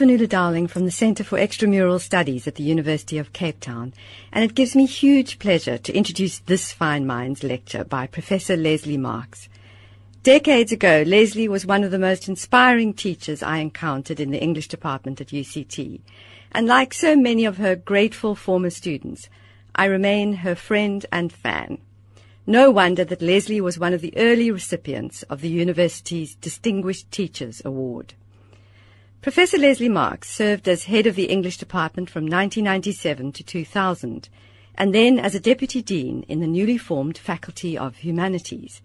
Fanula 0.00 0.26
Dowling 0.26 0.66
from 0.66 0.86
the 0.86 0.90
Centre 0.90 1.22
for 1.22 1.36
Extramural 1.36 2.00
Studies 2.00 2.48
at 2.48 2.54
the 2.54 2.62
University 2.62 3.18
of 3.18 3.34
Cape 3.34 3.60
Town, 3.60 3.92
and 4.32 4.42
it 4.42 4.54
gives 4.54 4.74
me 4.74 4.86
huge 4.86 5.38
pleasure 5.38 5.76
to 5.76 5.92
introduce 5.92 6.38
this 6.38 6.72
Fine 6.72 7.06
Minds 7.06 7.42
lecture 7.42 7.84
by 7.84 8.06
Professor 8.06 8.56
Lesley 8.56 8.96
Marx. 8.96 9.50
Decades 10.22 10.72
ago, 10.72 11.04
Lesley 11.06 11.48
was 11.48 11.66
one 11.66 11.84
of 11.84 11.90
the 11.90 11.98
most 11.98 12.28
inspiring 12.28 12.94
teachers 12.94 13.42
I 13.42 13.58
encountered 13.58 14.20
in 14.20 14.30
the 14.30 14.40
English 14.40 14.68
department 14.68 15.20
at 15.20 15.34
UCT, 15.34 16.00
and 16.52 16.66
like 16.66 16.94
so 16.94 17.14
many 17.14 17.44
of 17.44 17.58
her 17.58 17.76
grateful 17.76 18.34
former 18.34 18.70
students, 18.70 19.28
I 19.74 19.84
remain 19.84 20.32
her 20.36 20.54
friend 20.54 21.04
and 21.12 21.30
fan. 21.30 21.76
No 22.46 22.70
wonder 22.70 23.04
that 23.04 23.20
Lesley 23.20 23.60
was 23.60 23.78
one 23.78 23.92
of 23.92 24.00
the 24.00 24.16
early 24.16 24.50
recipients 24.50 25.24
of 25.24 25.42
the 25.42 25.50
university's 25.50 26.36
Distinguished 26.36 27.10
Teachers 27.10 27.60
Award. 27.66 28.14
Professor 29.22 29.58
Lesley 29.58 29.90
Marx 29.90 30.30
served 30.30 30.66
as 30.66 30.84
head 30.84 31.06
of 31.06 31.14
the 31.14 31.26
English 31.26 31.58
department 31.58 32.08
from 32.08 32.22
1997 32.22 33.32
to 33.32 33.44
2000, 33.44 34.30
and 34.76 34.94
then 34.94 35.18
as 35.18 35.34
a 35.34 35.40
deputy 35.40 35.82
dean 35.82 36.24
in 36.26 36.40
the 36.40 36.46
newly 36.46 36.78
formed 36.78 37.18
Faculty 37.18 37.76
of 37.76 37.98
Humanities. 37.98 38.80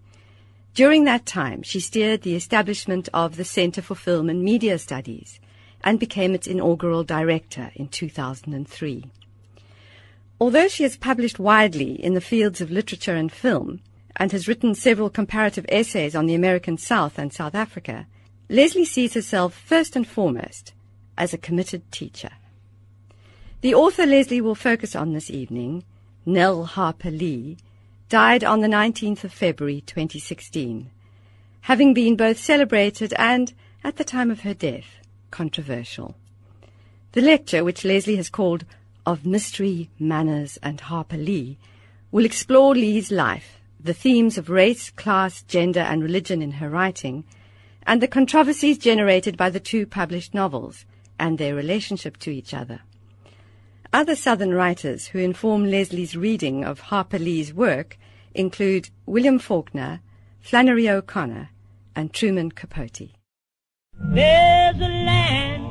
During 0.74 1.06
that 1.06 1.26
time, 1.26 1.64
she 1.64 1.80
steered 1.80 2.24
the 2.24 2.36
establishment 2.36 3.08
of 3.14 3.38
the 3.38 3.46
Centre 3.46 3.82
for 3.82 3.96
Film 3.96 4.30
and 4.30 4.44
Media 4.44 4.78
Studies 4.78 5.40
and 5.86 6.02
became 6.02 6.36
its 6.36 6.48
inaugural 6.48 7.06
director 7.06 7.72
in 7.74 7.88
2003. 7.88 9.06
Although 10.42 10.68
she 10.68 10.84
has 10.84 10.98
published 10.98 11.40
widely 11.40 11.94
in 11.94 12.14
the 12.14 12.20
fields 12.20 12.60
of 12.60 12.70
literature 12.70 13.16
and 13.16 13.32
film 13.32 13.80
and 14.18 14.34
has 14.34 14.50
written 14.50 14.76
several 14.76 15.10
comparative 15.10 15.66
essays 15.70 16.14
on 16.14 16.26
the 16.26 16.36
American 16.36 16.78
South 16.78 17.18
and 17.18 17.32
South 17.32 17.56
Africa, 17.56 18.06
Lesley 18.50 18.86
sees 18.86 19.14
herself 19.16 19.54
first 19.54 19.96
and 19.96 20.08
foremost 20.08 20.74
as 21.18 21.34
a 21.34 21.38
committed 21.38 21.92
teacher. 21.92 22.32
The 23.62 23.74
author 23.74 24.06
Lesley 24.06 24.42
will 24.42 24.56
focus 24.56 24.96
on 24.96 25.14
this 25.14 25.32
evening, 25.32 25.84
Nell 26.26 26.66
Harper 26.66 27.10
Lee, 27.10 27.58
died 28.10 28.44
on 28.44 28.62
the 28.62 28.68
19th 28.68 29.24
of 29.24 29.34
February 29.34 29.82
2016, 29.82 30.92
having 31.62 31.94
been 31.94 32.16
both 32.16 32.38
celebrated 32.38 33.14
and, 33.18 33.54
at 33.84 33.96
the 33.96 34.04
time 34.04 34.30
of 34.30 34.42
her 34.42 34.54
death, 34.54 35.00
controversial. 35.32 36.16
The 37.14 37.22
lecture, 37.22 37.64
which 37.64 37.84
Lesley 37.84 38.18
has 38.18 38.30
called 38.30 38.66
Of 39.06 39.26
Mystery, 39.26 39.90
Manners 39.98 40.60
and 40.62 40.82
Harper 40.82 41.18
Lee, 41.18 41.58
will 42.12 42.26
explore 42.26 42.76
Lee's 42.76 43.10
life, 43.12 43.60
the 43.80 43.94
themes 43.94 44.38
of 44.38 44.50
race, 44.50 44.92
class, 44.92 45.42
gender 45.42 45.80
and 45.80 46.04
religion 46.04 46.44
in 46.44 46.52
her 46.52 46.70
writing, 46.70 47.24
and 47.86 48.02
the 48.02 48.08
controversies 48.08 48.78
generated 48.78 49.38
by 49.38 49.50
the 49.50 49.60
two 49.60 49.86
published 49.86 50.34
novels 50.34 50.86
and 51.20 51.38
their 51.38 51.56
relationship 51.56 52.18
to 52.18 52.32
each 52.32 52.54
other. 52.54 52.82
Other 53.94 54.16
Southern 54.16 54.54
writers 54.54 55.08
who 55.08 55.20
inform 55.20 55.66
Lesley's 55.66 56.18
reading 56.18 56.66
of 56.66 56.80
Harper 56.80 57.20
Lee's 57.20 57.54
work 57.54 57.98
include 58.34 58.90
William 59.06 59.40
Faulkner, 59.40 60.02
Flannery 60.42 60.90
O'Connor, 60.90 61.50
and 61.96 62.12
Truman 62.12 62.52
Capote. 62.52 63.12
There's 63.98 64.76
a 64.76 64.90
land 64.90 65.64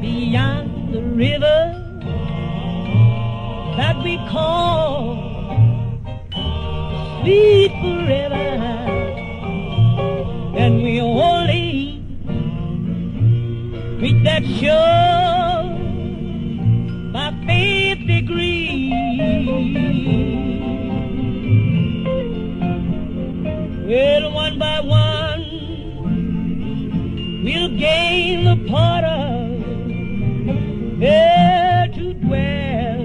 beyond 0.00 0.94
the 0.94 1.02
river 1.02 1.78
that 3.76 3.96
we 4.04 4.16
call 4.28 5.16
sweet 7.22 7.72
forever 7.80 9.01
and 10.54 10.82
we 10.82 11.00
only 11.00 12.02
reach 14.00 14.22
that 14.24 14.44
shore 14.44 15.78
by 17.12 17.32
faith 17.46 18.06
degree. 18.06 18.90
Well, 23.86 24.32
one 24.32 24.58
by 24.58 24.80
one, 24.80 25.44
we'll 27.44 27.76
gain 27.78 28.44
the 28.44 28.56
part 28.70 29.04
of 29.04 29.60
there 31.00 31.88
to 31.94 32.14
dwell 32.14 33.04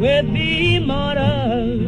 with 0.00 0.32
the 0.32 0.76
immortals 0.76 1.87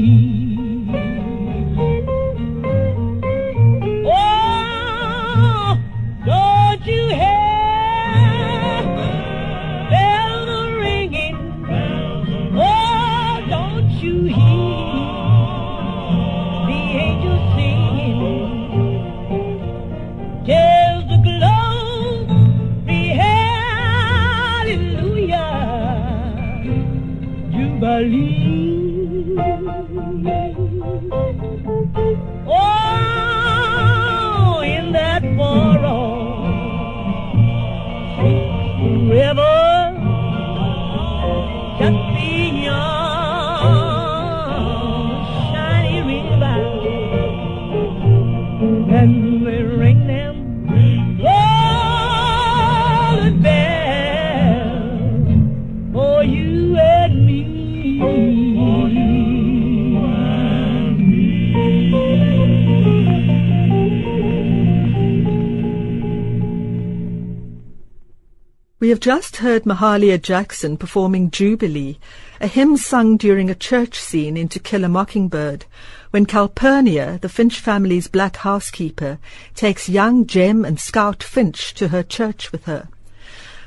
heard 69.51 69.65
Mahalia 69.65 70.17
Jackson 70.17 70.77
performing 70.77 71.29
Jubilee, 71.29 71.99
a 72.39 72.47
hymn 72.47 72.77
sung 72.77 73.17
during 73.17 73.49
a 73.49 73.53
church 73.53 73.99
scene 73.99 74.37
in 74.37 74.47
To 74.47 74.59
Kill 74.59 74.85
a 74.85 74.87
Mockingbird, 74.87 75.65
when 76.11 76.25
Calpurnia, 76.25 77.19
the 77.19 77.27
Finch 77.27 77.59
family's 77.59 78.07
black 78.07 78.37
housekeeper, 78.37 79.19
takes 79.53 79.89
young 79.89 80.25
Jem 80.25 80.63
and 80.63 80.79
Scout 80.79 81.21
Finch 81.21 81.73
to 81.73 81.89
her 81.89 82.01
church 82.01 82.53
with 82.53 82.63
her. 82.63 82.87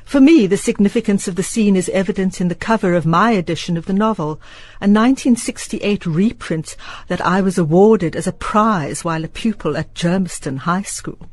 For 0.06 0.20
me, 0.20 0.46
the 0.46 0.56
significance 0.56 1.28
of 1.28 1.36
the 1.36 1.42
scene 1.42 1.76
is 1.76 1.90
evident 1.90 2.40
in 2.40 2.48
the 2.48 2.54
cover 2.54 2.94
of 2.94 3.04
my 3.04 3.32
edition 3.32 3.76
of 3.76 3.84
the 3.84 3.92
novel, 3.92 4.40
a 4.80 4.88
1968 4.88 6.06
reprint 6.06 6.76
that 7.08 7.20
I 7.20 7.42
was 7.42 7.58
awarded 7.58 8.16
as 8.16 8.26
a 8.26 8.32
prize 8.32 9.04
while 9.04 9.22
a 9.22 9.28
pupil 9.28 9.76
at 9.76 9.92
Germiston 9.92 10.60
High 10.60 10.80
School. 10.80 11.28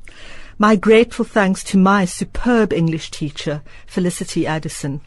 My 0.62 0.76
grateful 0.76 1.26
thanks 1.26 1.64
to 1.64 1.78
my 1.80 2.06
superb 2.06 2.72
English 2.72 3.10
teacher, 3.10 3.64
Felicity 3.88 4.46
Addison. 4.46 5.02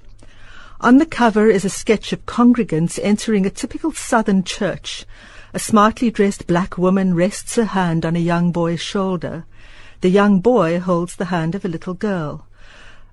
On 0.80 0.98
the 0.98 1.06
cover 1.06 1.48
is 1.48 1.64
a 1.64 1.70
sketch 1.70 2.12
of 2.12 2.26
congregants 2.26 2.98
entering 3.00 3.46
a 3.46 3.50
typical 3.50 3.92
southern 3.92 4.42
church. 4.42 5.06
A 5.52 5.60
smartly 5.60 6.10
dressed 6.10 6.48
black 6.48 6.76
woman 6.76 7.14
rests 7.14 7.54
her 7.54 7.66
hand 7.66 8.04
on 8.04 8.16
a 8.16 8.18
young 8.18 8.50
boy's 8.50 8.80
shoulder. 8.80 9.44
The 10.00 10.08
young 10.08 10.40
boy 10.40 10.80
holds 10.80 11.14
the 11.14 11.26
hand 11.26 11.54
of 11.54 11.64
a 11.64 11.68
little 11.68 11.94
girl. 11.94 12.48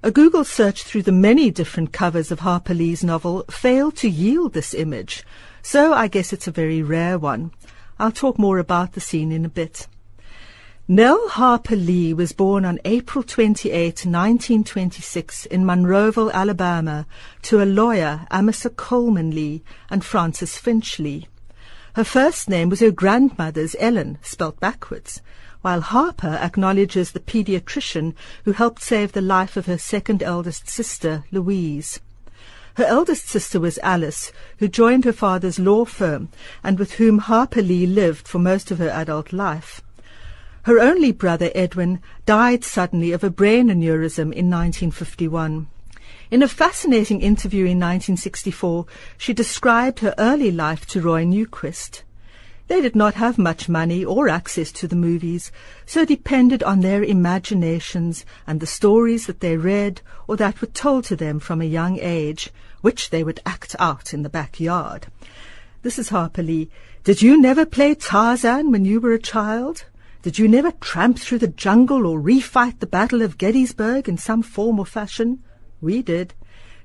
A 0.01 0.09
Google 0.09 0.43
search 0.43 0.81
through 0.81 1.03
the 1.03 1.11
many 1.11 1.51
different 1.51 1.93
covers 1.93 2.31
of 2.31 2.39
Harper 2.39 2.73
Lee's 2.73 3.03
novel 3.03 3.45
failed 3.51 3.95
to 3.97 4.09
yield 4.09 4.53
this 4.53 4.73
image, 4.73 5.23
so 5.61 5.93
I 5.93 6.07
guess 6.07 6.33
it's 6.33 6.47
a 6.47 6.51
very 6.51 6.81
rare 6.81 7.19
one. 7.19 7.51
I'll 7.99 8.11
talk 8.11 8.39
more 8.39 8.57
about 8.57 8.93
the 8.93 8.99
scene 8.99 9.31
in 9.31 9.45
a 9.45 9.49
bit. 9.49 9.87
Nell 10.87 11.29
Harper 11.29 11.75
Lee 11.75 12.11
was 12.11 12.33
born 12.33 12.65
on 12.65 12.79
April 12.85 13.23
28, 13.23 14.03
1926 14.03 15.45
in 15.45 15.63
Monroeville, 15.63 16.33
Alabama, 16.33 17.05
to 17.43 17.61
a 17.61 17.65
lawyer, 17.65 18.25
Amasa 18.31 18.71
Coleman 18.71 19.29
Lee, 19.29 19.61
and 19.91 20.03
Frances 20.03 20.57
Finch 20.57 20.97
Lee. 20.97 21.27
Her 21.93 22.03
first 22.03 22.49
name 22.49 22.69
was 22.69 22.79
her 22.79 22.89
grandmother's 22.89 23.75
Ellen, 23.79 24.17
spelt 24.23 24.59
backwards, 24.59 25.21
while 25.61 25.81
Harper 25.81 26.39
acknowledges 26.41 27.11
the 27.11 27.19
pediatrician 27.19 28.15
who 28.43 28.51
helped 28.51 28.81
save 28.81 29.11
the 29.11 29.21
life 29.21 29.55
of 29.55 29.67
her 29.67 29.77
second 29.77 30.23
eldest 30.23 30.67
sister, 30.67 31.23
Louise. 31.31 31.99
Her 32.73 32.85
eldest 32.85 33.27
sister 33.27 33.59
was 33.59 33.79
Alice, 33.83 34.31
who 34.57 34.67
joined 34.67 35.05
her 35.05 35.13
father's 35.13 35.59
law 35.59 35.85
firm 35.85 36.29
and 36.63 36.79
with 36.79 36.93
whom 36.93 37.19
Harper 37.19 37.61
Lee 37.61 37.85
lived 37.85 38.27
for 38.27 38.39
most 38.39 38.71
of 38.71 38.79
her 38.79 38.89
adult 38.89 39.31
life. 39.31 39.81
Her 40.63 40.79
only 40.79 41.11
brother, 41.11 41.49
Edwin, 41.55 42.01
died 42.27 42.63
suddenly 42.63 43.11
of 43.13 43.23
a 43.23 43.31
brain 43.31 43.69
aneurysm 43.69 44.31
in 44.31 44.49
1951. 44.49 45.67
In 46.29 46.43
a 46.43 46.47
fascinating 46.47 47.21
interview 47.21 47.65
in 47.65 47.79
1964, 47.79 48.85
she 49.17 49.33
described 49.33 49.99
her 49.99 50.13
early 50.19 50.51
life 50.51 50.85
to 50.87 51.01
Roy 51.01 51.23
Newquist. 51.25 52.03
They 52.67 52.79
did 52.79 52.95
not 52.95 53.15
have 53.15 53.39
much 53.39 53.67
money 53.67 54.05
or 54.05 54.29
access 54.29 54.71
to 54.73 54.87
the 54.87 54.95
movies, 54.95 55.51
so 55.87 56.05
depended 56.05 56.61
on 56.61 56.81
their 56.81 57.03
imaginations 57.03 58.23
and 58.45 58.59
the 58.59 58.67
stories 58.67 59.25
that 59.25 59.39
they 59.39 59.57
read 59.57 60.01
or 60.27 60.37
that 60.37 60.61
were 60.61 60.67
told 60.67 61.05
to 61.05 61.15
them 61.15 61.39
from 61.39 61.59
a 61.59 61.65
young 61.65 61.97
age, 61.99 62.51
which 62.81 63.09
they 63.09 63.23
would 63.23 63.41
act 63.47 63.75
out 63.79 64.13
in 64.13 64.21
the 64.21 64.29
backyard. 64.29 65.07
This 65.81 65.97
is 65.97 66.09
Harper 66.09 66.43
Lee. 66.43 66.69
Did 67.03 67.23
you 67.23 67.41
never 67.41 67.65
play 67.65 67.95
Tarzan 67.95 68.71
when 68.71 68.85
you 68.85 69.01
were 69.01 69.13
a 69.13 69.19
child? 69.19 69.85
Did 70.21 70.37
you 70.37 70.47
never 70.47 70.71
tramp 70.71 71.17
through 71.17 71.39
the 71.39 71.47
jungle 71.47 72.05
or 72.05 72.19
refight 72.19 72.79
the 72.79 72.85
Battle 72.85 73.23
of 73.23 73.39
Gettysburg 73.39 74.07
in 74.07 74.17
some 74.17 74.43
form 74.43 74.77
or 74.77 74.85
fashion? 74.85 75.43
We 75.81 76.03
did. 76.03 76.35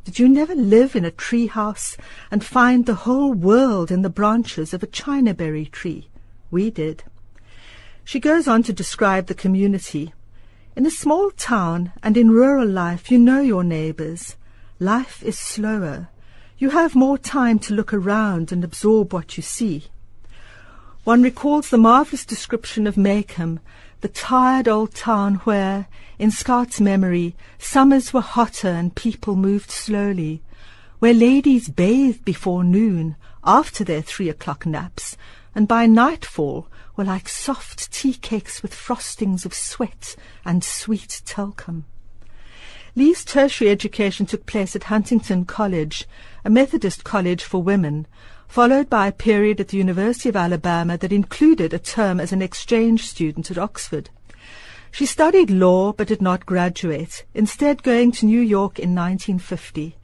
Did 0.05 0.19
you 0.19 0.27
never 0.27 0.55
live 0.55 0.97
in 0.97 1.05
a 1.05 1.11
tree 1.11 1.47
house 1.47 1.99
and 2.31 2.43
find 2.43 2.87
the 2.87 2.95
whole 2.95 3.35
world 3.35 3.91
in 3.91 4.01
the 4.01 4.09
branches 4.09 4.73
of 4.73 4.83
a 4.83 4.87
chinaberry 4.87 5.71
tree? 5.71 6.09
We 6.51 6.71
did. 6.71 7.05
She 8.05 8.21
goes 8.21 8.49
on 8.49 8.63
to 8.63 8.73
describe 8.73 9.27
the 9.27 9.35
community. 9.35 10.15
In 10.75 10.87
a 10.87 10.91
small 10.91 11.31
town 11.31 11.93
and 12.03 12.17
in 12.17 12.31
rural 12.31 12.69
life, 12.69 13.11
you 13.11 13.19
know 13.19 13.41
your 13.41 13.65
neighbors. 13.65 14.37
Life 14.79 15.23
is 15.23 15.39
slower. 15.39 16.09
You 16.57 16.71
have 16.71 16.95
more 16.95 17.19
time 17.19 17.59
to 17.59 17.75
look 17.75 17.93
around 17.93 18.51
and 18.51 18.65
absorb 18.65 19.13
what 19.13 19.37
you 19.37 19.43
see. 19.43 19.89
One 21.07 21.23
recalls 21.23 21.71
the 21.71 21.79
marvellous 21.79 22.25
description 22.25 22.85
of 22.89 22.97
Maycomb 22.97 23.61
the 24.01 24.09
tired 24.09 24.67
old 24.67 24.93
town 24.93 25.37
where, 25.45 25.87
in 26.19 26.33
Scout's 26.33 26.81
memory, 26.81 27.37
summers 27.59 28.13
were 28.13 28.21
hotter 28.21 28.67
and 28.67 28.93
people 28.93 29.37
moved 29.37 29.71
slowly, 29.71 30.43
where 30.99 31.15
ladies 31.15 31.69
bathed 31.69 32.25
before 32.25 32.65
noon, 32.65 33.15
after 33.45 33.85
their 33.85 34.03
three 34.03 34.29
o'clock 34.29 34.67
naps, 34.67 35.17
and 35.55 35.69
by 35.69 35.87
nightfall 35.87 36.67
were 36.97 37.05
like 37.05 37.29
soft 37.29 37.93
tea 37.93 38.15
cakes 38.15 38.61
with 38.61 38.75
frostings 38.75 39.47
of 39.47 39.55
sweat 39.55 40.17
and 40.45 40.65
sweet 40.65 41.23
talcum. 41.25 41.85
Lee's 42.97 43.25
tertiary 43.25 43.71
education 43.71 44.27
took 44.27 44.45
place 44.45 44.75
at 44.75 44.85
Huntingdon 44.85 45.45
College, 45.45 46.09
a 46.45 46.51
Methodist 46.51 47.05
college 47.05 47.45
for 47.45 47.63
women, 47.63 48.09
followed 48.49 48.89
by 48.89 49.07
a 49.07 49.13
period 49.13 49.61
at 49.61 49.69
the 49.69 49.77
University 49.77 50.29
of 50.29 50.37
Alabama 50.37 50.97
that 50.99 51.13
included 51.13 51.75
a 51.75 51.79
term 51.79 52.21
as 52.21 52.33
an 52.33 52.43
exchange 52.43 53.07
student 53.07 53.51
at 53.51 53.59
Oxford. 53.59 54.11
She 54.91 55.05
studied 55.07 55.51
law 55.51 55.93
but 55.93 56.09
did 56.09 56.23
not 56.23 56.47
graduate, 56.47 57.25
instead 57.35 57.83
going 57.83 58.13
to 58.13 58.27
New 58.27 58.41
York 58.41 58.79
in 58.79 58.95
1950. 58.95 59.97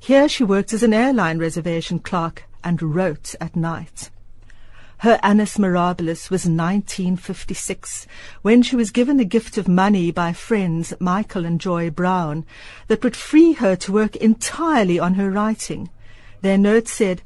Here 0.00 0.28
she 0.28 0.44
worked 0.44 0.72
as 0.72 0.82
an 0.82 0.94
airline 0.94 1.38
reservation 1.38 1.98
clerk 1.98 2.44
and 2.64 2.80
wrote 2.80 3.34
at 3.40 3.56
night. 3.56 4.10
Her 5.02 5.20
annus 5.22 5.58
mirabilis 5.58 6.28
was 6.28 6.44
1956, 6.44 8.06
when 8.42 8.62
she 8.62 8.74
was 8.74 8.90
given 8.90 9.20
a 9.20 9.24
gift 9.24 9.56
of 9.56 9.68
money 9.68 10.10
by 10.10 10.32
friends 10.32 10.92
Michael 10.98 11.44
and 11.44 11.60
Joy 11.60 11.88
Brown 11.90 12.44
that 12.88 13.04
would 13.04 13.14
free 13.14 13.52
her 13.52 13.76
to 13.76 13.92
work 13.92 14.16
entirely 14.16 14.98
on 14.98 15.14
her 15.14 15.30
writing. 15.30 15.90
Their 16.40 16.58
note 16.58 16.88
said, 16.88 17.22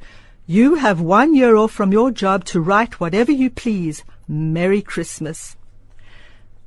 you 0.47 0.75
have 0.75 1.01
one 1.01 1.37
year 1.37 1.55
off 1.55 1.71
from 1.71 1.93
your 1.93 2.11
job 2.11 2.45
to 2.45 2.61
write 2.61 2.99
whatever 2.99 3.31
you 3.31 3.49
please. 3.49 4.03
Merry 4.27 4.83
Christmas. 4.83 5.57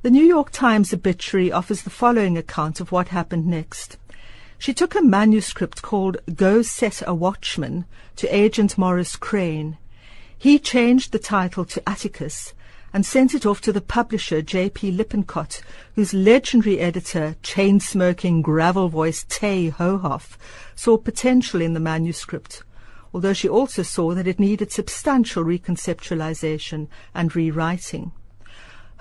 The 0.00 0.10
New 0.10 0.24
York 0.24 0.50
Times 0.50 0.94
obituary 0.94 1.52
offers 1.52 1.82
the 1.82 1.90
following 1.90 2.38
account 2.38 2.80
of 2.80 2.90
what 2.90 3.08
happened 3.08 3.46
next. 3.46 3.98
She 4.56 4.72
took 4.72 4.94
a 4.94 5.02
manuscript 5.02 5.82
called 5.82 6.16
Go 6.34 6.62
Set 6.62 7.02
a 7.06 7.14
Watchman 7.14 7.84
to 8.16 8.34
Agent 8.34 8.78
Maurice 8.78 9.16
Crain. 9.16 9.76
He 10.38 10.58
changed 10.58 11.12
the 11.12 11.18
title 11.18 11.66
to 11.66 11.86
Atticus 11.86 12.54
and 12.94 13.04
sent 13.04 13.34
it 13.34 13.44
off 13.44 13.60
to 13.60 13.72
the 13.72 13.82
publisher 13.82 14.40
J.B. 14.40 14.92
Lippincott, 14.92 15.60
whose 15.96 16.14
legendary 16.14 16.78
editor, 16.78 17.36
chain-smoking, 17.42 18.40
gravel-voiced 18.40 19.28
Tay 19.28 19.70
Hohoff, 19.70 20.38
saw 20.74 20.96
potential 20.96 21.60
in 21.60 21.74
the 21.74 21.80
manuscript 21.80 22.62
although 23.16 23.32
she 23.32 23.48
also 23.48 23.82
saw 23.82 24.12
that 24.12 24.26
it 24.26 24.38
needed 24.38 24.70
substantial 24.70 25.42
reconceptualization 25.42 26.86
and 27.14 27.34
rewriting. 27.34 28.12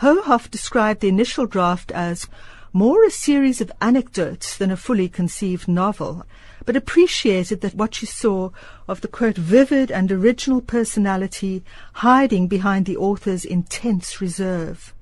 Hohoff 0.02 0.50
described 0.50 1.02
the 1.02 1.10
initial 1.10 1.46
draft 1.46 1.92
as 1.92 2.26
more 2.72 3.04
a 3.04 3.12
series 3.12 3.60
of 3.60 3.74
anecdotes 3.82 4.56
than 4.56 4.72
a 4.72 4.78
fully 4.78 5.10
conceived 5.10 5.68
novel, 5.68 6.26
but 6.64 6.78
appreciated 6.78 7.60
that 7.60 7.76
what 7.76 7.94
she 7.94 8.06
saw 8.06 8.52
of 8.88 9.02
the 9.02 9.10
quote 9.10 9.36
vivid 9.36 9.92
and 9.92 10.10
original 10.10 10.62
personality 10.62 11.62
hiding 11.96 12.48
behind 12.48 12.86
the 12.86 12.96
author's 12.96 13.44
intense 13.44 14.22
reserve. 14.22 14.94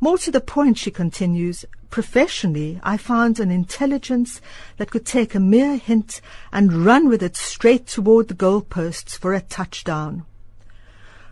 More 0.00 0.18
to 0.18 0.32
the 0.32 0.40
point, 0.40 0.78
she 0.78 0.90
continues, 0.90 1.64
professionally, 1.90 2.80
I 2.82 2.96
found 2.96 3.38
an 3.38 3.50
intelligence 3.50 4.40
that 4.76 4.90
could 4.90 5.06
take 5.06 5.34
a 5.34 5.40
mere 5.40 5.76
hint 5.76 6.20
and 6.52 6.84
run 6.84 7.08
with 7.08 7.22
it 7.22 7.36
straight 7.36 7.86
toward 7.86 8.28
the 8.28 8.34
goalposts 8.34 9.16
for 9.16 9.34
a 9.34 9.40
touchdown. 9.40 10.24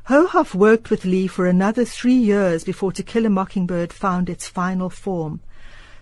Hohoff 0.08 0.54
worked 0.54 0.90
with 0.90 1.06
Lee 1.06 1.26
for 1.26 1.46
another 1.46 1.84
three 1.84 2.12
years 2.12 2.62
before 2.62 2.92
To 2.92 3.02
Kill 3.02 3.24
a 3.24 3.30
Mockingbird 3.30 3.92
found 3.92 4.28
its 4.28 4.46
final 4.46 4.90
form. 4.90 5.40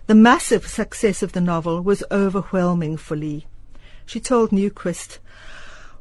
The 0.07 0.15
massive 0.15 0.67
success 0.67 1.23
of 1.23 1.31
the 1.31 1.39
novel 1.39 1.81
was 1.81 2.03
overwhelming 2.11 2.97
for 2.97 3.15
Lee. 3.15 3.47
She 4.05 4.19
told 4.19 4.49
Newquist, 4.51 5.19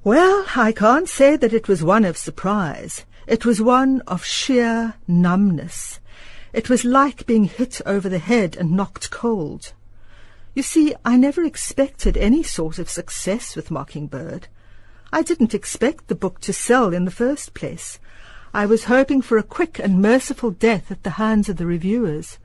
Well, 0.03 0.45
I 0.57 0.73
can't 0.73 1.09
say 1.09 1.37
that 1.37 1.53
it 1.53 1.69
was 1.69 1.85
one 1.85 2.05
of 2.05 2.17
surprise. 2.17 3.05
It 3.29 3.47
was 3.47 3.63
one 3.63 4.01
of 4.09 4.25
sheer 4.25 4.95
numbness. 5.07 6.01
It 6.53 6.69
was 6.69 6.85
like 6.85 7.27
being 7.27 7.45
hit 7.45 7.81
over 7.87 8.09
the 8.09 8.19
head 8.19 8.57
and 8.57 8.73
knocked 8.73 9.11
cold. 9.11 9.73
You 10.55 10.63
see, 10.63 10.95
I 11.03 11.17
never 11.17 11.43
expected 11.45 12.17
any 12.17 12.43
sort 12.43 12.79
of 12.79 12.91
success 12.91 13.57
with 13.57 13.71
Mockingbird. 13.71 14.49
I 15.11 15.23
didn't 15.23 15.55
expect 15.55 16.09
the 16.09 16.15
book 16.15 16.41
to 16.41 16.53
sell 16.53 16.93
in 16.93 17.07
the 17.07 17.11
first 17.11 17.55
place. 17.55 17.99
I 18.53 18.67
was 18.67 18.85
hoping 18.85 19.23
for 19.23 19.39
a 19.39 19.43
quick 19.43 19.79
and 19.79 20.03
merciful 20.03 20.51
death 20.51 20.91
at 20.91 21.05
the 21.05 21.11
hands 21.11 21.49
of 21.49 21.57
the 21.57 21.65
reviewers. 21.65 22.39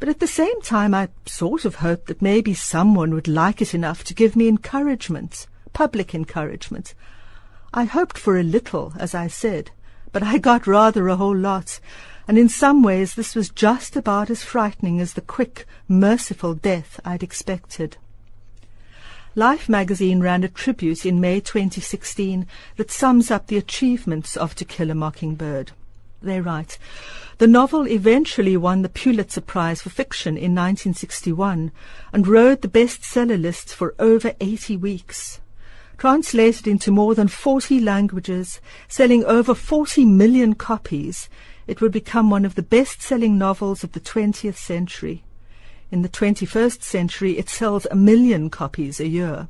But 0.00 0.10
at 0.10 0.20
the 0.20 0.26
same 0.26 0.60
time, 0.60 0.92
I 0.92 1.08
sort 1.24 1.64
of 1.64 1.76
hoped 1.76 2.08
that 2.08 2.20
maybe 2.20 2.52
someone 2.52 3.14
would 3.14 3.28
like 3.28 3.62
it 3.62 3.74
enough 3.74 4.04
to 4.04 4.14
give 4.14 4.36
me 4.36 4.48
encouragement, 4.48 5.46
public 5.72 6.14
encouragement. 6.14 6.92
I 7.72 7.84
hoped 7.84 8.18
for 8.18 8.38
a 8.38 8.42
little, 8.42 8.92
as 8.98 9.14
I 9.14 9.28
said, 9.28 9.70
but 10.12 10.22
I 10.22 10.36
got 10.36 10.66
rather 10.66 11.08
a 11.08 11.16
whole 11.16 11.36
lot, 11.36 11.80
and 12.26 12.38
in 12.38 12.48
some 12.48 12.82
ways 12.82 13.14
this 13.14 13.34
was 13.34 13.50
just 13.50 13.96
about 13.96 14.30
as 14.30 14.42
frightening 14.42 15.00
as 15.00 15.14
the 15.14 15.20
quick, 15.20 15.66
merciful 15.88 16.54
death 16.54 17.00
I'd 17.04 17.22
expected. 17.22 17.96
Life 19.36 19.68
magazine 19.68 20.20
ran 20.20 20.44
a 20.44 20.48
tribute 20.48 21.04
in 21.04 21.20
May 21.20 21.40
2016 21.40 22.46
that 22.76 22.90
sums 22.90 23.30
up 23.30 23.48
the 23.48 23.56
achievements 23.56 24.36
of 24.36 24.54
To 24.54 24.64
Kill 24.64 24.90
a 24.90 24.94
Mockingbird. 24.94 25.72
They 26.22 26.40
write, 26.40 26.78
the 27.38 27.48
novel 27.48 27.88
eventually 27.88 28.56
won 28.56 28.82
the 28.82 28.88
Pulitzer 28.88 29.40
Prize 29.40 29.82
for 29.82 29.90
Fiction 29.90 30.36
in 30.36 30.54
1961 30.54 31.72
and 32.12 32.28
rode 32.28 32.62
the 32.62 32.68
bestseller 32.68 33.40
lists 33.40 33.72
for 33.72 33.94
over 33.98 34.34
80 34.40 34.76
weeks. 34.76 35.40
Translated 35.98 36.68
into 36.68 36.92
more 36.92 37.16
than 37.16 37.26
40 37.26 37.80
languages, 37.80 38.60
selling 38.86 39.24
over 39.24 39.52
40 39.52 40.04
million 40.04 40.54
copies, 40.54 41.28
it 41.66 41.80
would 41.80 41.92
become 41.92 42.30
one 42.30 42.44
of 42.44 42.54
the 42.54 42.62
best-selling 42.62 43.38
novels 43.38 43.84
of 43.84 43.92
the 43.92 44.00
20th 44.00 44.56
century. 44.56 45.24
In 45.90 46.02
the 46.02 46.08
21st 46.08 46.82
century, 46.82 47.38
it 47.38 47.48
sells 47.48 47.86
a 47.90 47.94
million 47.94 48.50
copies 48.50 49.00
a 49.00 49.06
year. 49.06 49.48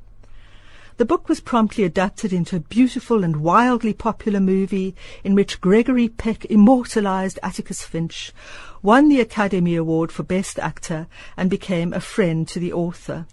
The 0.96 1.04
book 1.04 1.28
was 1.28 1.40
promptly 1.40 1.82
adapted 1.82 2.32
into 2.32 2.54
a 2.54 2.60
beautiful 2.60 3.24
and 3.24 3.36
wildly 3.36 3.92
popular 3.92 4.38
movie 4.38 4.94
in 5.24 5.34
which 5.34 5.60
Gregory 5.60 6.08
Peck 6.08 6.44
immortalized 6.44 7.40
Atticus 7.42 7.82
Finch, 7.82 8.32
won 8.80 9.08
the 9.08 9.20
Academy 9.20 9.74
Award 9.74 10.12
for 10.12 10.22
Best 10.22 10.56
Actor, 10.58 11.08
and 11.36 11.50
became 11.50 11.92
a 11.92 12.00
friend 12.00 12.46
to 12.46 12.60
the 12.60 12.72
author. 12.72 13.26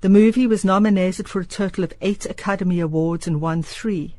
The 0.00 0.08
movie 0.08 0.48
was 0.48 0.64
nominated 0.64 1.28
for 1.28 1.38
a 1.40 1.46
total 1.46 1.84
of 1.84 1.92
eight 2.00 2.26
Academy 2.26 2.80
Awards 2.80 3.28
and 3.28 3.40
won 3.40 3.62
three. 3.62 4.16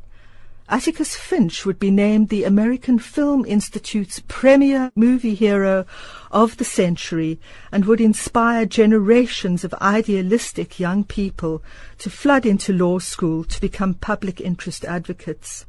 Atticus 0.73 1.15
Finch 1.15 1.67
would 1.67 1.77
be 1.77 1.91
named 1.91 2.29
the 2.29 2.45
American 2.45 2.97
Film 2.97 3.45
Institute's 3.45 4.23
premier 4.27 4.91
movie 4.95 5.35
hero 5.35 5.85
of 6.31 6.57
the 6.57 6.65
century 6.65 7.39
and 7.71 7.85
would 7.85 8.01
inspire 8.01 8.65
generations 8.65 9.63
of 9.63 9.75
idealistic 9.75 10.79
young 10.79 11.03
people 11.03 11.61
to 11.99 12.09
flood 12.09 12.47
into 12.47 12.73
law 12.73 12.97
school 12.97 13.43
to 13.43 13.61
become 13.61 13.93
public 13.93 14.41
interest 14.41 14.83
advocates. 14.83 15.67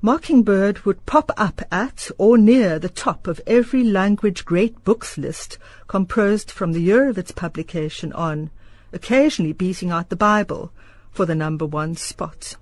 Mockingbird 0.00 0.84
would 0.84 1.06
pop 1.06 1.30
up 1.36 1.62
at 1.70 2.10
or 2.18 2.36
near 2.36 2.80
the 2.80 2.88
top 2.88 3.28
of 3.28 3.40
every 3.46 3.84
language 3.84 4.44
great 4.44 4.82
books 4.82 5.16
list 5.16 5.58
composed 5.86 6.50
from 6.50 6.72
the 6.72 6.82
year 6.82 7.08
of 7.08 7.18
its 7.18 7.30
publication 7.30 8.12
on, 8.14 8.50
occasionally 8.92 9.52
beating 9.52 9.92
out 9.92 10.08
the 10.08 10.16
Bible 10.16 10.72
for 11.12 11.24
the 11.24 11.36
number 11.36 11.64
one 11.64 11.94
spot. 11.94 12.56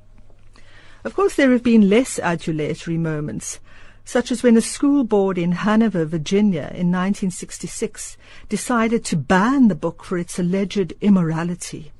Of 1.02 1.14
course, 1.14 1.34
there 1.34 1.52
have 1.52 1.62
been 1.62 1.88
less 1.88 2.18
adulatory 2.18 2.98
moments, 2.98 3.58
such 4.04 4.30
as 4.30 4.42
when 4.42 4.56
a 4.56 4.60
school 4.60 5.04
board 5.04 5.38
in 5.38 5.52
Hanover, 5.52 6.04
Virginia, 6.04 6.70
in 6.74 6.90
1966 6.92 8.16
decided 8.48 9.04
to 9.04 9.16
ban 9.16 9.68
the 9.68 9.74
book 9.74 10.04
for 10.04 10.18
its 10.18 10.38
alleged 10.38 10.92
immorality. 11.00 11.92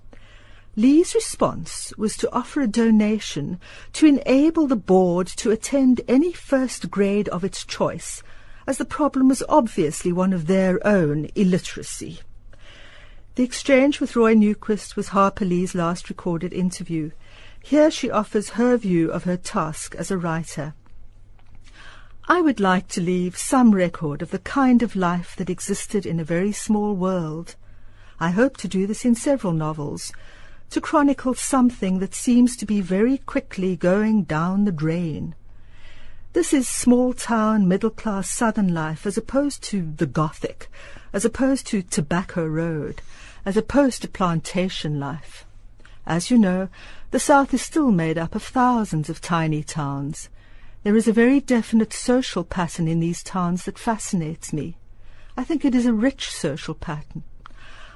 Lee's 0.76 1.14
response 1.14 1.92
was 1.97 2.16
to 2.16 2.33
offer 2.33 2.61
a 2.61 2.66
donation 2.66 3.59
to 3.92 4.07
enable 4.07 4.66
the 4.66 4.76
board 4.76 5.26
to 5.26 5.50
attend 5.50 6.00
any 6.07 6.33
first 6.33 6.90
grade 6.90 7.28
of 7.30 7.42
its 7.42 7.64
choice, 7.64 8.23
as 8.66 8.78
the 8.78 8.85
problem 8.85 9.28
was 9.28 9.42
obviously 9.49 10.12
one 10.12 10.33
of 10.33 10.47
their 10.47 10.85
own 10.87 11.28
illiteracy. 11.35 12.21
The 13.35 13.42
exchange 13.45 14.00
with 14.00 14.16
Roy 14.16 14.35
Newquist 14.35 14.97
was 14.97 15.09
Harper 15.09 15.45
Lee's 15.45 15.75
last 15.75 16.09
recorded 16.09 16.52
interview. 16.52 17.11
Here 17.62 17.90
she 17.90 18.11
offers 18.11 18.50
her 18.50 18.76
view 18.76 19.11
of 19.11 19.25
her 19.25 19.37
task 19.37 19.95
as 19.97 20.11
a 20.11 20.19
writer. 20.19 20.75
I 22.29 22.40
would 22.40 22.61
like 22.61 22.88
to 22.88 23.00
leave 23.00 23.37
some 23.37 23.73
record 23.75 24.23
of 24.23 24.31
the 24.31 24.38
kind 24.38 24.83
of 24.83 24.97
life 24.97 25.35
that 25.37 25.50
existed 25.50 26.07
in 26.07 26.21
a 26.21 26.25
very 26.25 26.52
small 26.52 26.95
world. 26.95 27.57
I 28.19 28.31
hope 28.31 28.57
to 28.59 28.69
do 28.69 28.87
this 28.87 29.05
in 29.05 29.14
several 29.14 29.52
novels, 29.52 30.12
to 30.71 30.81
chronicle 30.81 31.35
something 31.35 31.99
that 31.99 32.14
seems 32.14 32.57
to 32.59 32.67
be 32.67 32.81
very 32.81 33.19
quickly 33.19 33.76
going 33.76 34.23
down 34.23 34.64
the 34.64 34.73
drain. 34.73 35.35
This 36.33 36.52
is 36.52 36.69
small 36.69 37.12
town, 37.12 37.67
middle 37.67 37.90
class 37.90 38.31
southern 38.31 38.73
life 38.73 39.05
as 39.05 39.17
opposed 39.17 39.64
to 39.64 39.93
the 39.97 40.07
Gothic, 40.07 40.71
as 41.12 41.25
opposed 41.25 41.67
to 41.69 41.83
Tobacco 41.83 42.47
Road, 42.47 43.02
as 43.45 43.57
opposed 43.57 44.02
to 44.02 44.09
plantation 44.09 45.00
life. 45.00 45.45
As 46.07 46.30
you 46.30 46.38
know, 46.38 46.69
the 47.11 47.21
South 47.21 47.52
is 47.54 47.62
still 47.62 47.90
made 47.90 48.19
up 48.19 48.35
of 48.35 48.42
thousands 48.42 49.09
of 49.09 49.21
tiny 49.21 49.62
towns. 49.62 50.28
There 50.83 50.97
is 50.97 51.07
a 51.07 51.12
very 51.12 51.40
definite 51.40 51.92
social 51.92 52.42
pattern 52.42 52.88
in 52.88 53.00
these 53.00 53.23
towns 53.23 53.64
that 53.64 53.78
fascinates 53.78 54.52
me. 54.52 54.76
I 55.37 55.45
think 55.45 55.64
it 55.64 55.75
is 55.75 55.87
a 55.87 55.92
rich 55.92 56.30
social 56.30 56.75
pattern. 56.75 57.23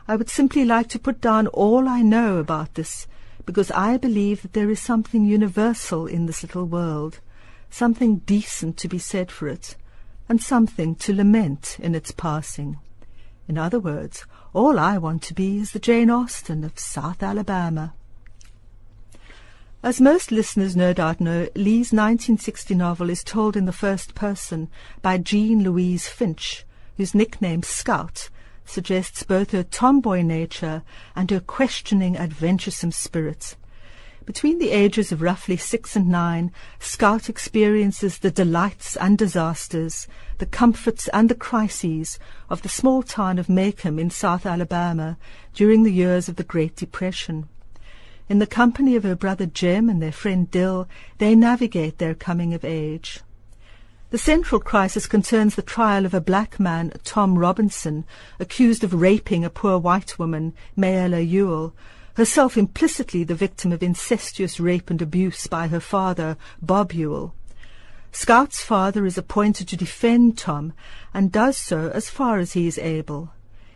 I 0.06 0.16
would 0.16 0.28
simply 0.28 0.64
like 0.64 0.88
to 0.90 0.98
put 0.98 1.20
down 1.20 1.46
all 1.46 1.88
I 1.88 2.02
know 2.02 2.36
about 2.36 2.74
this, 2.74 3.06
because 3.46 3.70
I 3.70 3.96
believe 3.96 4.42
that 4.42 4.52
there 4.52 4.70
is 4.70 4.80
something 4.80 5.24
universal 5.24 6.06
in 6.06 6.26
this 6.26 6.42
little 6.42 6.66
world, 6.66 7.20
something 7.70 8.18
decent 8.18 8.76
to 8.78 8.88
be 8.88 8.98
said 8.98 9.30
for 9.30 9.48
it, 9.48 9.76
and 10.28 10.42
something 10.42 10.94
to 10.96 11.14
lament 11.14 11.78
in 11.80 11.94
its 11.94 12.10
passing. 12.10 12.78
In 13.48 13.58
other 13.58 13.80
words, 13.80 14.24
all 14.54 14.78
I 14.78 14.98
want 14.98 15.20
to 15.24 15.34
be 15.34 15.58
is 15.58 15.72
the 15.72 15.80
Jane 15.80 16.08
Austen 16.08 16.62
of 16.62 16.78
South 16.78 17.24
Alabama. 17.24 17.92
As 19.82 20.00
most 20.00 20.30
listeners 20.30 20.76
no 20.76 20.92
doubt 20.92 21.20
know, 21.20 21.48
Lee's 21.56 21.92
1960 21.92 22.76
novel 22.76 23.10
is 23.10 23.24
told 23.24 23.56
in 23.56 23.66
the 23.66 23.72
first 23.72 24.14
person 24.14 24.70
by 25.02 25.18
Jean 25.18 25.64
Louise 25.64 26.06
Finch, 26.06 26.64
whose 26.96 27.16
nickname 27.16 27.64
Scout 27.64 28.30
suggests 28.64 29.24
both 29.24 29.50
her 29.50 29.64
tomboy 29.64 30.22
nature 30.22 30.84
and 31.16 31.30
her 31.32 31.40
questioning, 31.40 32.16
adventuresome 32.16 32.92
spirit. 32.92 33.56
Between 34.26 34.58
the 34.58 34.70
ages 34.70 35.12
of 35.12 35.20
roughly 35.20 35.58
six 35.58 35.96
and 35.96 36.08
nine, 36.08 36.50
Scout 36.78 37.28
experiences 37.28 38.18
the 38.18 38.30
delights 38.30 38.96
and 38.96 39.18
disasters, 39.18 40.08
the 40.38 40.46
comforts 40.46 41.08
and 41.08 41.28
the 41.28 41.34
crises 41.34 42.18
of 42.48 42.62
the 42.62 42.70
small 42.70 43.02
town 43.02 43.38
of 43.38 43.48
Maycomb 43.48 43.98
in 43.98 44.08
South 44.08 44.46
Alabama 44.46 45.18
during 45.52 45.82
the 45.82 45.92
years 45.92 46.30
of 46.30 46.36
the 46.36 46.42
Great 46.42 46.74
Depression. 46.74 47.50
In 48.26 48.38
the 48.38 48.46
company 48.46 48.96
of 48.96 49.02
her 49.02 49.14
brother 49.14 49.44
Jem 49.44 49.90
and 49.90 50.00
their 50.00 50.10
friend 50.10 50.50
Dill, 50.50 50.88
they 51.18 51.34
navigate 51.34 51.98
their 51.98 52.14
coming 52.14 52.54
of 52.54 52.64
age. 52.64 53.20
The 54.08 54.16
central 54.16 54.60
crisis 54.60 55.06
concerns 55.06 55.54
the 55.54 55.60
trial 55.60 56.06
of 56.06 56.14
a 56.14 56.20
black 56.22 56.58
man, 56.58 56.94
Tom 57.04 57.38
Robinson, 57.38 58.06
accused 58.40 58.82
of 58.84 58.94
raping 58.94 59.44
a 59.44 59.50
poor 59.50 59.76
white 59.76 60.18
woman, 60.18 60.54
Mayella 60.78 61.20
Ewell, 61.20 61.74
herself 62.14 62.56
implicitly 62.56 63.24
the 63.24 63.34
victim 63.34 63.72
of 63.72 63.82
incestuous 63.82 64.58
rape 64.60 64.90
and 64.90 65.02
abuse 65.02 65.46
by 65.46 65.68
her 65.68 65.80
father, 65.80 66.36
Bob 66.62 66.92
Ewell. 66.92 67.34
Scout's 68.12 68.62
father 68.62 69.04
is 69.04 69.18
appointed 69.18 69.66
to 69.68 69.76
defend 69.76 70.38
Tom 70.38 70.72
and 71.12 71.32
does 71.32 71.56
so 71.56 71.90
as 71.90 72.08
far 72.08 72.38
as 72.38 72.52
he 72.52 72.66
is 72.66 72.78
able. 72.78 73.32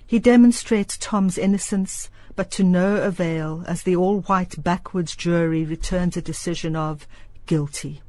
He 0.07 0.21
demonstrates 0.21 0.97
Tom's 0.97 1.37
innocence, 1.37 2.09
but 2.37 2.51
to 2.53 2.63
no 2.63 3.03
avail 3.03 3.65
as 3.67 3.83
the 3.83 3.97
all-white 3.97 4.63
backwoods 4.63 5.17
jury 5.17 5.65
returns 5.65 6.17
a 6.17 6.23
decision 6.23 6.77
of 6.77 7.07
guilty. 7.47 8.01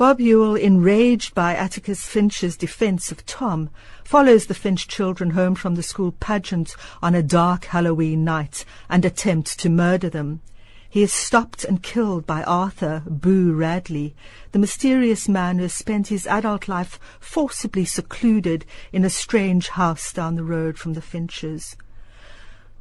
Bob 0.00 0.18
Ewell, 0.18 0.56
enraged 0.56 1.34
by 1.34 1.54
Atticus 1.54 2.08
Finch's 2.08 2.56
defense 2.56 3.12
of 3.12 3.26
Tom, 3.26 3.68
follows 4.02 4.46
the 4.46 4.54
Finch 4.54 4.88
children 4.88 5.32
home 5.32 5.54
from 5.54 5.74
the 5.74 5.82
school 5.82 6.12
pageant 6.12 6.74
on 7.02 7.14
a 7.14 7.22
dark 7.22 7.66
Halloween 7.66 8.24
night 8.24 8.64
and 8.88 9.04
attempts 9.04 9.54
to 9.56 9.68
murder 9.68 10.08
them. 10.08 10.40
He 10.88 11.02
is 11.02 11.12
stopped 11.12 11.64
and 11.64 11.82
killed 11.82 12.26
by 12.26 12.42
Arthur 12.44 13.02
Boo 13.06 13.52
Radley, 13.52 14.14
the 14.52 14.58
mysterious 14.58 15.28
man 15.28 15.56
who 15.56 15.64
has 15.64 15.74
spent 15.74 16.06
his 16.08 16.26
adult 16.26 16.66
life 16.66 16.98
forcibly 17.20 17.84
secluded 17.84 18.64
in 18.94 19.04
a 19.04 19.10
strange 19.10 19.68
house 19.68 20.14
down 20.14 20.34
the 20.34 20.42
road 20.42 20.78
from 20.78 20.94
the 20.94 21.02
Finches. 21.02 21.76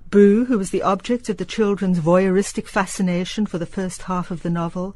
Boo, 0.10 0.46
who 0.46 0.58
was 0.58 0.70
the 0.70 0.84
object 0.84 1.28
of 1.28 1.36
the 1.36 1.44
children's 1.44 2.00
voyeuristic 2.00 2.70
fascination 2.70 3.46
for 3.46 3.58
the 3.58 3.66
first 3.66 4.04
half 4.04 4.32
of 4.32 4.42
the 4.42 4.50
novel, 4.50 4.96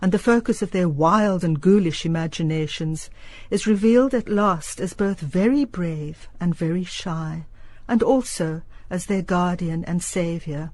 and 0.00 0.12
the 0.12 0.18
focus 0.18 0.62
of 0.62 0.70
their 0.70 0.88
wild 0.88 1.44
and 1.44 1.60
ghoulish 1.60 2.04
imaginations, 2.04 3.10
is 3.50 3.66
revealed 3.66 4.14
at 4.14 4.28
last 4.28 4.80
as 4.80 4.92
both 4.92 5.20
very 5.20 5.64
brave 5.64 6.28
and 6.40 6.54
very 6.54 6.84
shy, 6.84 7.46
and 7.88 8.02
also 8.02 8.62
as 8.90 9.06
their 9.06 9.22
guardian 9.22 9.84
and 9.84 10.02
saviour. 10.02 10.70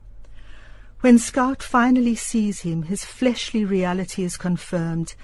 When 1.01 1.19
Scout 1.19 1.63
finally 1.63 2.15
sees 2.15 2.61
him, 2.61 2.83
his 2.83 3.05
fleshly 3.05 3.65
reality 3.65 4.23
is 4.23 4.37
confirmed, 4.37 5.15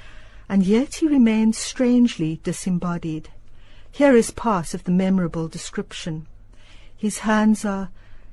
and 0.49 0.65
yet 0.65 0.97
he 0.97 1.07
remains 1.07 1.59
strangely 1.59 2.41
disembodied. 2.43 3.29
Here 3.91 4.17
is 4.17 4.31
part 4.31 4.73
of 4.73 4.85
the 4.85 4.91
memorable 4.93 5.49
description. 5.49 6.27
His 6.97 7.19
hands 7.21 7.65
are 7.65 7.91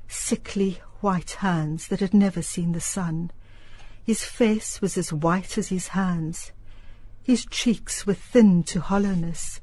sickly 0.08 0.80
white 1.00 1.32
hands 1.32 1.88
that 1.88 2.00
had 2.00 2.14
never 2.14 2.40
seen 2.40 2.72
the 2.72 2.80
sun. 2.80 3.30
His 4.04 4.22
face 4.22 4.82
was 4.82 4.98
as 4.98 5.14
white 5.14 5.56
as 5.56 5.68
his 5.68 5.88
hands. 5.88 6.52
His 7.22 7.46
cheeks 7.46 8.06
were 8.06 8.12
thin 8.12 8.62
to 8.64 8.82
hollowness. 8.82 9.62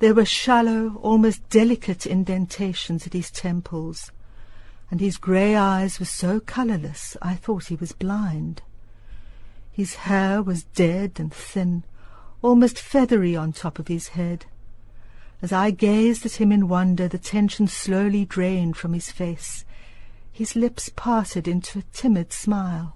There 0.00 0.14
were 0.14 0.26
shallow, 0.26 0.96
almost 0.96 1.48
delicate 1.48 2.06
indentations 2.06 3.06
at 3.06 3.14
his 3.14 3.30
temples, 3.30 4.12
and 4.90 5.00
his 5.00 5.16
grey 5.16 5.56
eyes 5.56 5.98
were 5.98 6.04
so 6.06 6.40
colourless 6.40 7.16
I 7.22 7.36
thought 7.36 7.66
he 7.68 7.74
was 7.74 7.92
blind. 7.92 8.60
His 9.72 9.94
hair 9.94 10.42
was 10.42 10.64
dead 10.64 11.12
and 11.16 11.32
thin, 11.32 11.84
almost 12.42 12.78
feathery 12.78 13.34
on 13.34 13.54
top 13.54 13.78
of 13.78 13.88
his 13.88 14.08
head. 14.08 14.44
As 15.40 15.52
I 15.52 15.70
gazed 15.70 16.26
at 16.26 16.34
him 16.34 16.52
in 16.52 16.68
wonder, 16.68 17.08
the 17.08 17.18
tension 17.18 17.66
slowly 17.66 18.26
drained 18.26 18.76
from 18.76 18.92
his 18.92 19.10
face. 19.10 19.64
His 20.30 20.54
lips 20.54 20.90
parted 20.94 21.48
into 21.48 21.78
a 21.78 21.84
timid 21.94 22.30
smile, 22.30 22.94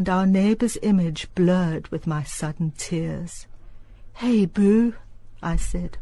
and 0.00 0.08
our 0.08 0.24
neighbour's 0.24 0.78
image 0.80 1.28
blurred 1.34 1.86
with 1.88 2.06
my 2.06 2.22
sudden 2.22 2.72
tears. 2.78 3.46
Hey, 4.14 4.46
Boo, 4.46 4.94
I 5.42 5.56
said. 5.56 5.98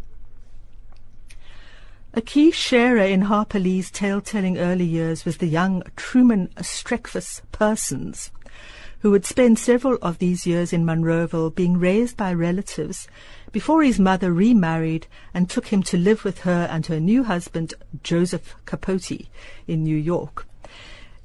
A 2.14 2.21
key 2.21 2.52
sharer 2.52 3.02
in 3.02 3.23
Harper 3.23 3.59
Lee's 3.59 3.90
tale-telling 3.90 4.57
early 4.57 4.85
years 4.85 5.25
was 5.25 5.38
the 5.38 5.49
young 5.49 5.83
Truman 5.97 6.47
Streckfus 6.59 7.43
Persons, 7.50 8.31
who 9.00 9.11
would 9.11 9.26
spend 9.26 9.59
several 9.59 9.99
of 10.00 10.19
these 10.19 10.47
years 10.47 10.73
in 10.73 10.85
Monroeville 10.85 11.52
being 11.52 11.76
raised 11.76 12.17
by 12.17 12.33
relatives 12.33 13.09
before 13.50 13.83
his 13.83 13.99
mother 13.99 14.33
remarried 14.33 15.09
and 15.35 15.50
took 15.50 15.67
him 15.67 15.83
to 15.83 15.99
live 15.99 16.23
with 16.23 16.43
her 16.43 16.69
and 16.71 16.87
her 16.87 17.00
new 17.00 17.25
husband, 17.25 17.75
Joseph 18.05 18.55
Capote, 18.64 19.26
in 19.67 19.83
New 19.83 19.97
York. 19.97 20.48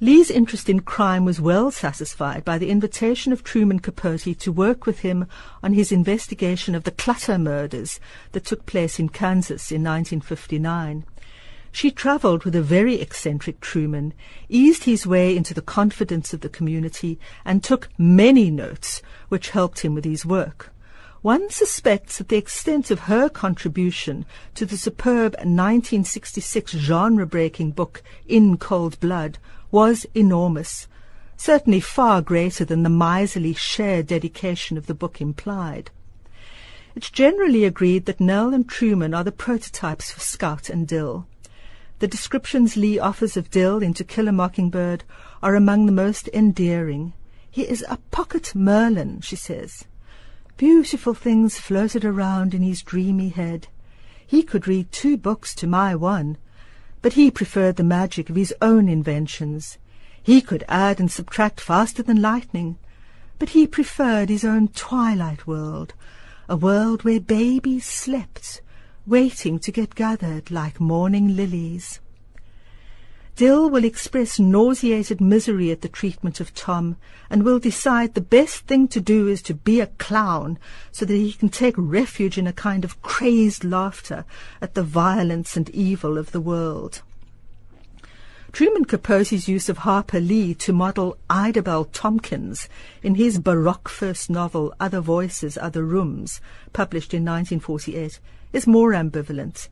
Lee's 0.00 0.28
interest 0.28 0.68
in 0.68 0.80
crime 0.80 1.24
was 1.24 1.40
well 1.40 1.70
satisfied 1.70 2.44
by 2.44 2.58
the 2.58 2.68
invitation 2.68 3.32
of 3.32 3.44
Truman 3.44 3.78
Capote 3.78 4.36
to 4.40 4.50
work 4.50 4.86
with 4.86 5.00
him 5.00 5.26
on 5.62 5.72
his 5.72 5.92
investigation 5.92 6.74
of 6.74 6.82
the 6.82 6.90
Clutter 6.90 7.38
murders 7.38 8.00
that 8.32 8.44
took 8.44 8.66
place 8.66 8.98
in 8.98 9.08
Kansas 9.08 9.70
in 9.70 9.84
1959. 9.84 11.04
She 11.70 11.92
travelled 11.92 12.44
with 12.44 12.56
a 12.56 12.62
very 12.62 13.00
eccentric 13.00 13.60
Truman, 13.60 14.14
eased 14.48 14.82
his 14.82 15.06
way 15.06 15.36
into 15.36 15.54
the 15.54 15.62
confidence 15.62 16.34
of 16.34 16.40
the 16.40 16.48
community, 16.48 17.20
and 17.44 17.62
took 17.62 17.88
many 17.96 18.50
notes 18.50 19.00
which 19.28 19.50
helped 19.50 19.80
him 19.80 19.94
with 19.94 20.04
his 20.04 20.26
work. 20.26 20.72
One 21.22 21.50
suspects 21.50 22.18
that 22.18 22.28
the 22.28 22.36
extent 22.36 22.90
of 22.90 23.00
her 23.00 23.28
contribution 23.28 24.26
to 24.56 24.66
the 24.66 24.76
superb 24.76 25.34
1966 25.34 26.72
genre-breaking 26.72 27.70
book 27.70 28.02
In 28.26 28.58
Cold 28.58 29.00
Blood 29.00 29.38
was 29.74 30.06
enormous, 30.14 30.86
certainly 31.36 31.80
far 31.80 32.22
greater 32.22 32.64
than 32.64 32.84
the 32.84 32.88
miserly 32.88 33.52
share 33.52 34.04
dedication 34.04 34.78
of 34.78 34.86
the 34.86 34.94
book 34.94 35.20
implied. 35.20 35.90
It's 36.94 37.10
generally 37.10 37.64
agreed 37.64 38.06
that 38.06 38.20
Nell 38.20 38.54
and 38.54 38.68
Truman 38.68 39.12
are 39.14 39.24
the 39.24 39.32
prototypes 39.32 40.12
for 40.12 40.20
Scout 40.20 40.70
and 40.70 40.86
Dill. 40.86 41.26
The 41.98 42.06
descriptions 42.06 42.76
Lee 42.76 43.00
offers 43.00 43.36
of 43.36 43.50
Dill 43.50 43.82
in 43.82 43.94
To 43.94 44.04
Kill 44.04 44.28
a 44.28 44.32
Mockingbird 44.32 45.02
are 45.42 45.56
among 45.56 45.86
the 45.86 46.00
most 46.04 46.28
endearing. 46.28 47.12
He 47.50 47.62
is 47.62 47.84
a 47.88 47.98
pocket 48.12 48.54
Merlin, 48.54 49.22
she 49.22 49.34
says. 49.34 49.86
Beautiful 50.56 51.14
things 51.14 51.58
floated 51.58 52.04
around 52.04 52.54
in 52.54 52.62
his 52.62 52.80
dreamy 52.80 53.30
head. 53.30 53.66
He 54.24 54.44
could 54.44 54.68
read 54.68 54.92
two 54.92 55.16
books 55.16 55.52
to 55.56 55.66
my 55.66 55.96
one, 55.96 56.38
but 57.04 57.12
he 57.12 57.30
preferred 57.30 57.76
the 57.76 57.84
magic 57.84 58.30
of 58.30 58.36
his 58.36 58.54
own 58.62 58.88
inventions. 58.88 59.76
He 60.22 60.40
could 60.40 60.64
add 60.70 60.98
and 60.98 61.12
subtract 61.12 61.60
faster 61.60 62.02
than 62.02 62.22
lightning, 62.22 62.78
but 63.38 63.50
he 63.50 63.66
preferred 63.66 64.30
his 64.30 64.42
own 64.42 64.68
twilight 64.68 65.46
world, 65.46 65.92
a 66.48 66.56
world 66.56 67.04
where 67.04 67.20
babies 67.20 67.84
slept, 67.84 68.62
waiting 69.06 69.58
to 69.58 69.70
get 69.70 69.94
gathered 69.94 70.50
like 70.50 70.80
morning 70.80 71.36
lilies. 71.36 72.00
Dill 73.36 73.68
will 73.68 73.84
express 73.84 74.38
nauseated 74.38 75.20
misery 75.20 75.72
at 75.72 75.80
the 75.80 75.88
treatment 75.88 76.38
of 76.38 76.54
Tom 76.54 76.96
and 77.28 77.42
will 77.42 77.58
decide 77.58 78.14
the 78.14 78.20
best 78.20 78.66
thing 78.66 78.86
to 78.88 79.00
do 79.00 79.26
is 79.26 79.42
to 79.42 79.54
be 79.54 79.80
a 79.80 79.88
clown 79.88 80.56
so 80.92 81.04
that 81.04 81.14
he 81.14 81.32
can 81.32 81.48
take 81.48 81.74
refuge 81.76 82.38
in 82.38 82.46
a 82.46 82.52
kind 82.52 82.84
of 82.84 83.02
crazed 83.02 83.64
laughter 83.64 84.24
at 84.62 84.74
the 84.74 84.84
violence 84.84 85.56
and 85.56 85.68
evil 85.70 86.16
of 86.16 86.30
the 86.30 86.40
world. 86.40 87.02
Truman 88.52 88.84
Capote's 88.84 89.48
use 89.48 89.68
of 89.68 89.78
Harper 89.78 90.20
Lee 90.20 90.54
to 90.54 90.72
model 90.72 91.16
Idabel 91.28 91.88
Tompkins 91.92 92.68
in 93.02 93.16
his 93.16 93.40
Baroque 93.40 93.88
first 93.88 94.30
novel 94.30 94.72
Other 94.78 95.00
Voices, 95.00 95.58
Other 95.58 95.82
Rooms, 95.82 96.40
published 96.72 97.12
in 97.12 97.24
1948, 97.24 98.20
is 98.52 98.68
more 98.68 98.92
ambivalent. 98.92 99.66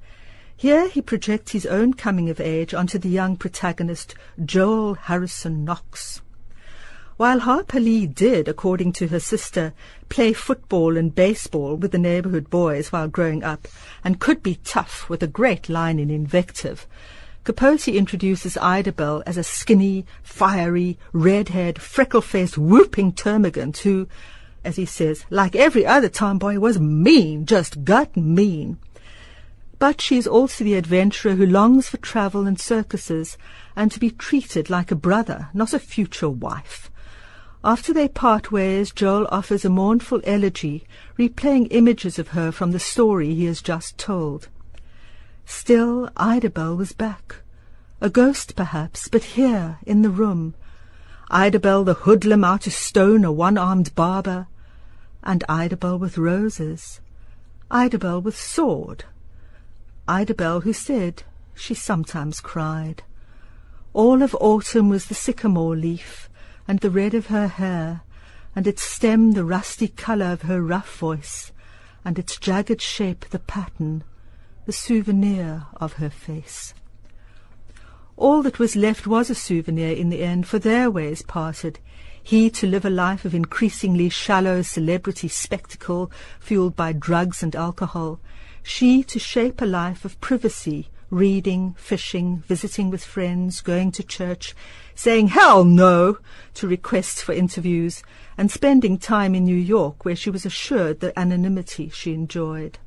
Here 0.62 0.86
he 0.86 1.02
projects 1.02 1.50
his 1.50 1.66
own 1.66 1.94
coming 1.94 2.30
of 2.30 2.40
age 2.40 2.72
onto 2.72 2.96
the 2.96 3.08
young 3.08 3.36
protagonist 3.36 4.14
Joel 4.44 4.94
Harrison 4.94 5.64
Knox. 5.64 6.22
While 7.16 7.40
Harper 7.40 7.80
Lee 7.80 8.06
did, 8.06 8.46
according 8.46 8.92
to 8.92 9.08
her 9.08 9.18
sister, 9.18 9.74
play 10.08 10.32
football 10.32 10.96
and 10.96 11.12
baseball 11.12 11.74
with 11.74 11.90
the 11.90 11.98
neighborhood 11.98 12.48
boys 12.48 12.92
while 12.92 13.08
growing 13.08 13.42
up, 13.42 13.66
and 14.04 14.20
could 14.20 14.40
be 14.40 14.60
tough 14.62 15.08
with 15.08 15.20
a 15.20 15.26
great 15.26 15.68
line 15.68 15.98
in 15.98 16.12
invective, 16.12 16.86
Capote 17.42 17.88
introduces 17.88 18.56
Idabel 18.56 19.24
as 19.26 19.36
a 19.36 19.42
skinny, 19.42 20.06
fiery, 20.22 20.96
red-haired, 21.12 21.82
freckle-faced, 21.82 22.56
whooping 22.56 23.14
termagant 23.14 23.78
who, 23.78 24.06
as 24.62 24.76
he 24.76 24.86
says, 24.86 25.24
like 25.28 25.56
every 25.56 25.84
other 25.84 26.08
tomboy, 26.08 26.60
was 26.60 26.78
mean, 26.78 27.46
just 27.46 27.82
gut 27.82 28.16
mean. 28.16 28.78
But 29.82 30.00
she 30.00 30.16
is 30.16 30.28
also 30.28 30.62
the 30.62 30.76
adventurer 30.76 31.34
who 31.34 31.44
longs 31.44 31.88
for 31.88 31.96
travel 31.96 32.46
and 32.46 32.56
circuses 32.56 33.36
and 33.74 33.90
to 33.90 33.98
be 33.98 34.10
treated 34.10 34.70
like 34.70 34.92
a 34.92 34.94
brother, 34.94 35.48
not 35.52 35.74
a 35.74 35.80
future 35.80 36.30
wife. 36.30 36.88
After 37.64 37.92
they 37.92 38.06
part 38.06 38.52
ways, 38.52 38.92
Joel 38.92 39.26
offers 39.32 39.64
a 39.64 39.68
mournful 39.68 40.20
elegy, 40.22 40.86
replaying 41.18 41.66
images 41.72 42.16
of 42.16 42.28
her 42.28 42.52
from 42.52 42.70
the 42.70 42.78
story 42.78 43.34
he 43.34 43.46
has 43.46 43.60
just 43.60 43.98
told. 43.98 44.46
Still, 45.46 46.08
Idabel 46.16 46.76
was 46.76 46.92
back. 46.92 47.38
A 48.00 48.08
ghost, 48.08 48.54
perhaps, 48.54 49.08
but 49.08 49.34
here, 49.34 49.78
in 49.84 50.02
the 50.02 50.10
room. 50.10 50.54
Idabel 51.28 51.84
the 51.84 51.94
hoodlum 51.94 52.44
out 52.44 52.68
of 52.68 52.72
stone 52.72 53.24
a 53.24 53.32
one-armed 53.32 53.92
barber. 53.96 54.46
And 55.24 55.42
Idabel 55.48 55.98
with 55.98 56.18
roses. 56.18 57.00
Idabel 57.68 58.22
with 58.22 58.38
sword. 58.38 59.06
Idabel 60.12 60.60
who 60.60 60.74
said 60.74 61.22
she 61.54 61.72
sometimes 61.72 62.42
cried. 62.42 63.02
All 63.94 64.20
of 64.20 64.36
autumn 64.38 64.90
was 64.90 65.06
the 65.06 65.14
sycamore 65.14 65.74
leaf, 65.74 66.28
and 66.68 66.80
the 66.80 66.90
red 66.90 67.14
of 67.14 67.28
her 67.28 67.48
hair, 67.48 68.02
and 68.54 68.66
its 68.66 68.82
stem 68.82 69.32
the 69.32 69.42
rusty 69.42 69.88
colour 69.88 70.26
of 70.26 70.42
her 70.42 70.60
rough 70.60 70.98
voice, 70.98 71.50
and 72.04 72.18
its 72.18 72.36
jagged 72.36 72.82
shape 72.82 73.24
the 73.30 73.38
pattern, 73.38 74.04
the 74.66 74.72
souvenir 74.72 75.68
of 75.76 75.94
her 75.94 76.10
face. 76.10 76.74
All 78.18 78.42
that 78.42 78.58
was 78.58 78.76
left 78.76 79.06
was 79.06 79.30
a 79.30 79.34
souvenir 79.34 79.96
in 79.96 80.10
the 80.10 80.22
end, 80.22 80.46
for 80.46 80.58
their 80.58 80.90
ways 80.90 81.22
parted. 81.22 81.78
He 82.22 82.50
to 82.50 82.66
live 82.66 82.84
a 82.84 82.90
life 82.90 83.24
of 83.24 83.34
increasingly 83.34 84.10
shallow 84.10 84.60
celebrity 84.60 85.28
spectacle 85.28 86.12
fueled 86.38 86.76
by 86.76 86.92
drugs 86.92 87.42
and 87.42 87.56
alcohol, 87.56 88.20
she 88.62 89.02
to 89.04 89.18
shape 89.18 89.60
a 89.60 89.66
life 89.66 90.04
of 90.04 90.20
privacy, 90.20 90.88
reading, 91.10 91.74
fishing, 91.78 92.42
visiting 92.46 92.90
with 92.90 93.04
friends, 93.04 93.60
going 93.60 93.92
to 93.92 94.02
church, 94.02 94.54
saying 94.94 95.28
hell 95.28 95.64
no 95.64 96.18
to 96.54 96.66
requests 96.66 97.22
for 97.22 97.32
interviews, 97.32 98.02
and 98.38 98.50
spending 98.50 98.96
time 98.96 99.34
in 99.34 99.44
New 99.44 99.56
York 99.56 100.04
where 100.04 100.16
she 100.16 100.30
was 100.30 100.46
assured 100.46 101.00
the 101.00 101.18
anonymity 101.18 101.88
she 101.90 102.14
enjoyed. 102.14 102.78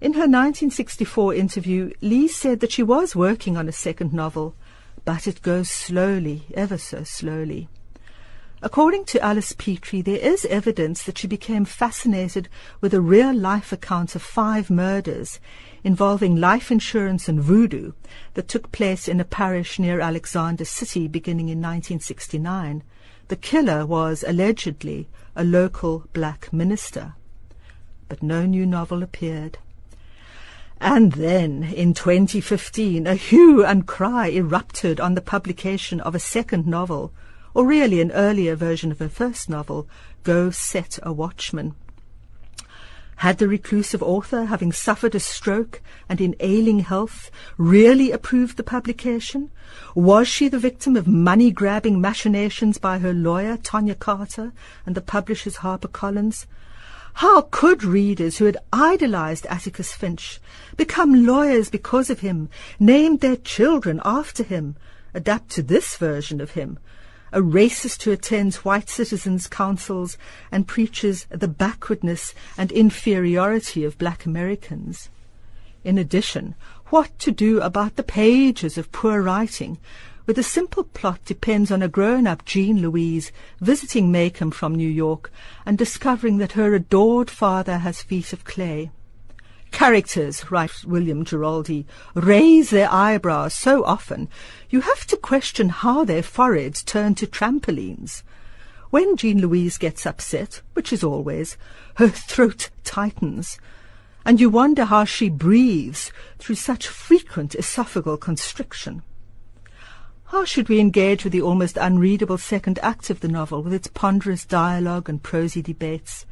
In 0.00 0.14
her 0.14 0.28
1964 0.28 1.34
interview, 1.34 1.92
Lee 2.00 2.28
said 2.28 2.60
that 2.60 2.72
she 2.72 2.82
was 2.82 3.14
working 3.14 3.56
on 3.56 3.68
a 3.68 3.72
second 3.72 4.12
novel, 4.12 4.54
but 5.04 5.26
it 5.26 5.42
goes 5.42 5.70
slowly, 5.70 6.44
ever 6.54 6.78
so 6.78 7.04
slowly. 7.04 7.68
According 8.64 9.06
to 9.06 9.20
Alice 9.20 9.54
Petry, 9.54 10.04
there 10.04 10.20
is 10.20 10.44
evidence 10.44 11.02
that 11.02 11.18
she 11.18 11.26
became 11.26 11.64
fascinated 11.64 12.48
with 12.80 12.94
a 12.94 13.00
real-life 13.00 13.72
account 13.72 14.14
of 14.14 14.22
five 14.22 14.70
murders 14.70 15.40
involving 15.82 16.36
life 16.36 16.70
insurance 16.70 17.28
and 17.28 17.40
voodoo 17.40 17.90
that 18.34 18.46
took 18.46 18.70
place 18.70 19.08
in 19.08 19.18
a 19.18 19.24
parish 19.24 19.80
near 19.80 19.98
Alexander 19.98 20.64
City 20.64 21.08
beginning 21.08 21.48
in 21.48 21.58
1969. 21.58 22.84
The 23.26 23.34
killer 23.34 23.84
was 23.84 24.24
allegedly 24.24 25.08
a 25.34 25.42
local 25.42 26.04
black 26.12 26.52
minister. 26.52 27.14
But 28.08 28.22
no 28.22 28.46
new 28.46 28.64
novel 28.64 29.02
appeared. 29.02 29.58
And 30.80 31.14
then, 31.14 31.64
in 31.64 31.94
2015, 31.94 33.08
a 33.08 33.16
hue 33.16 33.64
and 33.64 33.88
cry 33.88 34.28
erupted 34.28 35.00
on 35.00 35.14
the 35.14 35.20
publication 35.20 36.00
of 36.00 36.14
a 36.14 36.20
second 36.20 36.68
novel, 36.68 37.12
or 37.54 37.66
really 37.66 38.00
an 38.00 38.12
earlier 38.12 38.56
version 38.56 38.90
of 38.90 38.98
her 38.98 39.08
first 39.08 39.48
novel, 39.48 39.86
Go 40.22 40.50
Set 40.50 40.98
a 41.02 41.12
Watchman. 41.12 41.74
Had 43.16 43.38
the 43.38 43.46
reclusive 43.46 44.02
author, 44.02 44.46
having 44.46 44.72
suffered 44.72 45.14
a 45.14 45.20
stroke 45.20 45.80
and 46.08 46.20
in 46.20 46.34
ailing 46.40 46.80
health, 46.80 47.30
really 47.56 48.10
approved 48.10 48.56
the 48.56 48.64
publication? 48.64 49.50
Was 49.94 50.26
she 50.26 50.48
the 50.48 50.58
victim 50.58 50.96
of 50.96 51.06
money-grabbing 51.06 52.00
machinations 52.00 52.78
by 52.78 52.98
her 52.98 53.12
lawyer, 53.12 53.56
Tonja 53.56 53.96
Carter, 53.96 54.52
and 54.84 54.96
the 54.96 55.00
publishers 55.00 55.58
HarperCollins? 55.58 56.46
How 57.14 57.42
could 57.42 57.84
readers 57.84 58.38
who 58.38 58.46
had 58.46 58.56
idolized 58.72 59.46
Atticus 59.46 59.92
Finch, 59.92 60.40
become 60.76 61.26
lawyers 61.26 61.70
because 61.70 62.10
of 62.10 62.20
him, 62.20 62.48
named 62.80 63.20
their 63.20 63.36
children 63.36 64.00
after 64.04 64.42
him, 64.42 64.76
adapt 65.14 65.50
to 65.50 65.62
this 65.62 65.96
version 65.96 66.40
of 66.40 66.52
him, 66.52 66.78
a 67.32 67.40
racist 67.40 68.02
who 68.02 68.12
attends 68.12 68.64
white 68.64 68.88
citizens' 68.88 69.46
councils 69.46 70.18
and 70.50 70.68
preaches 70.68 71.26
the 71.30 71.48
backwardness 71.48 72.34
and 72.58 72.70
inferiority 72.72 73.84
of 73.84 73.98
black 73.98 74.26
Americans. 74.26 75.08
In 75.84 75.98
addition, 75.98 76.54
what 76.86 77.18
to 77.20 77.32
do 77.32 77.60
about 77.60 77.96
the 77.96 78.02
pages 78.02 78.76
of 78.76 78.92
poor 78.92 79.22
writing 79.22 79.78
where 80.24 80.34
the 80.34 80.42
simple 80.42 80.84
plot 80.84 81.24
depends 81.24 81.72
on 81.72 81.82
a 81.82 81.88
grown-up 81.88 82.44
Jean 82.44 82.80
Louise 82.80 83.32
visiting 83.60 84.12
Maycomb 84.12 84.52
from 84.52 84.74
New 84.74 84.88
York 84.88 85.32
and 85.66 85.76
discovering 85.76 86.38
that 86.38 86.52
her 86.52 86.74
adored 86.74 87.28
father 87.28 87.78
has 87.78 88.02
feet 88.02 88.32
of 88.32 88.44
clay. 88.44 88.90
Characters, 89.72 90.50
writes 90.50 90.84
William 90.84 91.24
Giraldi, 91.24 91.86
raise 92.14 92.70
their 92.70 92.92
eyebrows 92.92 93.54
so 93.54 93.84
often 93.84 94.28
you 94.70 94.82
have 94.82 95.06
to 95.06 95.16
question 95.16 95.70
how 95.70 96.04
their 96.04 96.22
foreheads 96.22 96.84
turn 96.84 97.16
to 97.16 97.26
trampolines. 97.26 98.22
When 98.90 99.16
Jean 99.16 99.40
Louise 99.40 99.78
gets 99.78 100.06
upset, 100.06 100.60
which 100.74 100.92
is 100.92 101.02
always, 101.02 101.56
her 101.96 102.08
throat 102.08 102.70
tightens, 102.84 103.58
and 104.24 104.40
you 104.40 104.50
wonder 104.50 104.84
how 104.84 105.04
she 105.04 105.28
breathes 105.28 106.12
through 106.38 106.56
such 106.56 106.86
frequent 106.86 107.56
esophageal 107.58 108.20
constriction. 108.20 109.02
How 110.26 110.44
should 110.44 110.68
we 110.68 110.78
engage 110.78 111.24
with 111.24 111.32
the 111.32 111.42
almost 111.42 111.76
unreadable 111.76 112.38
second 112.38 112.78
act 112.82 113.10
of 113.10 113.20
the 113.20 113.28
novel 113.28 113.62
with 113.62 113.72
its 113.72 113.88
ponderous 113.88 114.44
dialogue 114.44 115.08
and 115.08 115.22
prosy 115.22 115.60
debates? 115.60 116.24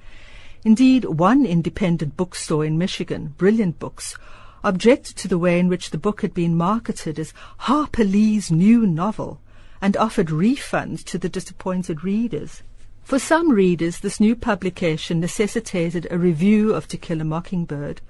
Indeed, 0.62 1.06
one 1.06 1.46
independent 1.46 2.18
bookstore 2.18 2.66
in 2.66 2.76
Michigan, 2.76 3.34
Brilliant 3.38 3.78
Books, 3.78 4.18
objected 4.62 5.16
to 5.16 5.26
the 5.26 5.38
way 5.38 5.58
in 5.58 5.68
which 5.68 5.88
the 5.88 5.96
book 5.96 6.20
had 6.20 6.34
been 6.34 6.54
marketed 6.54 7.18
as 7.18 7.32
Harper 7.56 8.04
Lee's 8.04 8.50
new 8.50 8.86
novel 8.86 9.40
and 9.80 9.96
offered 9.96 10.26
refunds 10.26 11.02
to 11.04 11.16
the 11.16 11.30
disappointed 11.30 12.04
readers. 12.04 12.62
For 13.02 13.18
some 13.18 13.50
readers, 13.50 14.00
this 14.00 14.20
new 14.20 14.36
publication 14.36 15.18
necessitated 15.18 16.06
a 16.10 16.18
review 16.18 16.74
of 16.74 16.86
To 16.88 16.98
Kill 16.98 17.22
a 17.22 17.24
Mockingbird, 17.24 18.02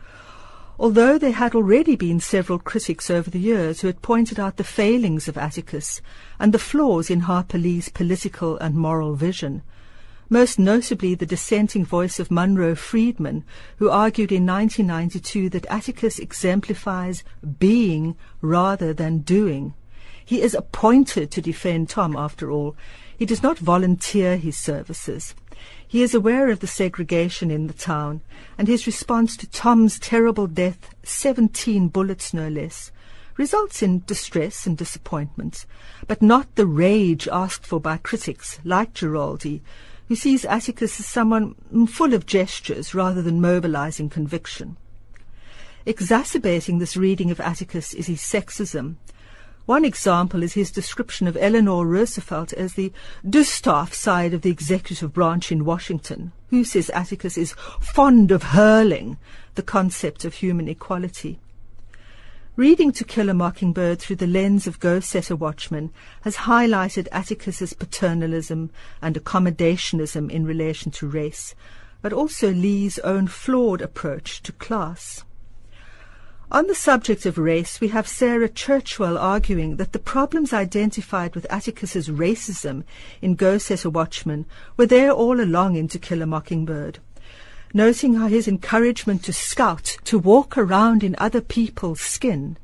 although 0.77 1.19
there 1.19 1.31
had 1.31 1.55
already 1.55 1.95
been 1.95 2.19
several 2.19 2.59
critics 2.59 3.11
over 3.11 3.31
the 3.31 3.39
years 3.39 3.81
who 3.81 3.87
had 3.87 4.03
pointed 4.03 4.41
out 4.41 4.57
the 4.57 4.65
failings 4.65 5.29
of 5.29 5.39
Atticus 5.39 6.03
and 6.41 6.53
the 6.53 6.59
flaws 6.59 7.11
in 7.11 7.21
Harper 7.21 7.59
Lee's 7.59 7.91
political 7.91 8.57
and 8.59 8.75
moral 8.75 9.15
vision 9.15 9.63
most 10.33 10.61
notably 10.61 11.17
the 11.17 11.27
dissenting 11.27 11.85
voice 11.85 12.21
of 12.21 12.31
Monroe 12.31 12.77
Freedman, 12.77 13.45
who 13.79 13.91
argued 13.91 14.31
in 14.31 14.47
1992 14.47 15.49
that 15.51 15.67
Atticus 15.67 16.21
exemplifies 16.21 17.25
being 17.59 18.17
rather 18.41 18.95
than 18.95 19.19
doing. 19.19 19.75
He 20.25 20.41
is 20.41 20.55
appointed 20.55 21.33
to 21.33 21.43
defend 21.43 21.89
Tom, 21.89 22.17
after 22.17 22.49
all. 22.49 22.77
He 23.19 23.27
does 23.27 23.43
not 23.43 23.59
volunteer 23.59 24.37
his 24.37 24.57
services. 24.57 25.35
He 25.87 26.05
is 26.05 26.15
aware 26.15 26.49
of 26.49 26.61
the 26.61 26.69
segregation 26.69 27.51
in 27.51 27.67
the 27.67 27.73
town, 27.73 28.21
and 28.57 28.69
his 28.69 28.87
response 28.87 29.37
to 29.39 29.51
Tom's 29.51 29.99
terrible 29.99 30.47
death, 30.47 30.95
seventeen 31.03 31.89
bullets 31.89 32.33
no 32.33 32.47
less, 32.47 32.93
results 33.37 33.83
in 33.83 34.05
distress 34.07 34.67
and 34.67 34.77
disappointment, 34.77 35.67
but 36.07 36.23
not 36.23 36.55
the 36.55 36.67
rage 36.67 37.27
asked 37.33 37.67
for 37.67 37.81
by 37.81 37.97
critics 37.97 38.61
like 38.63 38.95
Giraldi, 38.95 39.63
who 40.11 40.17
sees 40.17 40.45
Atticus 40.45 40.99
as 40.99 41.07
someone 41.07 41.55
full 41.87 42.15
of 42.15 42.27
gestures 42.27 42.97
rather 42.97 43.23
than 43.23 43.41
mobilizing 43.41 44.09
conviction. 44.09 44.77
Exacerbating 45.87 46.81
this 46.81 46.97
reading 46.97 47.31
of 47.31 47.39
Atticus 47.39 47.95
is 47.95 48.09
his 48.09 48.19
sexism. 48.19 48.97
One 49.67 49.85
example 49.85 50.43
is 50.43 50.55
his 50.55 50.73
description 50.73 51.29
of 51.29 51.37
Eleanor 51.37 51.87
Roosevelt 51.87 52.53
as 52.55 52.75
the 52.75 52.93
Distaff 53.25 53.95
side 53.95 54.35
of 54.35 54.43
the 54.43 54.51
executive 54.51 55.13
branch 55.13 55.53
in 55.53 55.65
Washington, 55.65 56.33
who 56.49 56.65
says 56.65 56.91
Atticus 56.91 57.39
is 57.39 57.55
fond 57.81 58.33
of 58.33 58.43
hurling 58.43 59.17
the 59.55 59.63
concept 59.63 60.25
of 60.25 60.35
human 60.35 60.67
equality. 60.67 61.39
Reading 62.57 62.91
To 62.93 63.05
Kill 63.05 63.29
a 63.29 63.35
Mockingbird 63.35 64.01
through 64.01 64.17
the 64.17 64.27
lens 64.27 64.67
of 64.67 64.81
Go 64.81 64.99
Set 64.99 65.31
a 65.31 65.37
Watchman 65.37 65.93
has 66.23 66.37
highlighted 66.37 67.07
Atticus's 67.13 67.73
paternalism 67.73 68.71
and 69.01 69.15
accommodationism 69.15 70.29
in 70.29 70.45
relation 70.45 70.91
to 70.93 71.07
race, 71.07 71.55
but 72.03 72.13
also 72.13 72.53
Lee's 72.53 72.99
own 72.99 73.29
flawed 73.29 73.81
approach 73.81 74.43
to 74.43 74.51
class. 74.51 75.23
On 76.51 76.67
the 76.67 76.75
subject 76.75 77.25
of 77.25 77.39
race, 77.39 77.81
we 77.81 77.89
have 77.89 78.09
Sarah 78.09 78.49
Churchwell 78.49 79.17
arguing 79.17 79.77
that 79.77 79.93
the 79.93 80.01
problems 80.01 80.53
identified 80.53 81.37
with 81.37 81.47
Atticus's 81.49 82.09
racism 82.09 82.83
in 83.23 83.37
Go 83.37 83.59
Set 83.59 83.85
a 83.85 83.91
Watchman 83.91 84.45
were 84.77 84.87
there 84.87 85.13
all 85.13 85.41
along 85.41 85.77
in 85.77 85.87
To 85.87 86.01
Kill 86.01 86.21
a 86.21 86.27
Mockingbird 86.27 86.99
noting 87.73 88.15
how 88.15 88.27
his 88.27 88.49
encouragement 88.49 89.25
to 89.25 89.33
scout, 89.33 89.97
to 90.05 90.19
walk 90.19 90.59
around 90.59 91.05
in 91.05 91.15
other 91.19 91.41
people's 91.41 92.01
skin, 92.01 92.57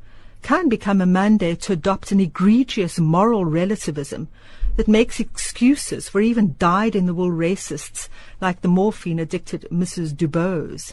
can 0.43 0.69
become 0.69 1.01
a 1.01 1.07
mandate 1.07 1.61
to 1.61 1.73
adopt 1.73 2.13
an 2.13 2.21
egregious 2.21 2.99
moral 2.99 3.45
relativism 3.45 4.29
that 4.77 4.89
makes 4.89 5.19
excuses 5.19 6.09
for 6.09 6.21
even 6.21 6.55
dyed-in-the-wool 6.59 7.31
racists 7.31 8.09
like 8.41 8.61
the 8.61 8.69
morphine-addicted 8.69 9.67
Mrs. 9.73 10.15
Dubose. 10.15 10.93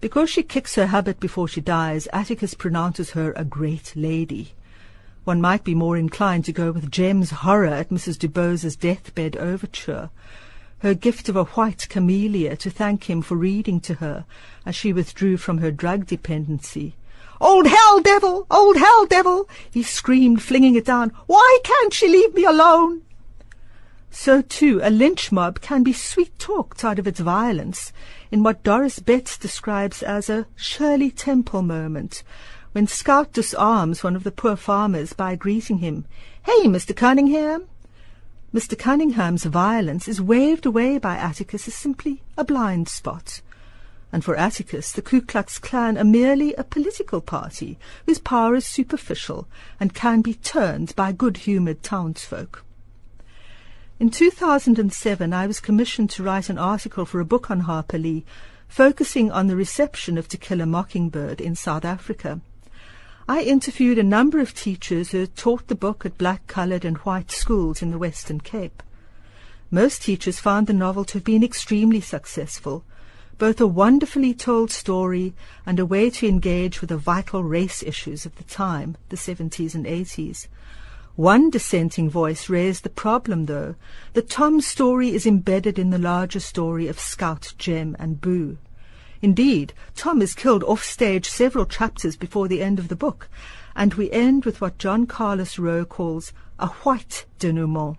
Because 0.00 0.30
she 0.30 0.42
kicks 0.42 0.74
her 0.74 0.86
habit 0.86 1.20
before 1.20 1.48
she 1.48 1.60
dies, 1.60 2.06
Atticus 2.12 2.54
pronounces 2.54 3.10
her 3.10 3.32
a 3.32 3.44
great 3.44 3.92
lady. 3.96 4.54
One 5.24 5.40
might 5.40 5.64
be 5.64 5.74
more 5.74 5.96
inclined 5.96 6.44
to 6.44 6.52
go 6.52 6.70
with 6.70 6.90
Jem's 6.90 7.30
horror 7.30 7.66
at 7.66 7.90
Mrs. 7.90 8.18
Dubose's 8.18 8.76
deathbed 8.76 9.36
overture, 9.36 10.10
her 10.86 10.94
gift 10.94 11.28
of 11.28 11.34
a 11.34 11.42
white 11.42 11.88
camellia 11.88 12.56
to 12.56 12.70
thank 12.70 13.10
him 13.10 13.20
for 13.20 13.34
reading 13.34 13.80
to 13.80 13.94
her 13.94 14.24
as 14.64 14.76
she 14.76 14.92
withdrew 14.92 15.36
from 15.36 15.58
her 15.58 15.72
drug 15.72 16.06
dependency. 16.06 16.94
Old 17.40 17.66
hell 17.66 18.00
devil! 18.00 18.46
Old 18.48 18.76
hell 18.76 19.04
devil! 19.04 19.48
he 19.68 19.82
screamed, 19.82 20.42
flinging 20.42 20.76
it 20.76 20.84
down. 20.84 21.10
Why 21.26 21.58
can't 21.64 21.92
she 21.92 22.06
leave 22.06 22.34
me 22.34 22.44
alone? 22.44 23.02
So 24.12 24.40
too, 24.40 24.78
a 24.80 24.88
lynch 24.88 25.32
mob 25.32 25.60
can 25.60 25.82
be 25.82 25.92
sweet-talked 25.92 26.84
out 26.84 27.00
of 27.00 27.08
its 27.08 27.18
violence 27.18 27.92
in 28.30 28.44
what 28.44 28.62
Doris 28.62 29.00
Betts 29.00 29.36
describes 29.36 30.04
as 30.04 30.30
a 30.30 30.46
Shirley 30.54 31.10
Temple 31.10 31.62
moment, 31.62 32.22
when 32.70 32.86
Scout 32.86 33.32
disarms 33.32 34.04
one 34.04 34.14
of 34.14 34.22
the 34.22 34.30
poor 34.30 34.54
farmers 34.54 35.12
by 35.14 35.34
greeting 35.34 35.78
him, 35.78 36.04
Hey, 36.44 36.66
Mr. 36.66 36.94
Cunningham! 36.94 37.66
Mr. 38.56 38.78
Cunningham's 38.78 39.44
violence 39.44 40.08
is 40.08 40.18
waved 40.18 40.64
away 40.64 40.96
by 40.96 41.14
Atticus 41.14 41.68
as 41.68 41.74
simply 41.74 42.22
a 42.38 42.42
blind 42.42 42.88
spot. 42.88 43.42
And 44.10 44.24
for 44.24 44.34
Atticus, 44.34 44.92
the 44.92 45.02
Ku 45.02 45.20
Klux 45.20 45.58
Klan 45.58 45.98
are 45.98 46.04
merely 46.04 46.54
a 46.54 46.64
political 46.64 47.20
party 47.20 47.78
whose 48.06 48.18
power 48.18 48.54
is 48.54 48.64
superficial 48.64 49.46
and 49.78 49.92
can 49.92 50.22
be 50.22 50.32
turned 50.32 50.96
by 50.96 51.12
good-humoured 51.12 51.82
townsfolk. 51.82 52.64
In 54.00 54.08
2007, 54.08 55.34
I 55.34 55.46
was 55.46 55.60
commissioned 55.60 56.08
to 56.12 56.22
write 56.22 56.48
an 56.48 56.56
article 56.56 57.04
for 57.04 57.20
a 57.20 57.26
book 57.26 57.50
on 57.50 57.60
Harper 57.60 57.98
Lee, 57.98 58.24
focusing 58.68 59.30
on 59.30 59.48
the 59.48 59.56
reception 59.56 60.16
of 60.16 60.28
To 60.28 60.38
Kill 60.38 60.62
a 60.62 60.66
Mockingbird 60.66 61.42
in 61.42 61.56
South 61.56 61.84
Africa. 61.84 62.40
I 63.28 63.42
interviewed 63.42 63.98
a 63.98 64.04
number 64.04 64.38
of 64.38 64.54
teachers 64.54 65.10
who 65.10 65.18
had 65.18 65.34
taught 65.34 65.66
the 65.66 65.74
book 65.74 66.06
at 66.06 66.16
black, 66.16 66.46
coloured 66.46 66.84
and 66.84 66.96
white 66.98 67.32
schools 67.32 67.82
in 67.82 67.90
the 67.90 67.98
Western 67.98 68.38
Cape. 68.38 68.84
Most 69.68 70.02
teachers 70.02 70.38
found 70.38 70.68
the 70.68 70.72
novel 70.72 71.04
to 71.06 71.14
have 71.14 71.24
been 71.24 71.42
extremely 71.42 72.00
successful, 72.00 72.84
both 73.36 73.60
a 73.60 73.66
wonderfully 73.66 74.32
told 74.32 74.70
story 74.70 75.34
and 75.66 75.80
a 75.80 75.84
way 75.84 76.08
to 76.08 76.28
engage 76.28 76.80
with 76.80 76.90
the 76.90 76.96
vital 76.96 77.42
race 77.42 77.82
issues 77.82 78.26
of 78.26 78.36
the 78.36 78.44
time, 78.44 78.96
the 79.08 79.16
70s 79.16 79.74
and 79.74 79.86
80s. 79.86 80.46
One 81.16 81.50
dissenting 81.50 82.08
voice 82.08 82.48
raised 82.48 82.84
the 82.84 82.90
problem, 82.90 83.46
though, 83.46 83.74
that 84.12 84.30
Tom's 84.30 84.68
story 84.68 85.10
is 85.10 85.26
embedded 85.26 85.80
in 85.80 85.90
the 85.90 85.98
larger 85.98 86.38
story 86.38 86.86
of 86.86 87.00
Scout, 87.00 87.54
Jem, 87.58 87.96
and 87.98 88.20
Boo. 88.20 88.58
Indeed, 89.22 89.72
Tom 89.94 90.20
is 90.20 90.34
killed 90.34 90.62
off-stage 90.64 91.28
several 91.28 91.66
chapters 91.66 92.16
before 92.16 92.48
the 92.48 92.62
end 92.62 92.78
of 92.78 92.88
the 92.88 92.96
book, 92.96 93.28
and 93.74 93.94
we 93.94 94.10
end 94.10 94.44
with 94.44 94.60
what 94.60 94.78
John 94.78 95.06
Carlos 95.06 95.58
Rowe 95.58 95.84
calls 95.84 96.32
a 96.58 96.68
white 96.68 97.26
denouement. 97.38 97.96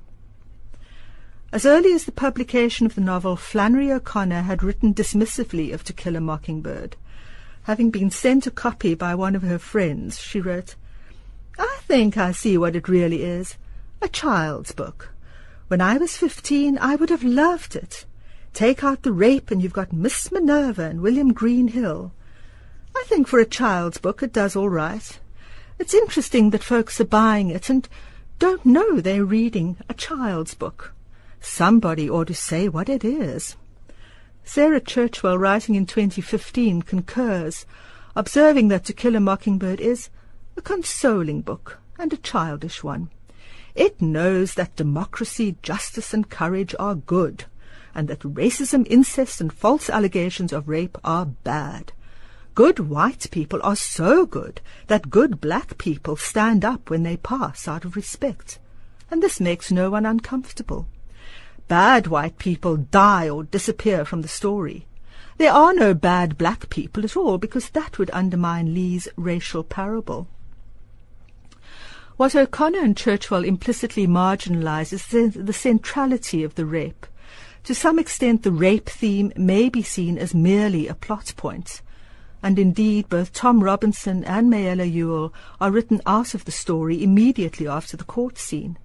As 1.51 1.65
early 1.65 1.93
as 1.93 2.05
the 2.05 2.11
publication 2.11 2.85
of 2.85 2.95
the 2.95 3.01
novel, 3.01 3.35
Flannery 3.35 3.91
O'Connor 3.91 4.41
had 4.41 4.63
written 4.63 4.93
dismissively 4.93 5.73
of 5.73 5.83
To 5.85 5.93
Kill 5.93 6.15
a 6.15 6.21
Mockingbird. 6.21 6.95
Having 7.63 7.91
been 7.91 8.11
sent 8.11 8.47
a 8.47 8.51
copy 8.51 8.95
by 8.95 9.15
one 9.15 9.35
of 9.35 9.43
her 9.43 9.59
friends, 9.59 10.19
she 10.19 10.41
wrote, 10.41 10.75
I 11.57 11.79
think 11.81 12.17
I 12.17 12.31
see 12.31 12.57
what 12.57 12.75
it 12.75 12.87
really 12.87 13.23
is. 13.23 13.55
A 14.01 14.07
child's 14.07 14.71
book. 14.71 15.09
When 15.67 15.81
I 15.81 15.97
was 15.97 16.15
fifteen, 16.15 16.77
I 16.77 16.95
would 16.95 17.09
have 17.09 17.23
loved 17.23 17.75
it. 17.75 18.05
Take 18.53 18.83
out 18.83 19.03
the 19.03 19.11
rape 19.11 19.51
and 19.51 19.61
you've 19.61 19.73
got 19.73 19.93
Miss 19.93 20.31
Minerva 20.31 20.83
and 20.83 21.01
William 21.01 21.33
Green 21.33 21.67
Hill. 21.67 22.11
I 22.95 23.03
think 23.07 23.27
for 23.27 23.39
a 23.39 23.45
child's 23.45 23.97
book 23.97 24.23
it 24.23 24.33
does 24.33 24.55
all 24.55 24.69
right. 24.69 25.19
It's 25.79 25.93
interesting 25.93 26.49
that 26.49 26.63
folks 26.63 26.99
are 26.99 27.05
buying 27.05 27.49
it 27.49 27.69
and 27.69 27.87
don't 28.39 28.65
know 28.65 28.99
they're 28.99 29.25
reading 29.25 29.77
a 29.89 29.93
child's 29.93 30.53
book. 30.55 30.93
Somebody 31.39 32.09
ought 32.09 32.27
to 32.27 32.33
say 32.33 32.67
what 32.67 32.89
it 32.89 33.03
is. 33.03 33.55
Sarah 34.43 34.81
Churchwell, 34.81 35.37
writing 35.37 35.75
in 35.75 35.85
2015, 35.85 36.81
concurs, 36.81 37.65
observing 38.15 38.69
that 38.69 38.85
To 38.85 38.93
Kill 38.93 39.15
a 39.15 39.19
Mockingbird 39.19 39.79
is 39.79 40.09
a 40.55 40.61
consoling 40.61 41.41
book 41.41 41.79
and 41.99 42.13
a 42.13 42.17
childish 42.17 42.83
one. 42.83 43.09
It 43.75 44.01
knows 44.01 44.55
that 44.55 44.75
democracy, 44.75 45.57
justice, 45.61 46.13
and 46.13 46.29
courage 46.29 46.73
are 46.79 46.95
good, 46.95 47.45
and 47.97 48.07
that 48.07 48.19
racism, 48.19 48.85
incest, 48.89 49.41
and 49.41 49.51
false 49.51 49.89
allegations 49.89 50.53
of 50.53 50.69
rape 50.69 50.97
are 51.03 51.25
bad. 51.25 51.91
Good 52.53 52.79
white 52.79 53.27
people 53.31 53.59
are 53.63 53.75
so 53.75 54.25
good 54.27 54.61
that 54.85 55.09
good 55.09 55.41
black 55.41 55.77
people 55.79 56.15
stand 56.15 56.63
up 56.63 56.89
when 56.91 57.01
they 57.01 57.17
pass 57.17 57.67
out 57.67 57.85
of 57.85 57.95
respect, 57.95 58.59
and 59.09 59.21
this 59.21 59.39
makes 59.39 59.71
no 59.71 59.89
one 59.89 60.05
uncomfortable. 60.05 60.87
Bad 61.67 62.07
white 62.07 62.37
people 62.37 62.77
die 62.77 63.27
or 63.27 63.43
disappear 63.43 64.05
from 64.05 64.21
the 64.21 64.27
story. 64.27 64.85
There 65.37 65.51
are 65.51 65.73
no 65.73 65.93
bad 65.93 66.37
black 66.37 66.69
people 66.69 67.03
at 67.03 67.17
all 67.17 67.37
because 67.37 67.69
that 67.71 67.99
would 67.99 68.11
undermine 68.13 68.73
Lee's 68.73 69.07
racial 69.17 69.63
parable. 69.63 70.27
What 72.15 72.35
O'Connor 72.35 72.79
and 72.79 72.95
Churchwell 72.95 73.45
implicitly 73.45 74.07
marginalize 74.07 74.93
is 74.93 75.33
the 75.35 75.53
centrality 75.53 76.43
of 76.43 76.55
the 76.55 76.65
rape. 76.65 77.05
To 77.67 77.75
some 77.75 77.99
extent, 77.99 78.43
the 78.43 78.51
rape 78.53 78.87
theme 78.87 79.33
may 79.35 79.67
be 79.67 79.83
seen 79.83 80.17
as 80.17 80.33
merely 80.33 80.87
a 80.87 80.95
plot 80.95 81.33
point. 81.35 81.81
And 82.41 82.57
indeed, 82.57 83.09
both 83.09 83.33
Tom 83.33 83.61
Robinson 83.61 84.23
and 84.23 84.49
Mayella 84.49 84.89
Ewell 84.89 85.33
are 85.59 85.69
written 85.69 85.99
out 86.05 86.33
of 86.33 86.45
the 86.45 86.51
story 86.53 87.03
immediately 87.03 87.67
after 87.67 87.97
the 87.97 88.05
court 88.05 88.37
scene. 88.37 88.77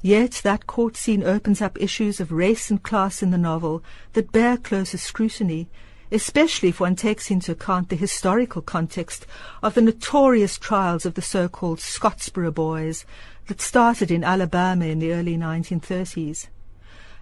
Yet 0.00 0.42
that 0.44 0.68
court 0.68 0.96
scene 0.96 1.24
opens 1.24 1.60
up 1.60 1.76
issues 1.82 2.20
of 2.20 2.30
race 2.30 2.70
and 2.70 2.80
class 2.80 3.20
in 3.20 3.32
the 3.32 3.36
novel 3.36 3.82
that 4.12 4.30
bear 4.30 4.58
closer 4.58 4.96
scrutiny 4.96 5.68
especially 6.12 6.68
if 6.68 6.78
one 6.78 6.94
takes 6.94 7.32
into 7.32 7.50
account 7.50 7.88
the 7.88 7.96
historical 7.96 8.62
context 8.62 9.26
of 9.64 9.74
the 9.74 9.80
notorious 9.80 10.58
trials 10.58 11.04
of 11.04 11.14
the 11.14 11.22
so-called 11.22 11.80
Scottsboro 11.80 12.54
Boys 12.54 13.04
that 13.48 13.60
started 13.60 14.12
in 14.12 14.22
Alabama 14.22 14.84
in 14.84 15.00
the 15.00 15.12
early 15.12 15.36
1930s. 15.36 16.46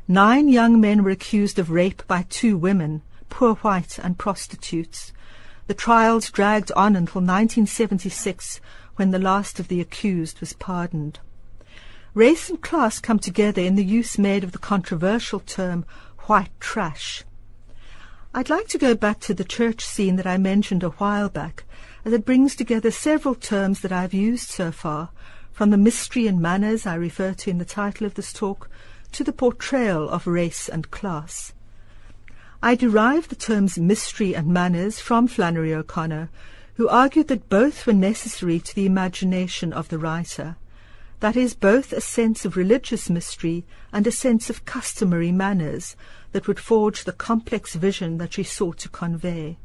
Nine 0.09 0.49
young 0.49 0.81
men 0.81 1.05
were 1.05 1.11
accused 1.11 1.61
of 1.61 1.71
rape 1.71 2.03
by 2.09 2.27
two 2.29 2.57
women, 2.57 3.03
poor 3.31 3.55
white 3.57 3.99
and 4.01 4.19
prostitutes. 4.19 5.13
The 5.69 5.75
trials 5.75 6.29
dragged 6.31 6.73
on 6.73 6.97
until 6.97 7.21
1976 7.21 8.61
when 8.97 9.13
the 9.13 9.21
last 9.21 9.61
of 9.61 9.69
the 9.69 9.81
accused 9.81 10.41
was 10.41 10.55
pardoned. 10.55 11.21
Race 12.15 12.51
and 12.51 12.61
class 12.61 12.99
come 12.99 13.21
together 13.21 13.63
in 13.63 13.77
the 13.77 13.85
use 13.85 14.19
made 14.19 14.43
of 14.43 14.51
the 14.51 14.59
controversial 14.59 15.39
term 15.39 15.87
white 16.27 16.51
trash. 16.59 17.23
I'd 18.35 18.51
like 18.51 18.67
to 18.69 18.79
go 18.79 18.97
back 18.97 19.21
to 19.21 19.35
the 19.35 19.45
church 19.45 19.85
scene 19.85 20.17
that 20.17 20.27
I 20.27 20.37
mentioned 20.37 20.83
a 20.83 20.91
while 20.91 21.29
back, 21.29 21.63
as 22.05 22.13
it 22.13 22.25
brings 22.25 22.57
together 22.57 22.91
several 22.91 23.37
terms 23.37 23.81
that 23.81 23.93
I've 23.93 24.13
used 24.13 24.49
so 24.49 24.73
far, 24.73 25.11
from 25.53 25.71
the 25.71 25.77
mystery 25.77 26.27
and 26.27 26.41
manners 26.41 26.87
I 26.87 26.97
refer 26.97 27.35
to 27.35 27.51
in 27.51 27.59
the 27.59 27.65
title 27.65 28.05
of 28.05 28.15
this 28.15 28.33
talk, 28.33 28.69
to 29.13 29.25
the 29.25 29.33
portrayal 29.33 30.09
of 30.09 30.27
race 30.27 30.69
and 30.69 30.91
class. 30.91 31.53
I 32.63 32.75
derive 32.75 33.29
the 33.29 33.37
terms 33.37 33.79
mystery 33.79 34.35
and 34.35 34.49
manners 34.49 35.01
from 35.01 35.27
Flannery 35.27 35.75
O'Connor, 35.75 36.31
who 36.75 36.89
argued 36.89 37.29
that 37.29 37.49
both 37.49 37.87
were 37.87 37.93
necessary 37.93 38.59
to 38.61 38.75
the 38.75 38.87
imagination 38.87 39.73
of 39.73 39.89
the 39.89 39.99
writer. 39.99 40.57
That 41.21 41.37
is, 41.37 41.55
both 41.55 41.93
a 41.93 42.01
sense 42.01 42.45
of 42.45 42.57
religious 42.57 43.11
mystery 43.11 43.65
and 43.93 44.07
a 44.07 44.13
sense 44.13 44.51
of 44.51 44.65
customary 44.65 45.31
manners 45.31 45.95
that 46.33 46.49
would 46.49 46.59
forge 46.59 47.05
the 47.05 47.13
complex 47.13 47.75
vision 47.75 48.19
that 48.19 48.33
she 48.33 48.43
sought 48.43 48.79
to 48.79 48.89
convey. 48.89 49.59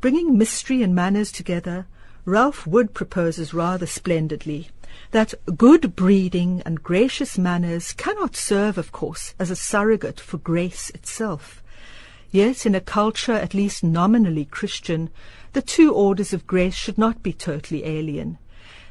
Bringing 0.00 0.36
mystery 0.36 0.82
and 0.82 0.94
manners 0.94 1.32
together, 1.32 1.86
Ralph 2.28 2.66
Wood 2.66 2.92
proposes 2.92 3.54
rather 3.54 3.86
splendidly 3.86 4.68
that 5.12 5.32
good 5.56 5.94
breeding 5.94 6.60
and 6.66 6.82
gracious 6.82 7.38
manners 7.38 7.92
cannot 7.92 8.34
serve, 8.34 8.76
of 8.76 8.90
course, 8.90 9.36
as 9.38 9.48
a 9.48 9.54
surrogate 9.54 10.18
for 10.18 10.36
grace 10.38 10.90
itself. 10.90 11.62
Yet 12.32 12.66
in 12.66 12.74
a 12.74 12.80
culture 12.80 13.32
at 13.32 13.54
least 13.54 13.84
nominally 13.84 14.44
Christian, 14.44 15.08
the 15.52 15.62
two 15.62 15.94
orders 15.94 16.32
of 16.32 16.48
grace 16.48 16.74
should 16.74 16.98
not 16.98 17.22
be 17.22 17.32
totally 17.32 17.84
alien. 17.84 18.38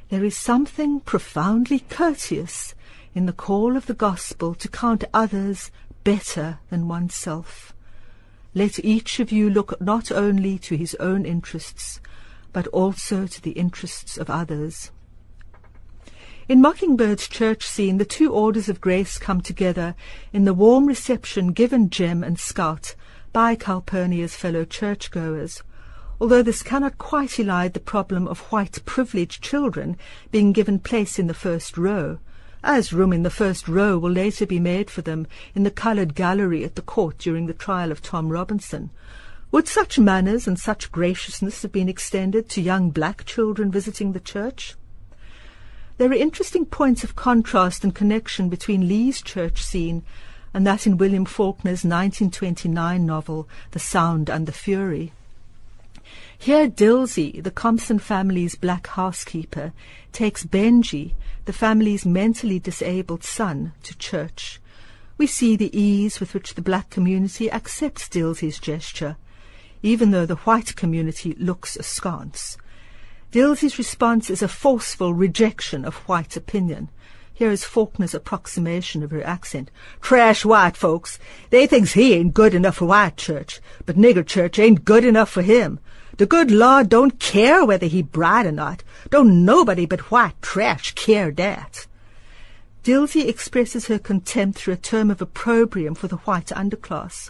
There 0.08 0.24
is 0.24 0.38
something 0.38 1.02
profoundly 1.02 1.80
courteous 1.90 2.74
in 3.14 3.26
the 3.26 3.34
call 3.34 3.76
of 3.76 3.88
the 3.88 3.94
gospel 3.94 4.56
to 4.56 4.70
count 4.70 5.04
others 5.14 5.72
better 6.06 6.60
than 6.70 6.88
oneself. 6.88 7.74
Let 8.54 8.80
each 8.80 9.20
of 9.20 9.34
you 9.34 9.50
look 9.50 9.82
not 9.82 10.10
only 10.10 10.58
to 10.60 10.78
his 10.78 10.96
own 10.96 11.26
interests, 11.26 12.00
but 12.56 12.68
also 12.68 13.28
to 13.28 13.42
the 13.42 13.52
interests 13.52 14.18
of 14.18 14.30
others. 14.30 14.90
In 16.48 16.62
Mockingbird's 16.62 17.28
church 17.28 17.66
scene, 17.66 17.98
the 17.98 18.06
two 18.06 18.32
orders 18.32 18.70
of 18.70 18.80
grace 18.80 19.18
come 19.18 19.42
together 19.42 19.94
in 20.32 20.46
the 20.46 20.54
warm 20.54 20.86
reception 20.86 21.52
given 21.52 21.90
Jem 21.90 22.24
and 22.24 22.40
Scout 22.40 22.96
by 23.34 23.56
Calpurnia's 23.56 24.38
fellow 24.38 24.64
churchgoers, 24.64 25.64
although 26.22 26.42
this 26.42 26.64
cannot 26.64 26.98
quite 26.98 27.32
elide 27.32 27.74
the 27.74 27.82
problem 27.82 28.26
of 28.26 28.40
white 28.54 28.80
privileged 28.86 29.44
children 29.44 29.98
being 30.32 30.54
given 30.54 30.80
place 30.80 31.20
in 31.20 31.28
the 31.28 31.34
first 31.34 31.78
row, 31.78 32.20
as 32.64 32.94
room 32.94 33.12
in 33.12 33.24
the 33.24 33.30
first 33.30 33.68
row 33.68 33.98
will 33.98 34.12
later 34.12 34.46
be 34.46 34.62
made 34.62 34.90
for 34.90 35.02
them 35.02 35.28
in 35.56 35.64
the 35.64 35.70
coloured 35.70 36.16
gallery 36.16 36.64
at 36.64 36.76
the 36.76 36.82
court 36.82 37.18
during 37.18 37.48
the 37.48 37.54
trial 37.54 37.92
of 37.92 38.02
Tom 38.02 38.30
Robinson. 38.30 38.92
Would 39.56 39.70
such 39.70 39.98
manners 39.98 40.50
and 40.50 40.60
such 40.60 40.92
graciousness 40.92 41.62
have 41.62 41.72
been 41.72 41.88
extended 41.88 42.50
to 42.50 42.62
young 42.62 42.90
black 42.90 43.24
children 43.24 43.72
visiting 43.72 44.12
the 44.12 44.20
church? 44.20 44.76
There 45.98 46.10
are 46.10 46.14
interesting 46.14 46.66
points 46.66 47.06
of 47.06 47.16
contrast 47.16 47.86
and 47.86 47.96
connection 47.96 48.50
between 48.50 48.90
Lee's 48.90 49.22
church 49.22 49.64
scene 49.64 50.04
and 50.54 50.68
that 50.68 50.86
in 50.86 50.98
William 50.98 51.24
Faulkner's 51.24 51.86
1929 51.86 53.06
novel, 53.06 53.48
The 53.72 53.80
Sound 53.80 54.30
and 54.30 54.46
the 54.46 54.52
Fury. 54.52 55.14
Here 56.38 56.68
Dilsey, 56.68 57.42
the 57.42 57.50
Compson 57.50 58.00
family's 58.00 58.56
black 58.56 58.88
housekeeper, 58.88 59.72
takes 60.12 60.46
Benji, 60.46 61.14
the 61.46 61.54
family's 61.54 62.06
mentally 62.06 62.60
disabled 62.60 63.24
son, 63.24 63.72
to 63.84 63.98
church. 63.98 64.60
We 65.18 65.28
see 65.28 65.56
the 65.56 65.74
ease 65.74 66.20
with 66.20 66.34
which 66.34 66.56
the 66.56 66.62
black 66.62 66.90
community 66.90 67.50
accepts 67.50 68.10
Dilsey's 68.10 68.60
gesture, 68.60 69.16
even 69.86 70.10
though 70.10 70.26
the 70.26 70.36
white 70.38 70.76
community 70.76 71.36
looks 71.38 71.78
askance. 71.78 72.58
Dilsey's 73.32 73.78
response 73.78 74.32
is 74.32 74.42
a 74.42 74.48
forceful 74.48 75.14
rejection 75.14 75.86
of 75.86 75.94
white 76.08 76.36
opinion. 76.36 76.90
Here 77.32 77.52
is 77.52 77.64
Faulkner's 77.64 78.16
approximation 78.16 79.04
of 79.04 79.12
her 79.12 79.24
accent. 79.24 79.70
Trash 80.02 80.44
white 80.44 80.76
folks. 80.76 81.20
They 81.52 81.68
thinks 81.68 81.94
he 81.94 82.16
ain't 82.16 82.34
good 82.34 82.56
enough 82.56 82.78
for 82.78 82.86
white 82.86 83.16
church, 83.16 83.60
but 83.86 83.96
nigger 83.96 84.26
church 84.26 84.58
ain't 84.58 84.86
good 84.86 85.06
enough 85.06 85.30
for 85.30 85.44
him. 85.44 85.80
The 86.18 86.26
good 86.26 86.50
Lord 86.50 86.90
don't 86.90 87.20
care 87.20 87.64
whether 87.64 87.86
he 87.86 88.02
bright 88.02 88.48
or 88.48 88.52
not. 88.52 88.84
Don't 89.12 89.46
nobody 89.46 89.86
but 89.86 90.10
white 90.10 90.42
trash 90.42 90.94
care 90.96 91.30
that. 91.34 91.86
Dilsey 92.84 93.28
expresses 93.28 93.86
her 93.86 94.00
contempt 94.00 94.58
through 94.58 94.76
a 94.76 94.78
term 94.78 95.12
of 95.12 95.22
opprobrium 95.22 95.94
for 95.94 96.08
the 96.08 96.18
white 96.18 96.48
underclass, 96.48 97.30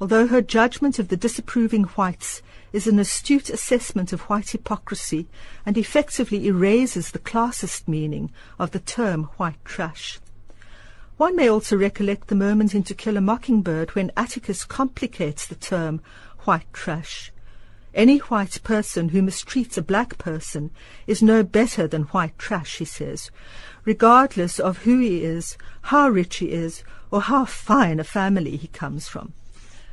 although 0.00 0.26
her 0.26 0.40
judgment 0.40 0.98
of 0.98 1.08
the 1.08 1.16
disapproving 1.16 1.82
whites 1.82 2.40
is 2.72 2.86
an 2.86 2.98
astute 2.98 3.50
assessment 3.50 4.12
of 4.12 4.22
white 4.22 4.50
hypocrisy 4.50 5.28
and 5.66 5.76
effectively 5.76 6.46
erases 6.46 7.10
the 7.10 7.18
classist 7.18 7.86
meaning 7.86 8.30
of 8.58 8.70
the 8.70 8.80
term 8.80 9.24
white 9.36 9.62
trash. 9.64 10.18
One 11.18 11.36
may 11.36 11.50
also 11.50 11.76
recollect 11.76 12.28
the 12.28 12.34
moment 12.34 12.74
in 12.74 12.82
To 12.84 12.94
Kill 12.94 13.18
a 13.18 13.20
Mockingbird 13.20 13.94
when 13.94 14.10
Atticus 14.16 14.64
complicates 14.64 15.46
the 15.46 15.54
term 15.54 16.00
white 16.44 16.72
trash. 16.72 17.30
Any 17.92 18.18
white 18.18 18.62
person 18.62 19.10
who 19.10 19.20
mistreats 19.20 19.76
a 19.76 19.82
black 19.82 20.16
person 20.16 20.70
is 21.06 21.20
no 21.20 21.42
better 21.42 21.86
than 21.86 22.04
white 22.04 22.38
trash, 22.38 22.78
he 22.78 22.86
says, 22.86 23.30
regardless 23.84 24.58
of 24.58 24.78
who 24.78 25.00
he 25.00 25.24
is, 25.24 25.58
how 25.82 26.08
rich 26.08 26.36
he 26.36 26.52
is, 26.52 26.84
or 27.10 27.20
how 27.20 27.44
fine 27.44 28.00
a 28.00 28.04
family 28.04 28.56
he 28.56 28.68
comes 28.68 29.08
from. 29.08 29.34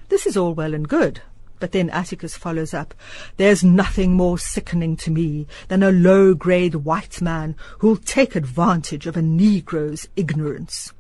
This 0.10 0.26
is 0.26 0.38
all 0.38 0.54
well 0.54 0.74
and 0.74 0.88
good. 0.88 1.22
But 1.60 1.72
then 1.72 1.90
Atticus 1.90 2.38
follows 2.38 2.74
up, 2.74 2.94
There's 3.38 3.64
nothing 3.64 4.14
more 4.14 4.38
sickening 4.38 4.96
to 4.98 5.12
me 5.12 5.48
than 5.70 5.82
a 5.82 5.92
low-grade 5.92 6.76
white 6.76 7.20
man 7.22 7.56
who'll 7.80 7.98
take 7.98 8.36
advantage 8.36 9.08
of 9.08 9.18
a 9.18 9.22
Negro's 9.22 10.08
ignorance. 10.16 10.94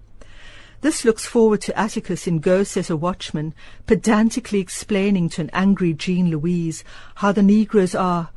This 0.82 1.06
looks 1.06 1.26
forward 1.26 1.62
to 1.62 1.80
Atticus 1.80 2.28
in 2.28 2.40
Go 2.40 2.64
Set 2.64 2.90
a 2.90 2.96
Watchman, 2.96 3.54
pedantically 3.86 4.60
explaining 4.60 5.30
to 5.30 5.42
an 5.42 5.50
angry 5.54 5.94
Jean 5.94 6.30
Louise 6.30 6.84
how 7.16 7.32
the 7.32 7.44
Negroes 7.44 7.96
are 7.96 8.30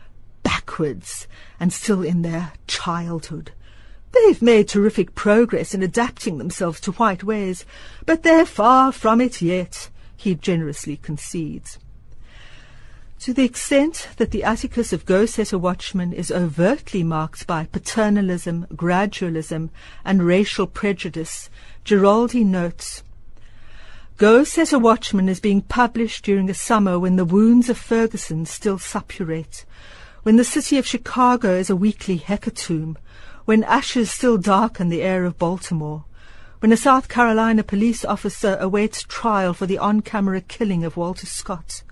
backwards 0.42 1.26
and 1.58 1.72
still 1.72 2.02
in 2.02 2.22
their 2.22 2.52
childhood. 2.66 3.52
They've 4.12 4.42
made 4.42 4.68
terrific 4.68 5.14
progress 5.14 5.74
in 5.74 5.82
adapting 5.82 6.38
themselves 6.38 6.80
to 6.80 6.92
white 6.92 7.22
ways, 7.22 7.64
but 8.06 8.22
they're 8.22 8.46
far 8.46 8.90
from 8.90 9.20
it 9.20 9.40
yet, 9.40 9.88
he 10.20 10.34
generously 10.34 10.98
concedes. 10.98 11.78
To 13.20 13.32
the 13.32 13.44
extent 13.44 14.08
that 14.16 14.30
the 14.30 14.44
Atticus 14.44 14.92
of 14.92 15.06
Go 15.06 15.24
Set 15.24 15.52
a 15.52 15.58
Watchman 15.58 16.12
is 16.12 16.30
overtly 16.30 17.02
marked 17.02 17.46
by 17.46 17.64
paternalism, 17.66 18.66
gradualism, 18.74 19.70
and 20.04 20.22
racial 20.22 20.66
prejudice, 20.66 21.48
Giraldi 21.84 22.44
notes, 22.44 23.02
Go 24.18 24.44
Set 24.44 24.74
a 24.74 24.78
Watchman 24.78 25.30
is 25.30 25.40
being 25.40 25.62
published 25.62 26.24
during 26.26 26.50
a 26.50 26.54
summer 26.54 26.98
when 26.98 27.16
the 27.16 27.24
wounds 27.24 27.70
of 27.70 27.78
Ferguson 27.78 28.44
still 28.44 28.78
suppurate, 28.78 29.64
when 30.22 30.36
the 30.36 30.44
city 30.44 30.76
of 30.76 30.86
Chicago 30.86 31.54
is 31.54 31.70
a 31.70 31.76
weekly 31.76 32.18
hecatomb, 32.18 32.96
when 33.46 33.64
ashes 33.64 34.10
still 34.10 34.36
darken 34.36 34.90
the 34.90 35.00
air 35.00 35.24
of 35.24 35.38
Baltimore, 35.38 36.04
when 36.60 36.72
a 36.72 36.76
South 36.76 37.08
Carolina 37.08 37.64
police 37.64 38.04
officer 38.04 38.58
awaits 38.60 39.02
trial 39.02 39.54
for 39.54 39.64
the 39.64 39.78
on-camera 39.78 40.42
killing 40.42 40.84
of 40.84 40.94
Walter 40.94 41.24
Scott, 41.24 41.82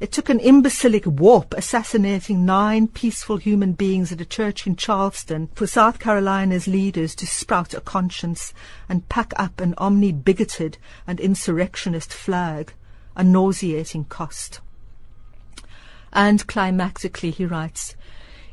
it 0.00 0.10
took 0.10 0.28
an 0.28 0.40
imbecilic 0.40 1.06
warp 1.06 1.54
assassinating 1.54 2.44
nine 2.44 2.88
peaceful 2.88 3.36
human 3.36 3.74
beings 3.74 4.10
at 4.10 4.20
a 4.20 4.24
church 4.24 4.66
in 4.66 4.74
Charleston 4.74 5.48
for 5.54 5.68
South 5.68 6.00
Carolina's 6.00 6.66
leaders 6.66 7.14
to 7.14 7.28
sprout 7.28 7.74
a 7.74 7.80
conscience 7.80 8.52
and 8.88 9.08
pack 9.08 9.32
up 9.36 9.60
an 9.60 9.72
omni-bigoted 9.78 10.78
and 11.06 11.20
insurrectionist 11.20 12.12
flag, 12.12 12.74
a 13.14 13.22
nauseating 13.22 14.04
cost. 14.06 14.60
And 16.12 16.44
climactically 16.48 17.32
he 17.32 17.46
writes, 17.46 17.94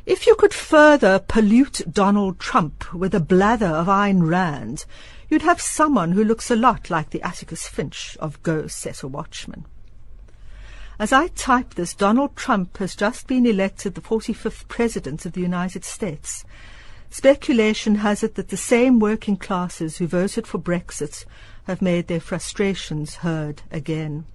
if 0.09 0.25
you 0.25 0.33
could 0.33 0.55
further 0.55 1.19
pollute 1.19 1.83
Donald 1.87 2.39
Trump 2.39 2.95
with 2.95 3.13
a 3.13 3.19
blather 3.19 3.67
of 3.67 3.85
Ayn 3.85 4.27
Rand, 4.27 4.85
you'd 5.29 5.43
have 5.43 5.61
someone 5.61 6.13
who 6.13 6.23
looks 6.23 6.49
a 6.49 6.55
lot 6.55 6.89
like 6.89 7.11
the 7.11 7.21
Atticus 7.21 7.67
Finch 7.67 8.17
of 8.19 8.41
Go 8.41 8.65
Set 8.65 9.03
a 9.03 9.07
Watchman. 9.07 9.65
As 10.97 11.13
I 11.13 11.27
type 11.27 11.75
this, 11.75 11.93
Donald 11.93 12.35
Trump 12.35 12.77
has 12.77 12.95
just 12.95 13.27
been 13.27 13.45
elected 13.45 13.93
the 13.93 14.01
45th 14.01 14.67
President 14.67 15.27
of 15.27 15.33
the 15.33 15.41
United 15.41 15.85
States. 15.85 16.43
Speculation 17.11 17.95
has 17.95 18.23
it 18.23 18.33
that 18.33 18.49
the 18.49 18.57
same 18.57 18.99
working 18.99 19.37
classes 19.37 19.97
who 19.97 20.07
voted 20.07 20.47
for 20.47 20.57
Brexit 20.57 21.23
have 21.65 21.83
made 21.83 22.07
their 22.07 22.19
frustrations 22.19 23.17
heard 23.17 23.61
again. 23.69 24.25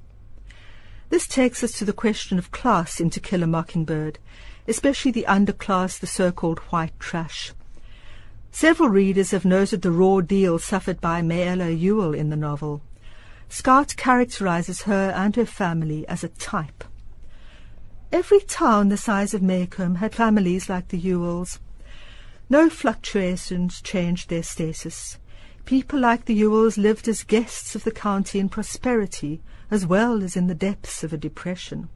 This 1.09 1.27
takes 1.27 1.65
us 1.65 1.73
to 1.73 1.85
the 1.85 1.93
question 1.93 2.39
of 2.39 2.53
class 2.53 3.01
in 3.01 3.11
To 3.11 3.19
Kill 3.19 3.43
a 3.43 3.47
Mockingbird, 3.49 4.21
especially 4.67 5.11
the 5.11 5.27
underclass, 5.29 5.99
the 5.99 6.07
so-called 6.07 6.59
white 6.71 6.99
trash. 6.99 7.53
Several 8.51 8.89
readers 8.89 9.33
have 9.33 9.45
noted 9.45 9.83
the 9.83 9.91
raw 9.91 10.21
deal 10.21 10.59
suffered 10.59 11.01
by 11.01 11.23
Mayella 11.23 11.77
Ewell 11.77 12.15
in 12.15 12.31
the 12.31 12.37
novel. 12.37 12.83
Scout 13.49 13.95
characterizes 13.97 14.83
her 14.83 15.11
and 15.11 15.35
her 15.37 15.47
family 15.47 16.07
as 16.09 16.23
a 16.23 16.29
type. 16.29 16.85
Every 18.13 18.41
town 18.41 18.91
the 18.91 18.97
size 18.97 19.35
of 19.35 19.43
Maycomb 19.43 19.97
had 19.97 20.15
families 20.15 20.69
like 20.69 20.89
the 20.89 20.99
Ewells. 20.99 21.59
No 22.49 22.71
fluctuations 22.71 23.81
changed 23.81 24.31
their 24.31 24.45
status. 24.45 25.19
People 25.65 25.99
like 25.99 26.27
the 26.27 26.35
Ewells 26.35 26.79
lived 26.79 27.09
as 27.09 27.25
guests 27.25 27.75
of 27.75 27.83
the 27.83 27.91
county 27.91 28.39
in 28.39 28.49
prosperity 28.49 29.43
as 29.71 29.85
well 29.87 30.23
as 30.23 30.37
in 30.37 30.47
the 30.47 30.55
depths 30.55 31.03
of 31.03 31.13
a 31.13 31.17
depression. 31.17 31.89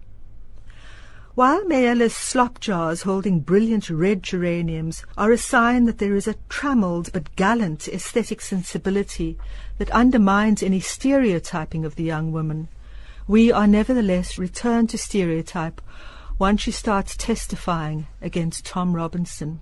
While 1.38 1.66
Mayella's 1.66 2.16
slop 2.16 2.58
jars 2.58 3.02
holding 3.02 3.38
brilliant 3.38 3.90
red 3.90 4.24
geraniums 4.24 5.04
are 5.16 5.30
a 5.30 5.38
sign 5.38 5.84
that 5.84 5.98
there 5.98 6.16
is 6.16 6.26
a 6.26 6.34
trammelled 6.48 7.12
but 7.12 7.36
gallant 7.36 7.86
aesthetic 7.86 8.40
sensibility 8.40 9.38
that 9.76 9.88
undermines 9.92 10.64
any 10.64 10.80
stereotyping 10.80 11.84
of 11.84 11.94
the 11.94 12.02
young 12.02 12.32
woman, 12.32 12.66
we 13.28 13.52
are 13.52 13.68
nevertheless 13.68 14.36
returned 14.36 14.90
to 14.90 14.98
stereotype 14.98 15.80
once 16.40 16.60
she 16.60 16.72
starts 16.72 17.16
testifying 17.16 18.08
against 18.20 18.66
Tom 18.66 18.96
Robinson. 18.96 19.60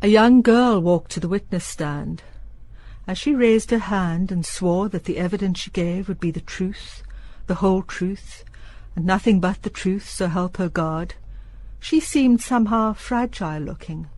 A 0.00 0.06
young 0.06 0.42
girl 0.42 0.78
walked 0.78 1.10
to 1.10 1.18
the 1.18 1.28
witness 1.28 1.64
stand. 1.64 2.22
As 3.08 3.18
she 3.18 3.34
raised 3.34 3.72
her 3.72 3.78
hand 3.78 4.30
and 4.30 4.46
swore 4.46 4.88
that 4.90 5.06
the 5.06 5.18
evidence 5.18 5.58
she 5.58 5.72
gave 5.72 6.06
would 6.06 6.20
be 6.20 6.30
the 6.30 6.40
truth, 6.40 7.02
the 7.48 7.56
whole 7.56 7.82
truth, 7.82 8.44
and 8.94 9.04
nothing 9.04 9.40
but 9.40 9.62
the 9.62 9.70
truth, 9.70 10.08
so 10.08 10.28
help 10.28 10.56
her 10.58 10.68
God. 10.68 11.14
She 11.80 12.00
seemed 12.00 12.40
somehow 12.40 12.92
fragile-looking. 12.92 14.08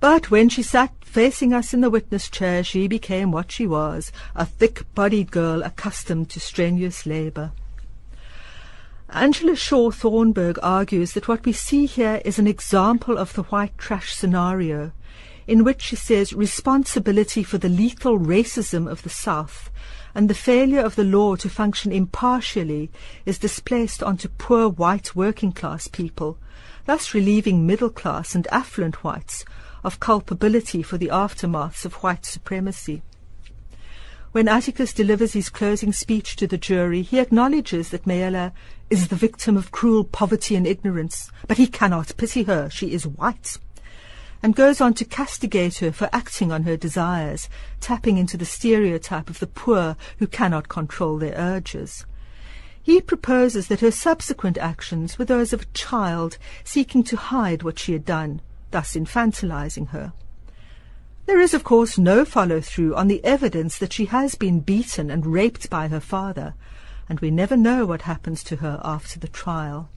But 0.00 0.30
when 0.30 0.48
she 0.48 0.62
sat 0.62 0.92
facing 1.04 1.52
us 1.52 1.74
in 1.74 1.82
the 1.82 1.90
witness 1.90 2.30
chair, 2.30 2.64
she 2.64 2.88
became 2.88 3.30
what 3.30 3.52
she 3.52 3.66
was, 3.66 4.12
a 4.34 4.46
thick-bodied 4.46 5.30
girl 5.30 5.62
accustomed 5.62 6.30
to 6.30 6.40
strenuous 6.40 7.04
labour. 7.04 7.52
Angela 9.10 9.56
Shaw 9.56 9.90
Thornburg 9.90 10.58
argues 10.62 11.12
that 11.12 11.26
what 11.26 11.44
we 11.44 11.52
see 11.52 11.84
here 11.84 12.22
is 12.24 12.38
an 12.38 12.46
example 12.46 13.18
of 13.18 13.34
the 13.34 13.42
white 13.42 13.76
trash 13.76 14.14
scenario, 14.14 14.92
in 15.50 15.64
which 15.64 15.82
she 15.82 15.96
says 15.96 16.32
responsibility 16.32 17.42
for 17.42 17.58
the 17.58 17.68
lethal 17.68 18.16
racism 18.16 18.88
of 18.88 19.02
the 19.02 19.08
South 19.08 19.68
and 20.14 20.30
the 20.30 20.42
failure 20.48 20.80
of 20.80 20.94
the 20.94 21.02
law 21.02 21.34
to 21.34 21.48
function 21.48 21.90
impartially 21.90 22.88
is 23.26 23.36
displaced 23.36 24.00
onto 24.00 24.28
poor 24.28 24.68
white 24.68 25.16
working 25.16 25.50
class 25.50 25.88
people, 25.88 26.38
thus 26.86 27.14
relieving 27.14 27.66
middle 27.66 27.90
class 27.90 28.36
and 28.36 28.46
affluent 28.52 29.02
whites 29.02 29.44
of 29.82 29.98
culpability 29.98 30.84
for 30.84 30.98
the 30.98 31.10
aftermaths 31.10 31.84
of 31.84 31.94
white 31.94 32.24
supremacy. 32.24 33.02
When 34.30 34.46
Atticus 34.46 34.92
delivers 34.92 35.32
his 35.32 35.48
closing 35.48 35.92
speech 35.92 36.36
to 36.36 36.46
the 36.46 36.58
jury, 36.58 37.02
he 37.02 37.18
acknowledges 37.18 37.88
that 37.88 38.04
Mayella 38.04 38.52
is 38.88 39.08
the 39.08 39.16
victim 39.16 39.56
of 39.56 39.72
cruel 39.72 40.04
poverty 40.04 40.54
and 40.54 40.64
ignorance, 40.64 41.32
but 41.48 41.56
he 41.56 41.66
cannot 41.66 42.16
pity 42.16 42.44
her, 42.44 42.70
she 42.70 42.92
is 42.92 43.04
white 43.04 43.58
and 44.42 44.56
goes 44.56 44.80
on 44.80 44.94
to 44.94 45.04
castigate 45.04 45.78
her 45.78 45.92
for 45.92 46.08
acting 46.12 46.50
on 46.50 46.62
her 46.62 46.76
desires, 46.76 47.48
tapping 47.80 48.18
into 48.18 48.36
the 48.36 48.44
stereotype 48.44 49.28
of 49.28 49.38
the 49.38 49.46
poor 49.46 49.96
who 50.18 50.26
cannot 50.26 50.68
control 50.68 51.18
their 51.18 51.34
urges. 51.36 52.06
He 52.82 53.00
proposes 53.00 53.68
that 53.68 53.80
her 53.80 53.90
subsequent 53.90 54.56
actions 54.56 55.18
were 55.18 55.26
those 55.26 55.52
of 55.52 55.62
a 55.62 55.72
child 55.74 56.38
seeking 56.64 57.02
to 57.04 57.16
hide 57.16 57.62
what 57.62 57.78
she 57.78 57.92
had 57.92 58.04
done, 58.04 58.40
thus 58.70 58.94
infantilizing 58.94 59.88
her. 59.88 60.12
There 61.26 61.38
is, 61.38 61.52
of 61.54 61.62
course, 61.62 61.98
no 61.98 62.24
follow-through 62.24 62.96
on 62.96 63.06
the 63.06 63.22
evidence 63.24 63.78
that 63.78 63.92
she 63.92 64.06
has 64.06 64.34
been 64.34 64.60
beaten 64.60 65.10
and 65.10 65.26
raped 65.26 65.68
by 65.68 65.88
her 65.88 66.00
father, 66.00 66.54
and 67.08 67.20
we 67.20 67.30
never 67.30 67.56
know 67.56 67.84
what 67.84 68.02
happens 68.02 68.42
to 68.44 68.56
her 68.56 68.80
after 68.82 69.18
the 69.20 69.28
trial. 69.28 69.90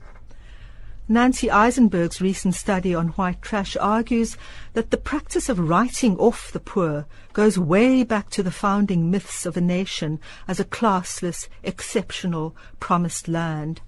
Nancy 1.06 1.48
Isenberg's 1.48 2.22
recent 2.22 2.54
study 2.54 2.94
on 2.94 3.08
white 3.08 3.42
trash 3.42 3.76
argues 3.78 4.38
that 4.72 4.90
the 4.90 4.96
practice 4.96 5.50
of 5.50 5.58
writing 5.58 6.16
off 6.16 6.50
the 6.50 6.58
poor 6.58 7.04
goes 7.34 7.58
way 7.58 8.02
back 8.04 8.30
to 8.30 8.42
the 8.42 8.50
founding 8.50 9.10
myths 9.10 9.44
of 9.44 9.54
a 9.54 9.60
nation 9.60 10.18
as 10.48 10.58
a 10.58 10.64
classless, 10.64 11.46
exceptional, 11.62 12.56
promised 12.80 13.28
land. 13.28 13.82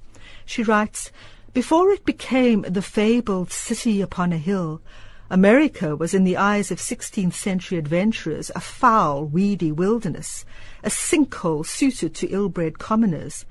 She 0.45 0.63
writes, 0.63 1.11
Before 1.55 1.91
it 1.91 2.05
became 2.05 2.67
the 2.69 2.83
fabled 2.83 3.51
city 3.51 4.03
upon 4.03 4.35
a 4.35 4.39
hill, 4.39 4.83
America 5.31 5.97
was 5.97 6.13
in 6.13 6.25
the 6.25 6.37
eyes 6.37 6.71
of 6.71 6.79
16th 6.79 7.33
century 7.33 7.79
adventurers 7.79 8.51
a 8.55 8.61
foul, 8.61 9.25
weedy 9.25 9.73
wilderness, 9.73 10.45
a 10.85 10.91
sinkhole 10.91 11.65
suited 11.65 12.15
to 12.17 12.29
ill-bred 12.29 12.79
commoners. 12.79 13.47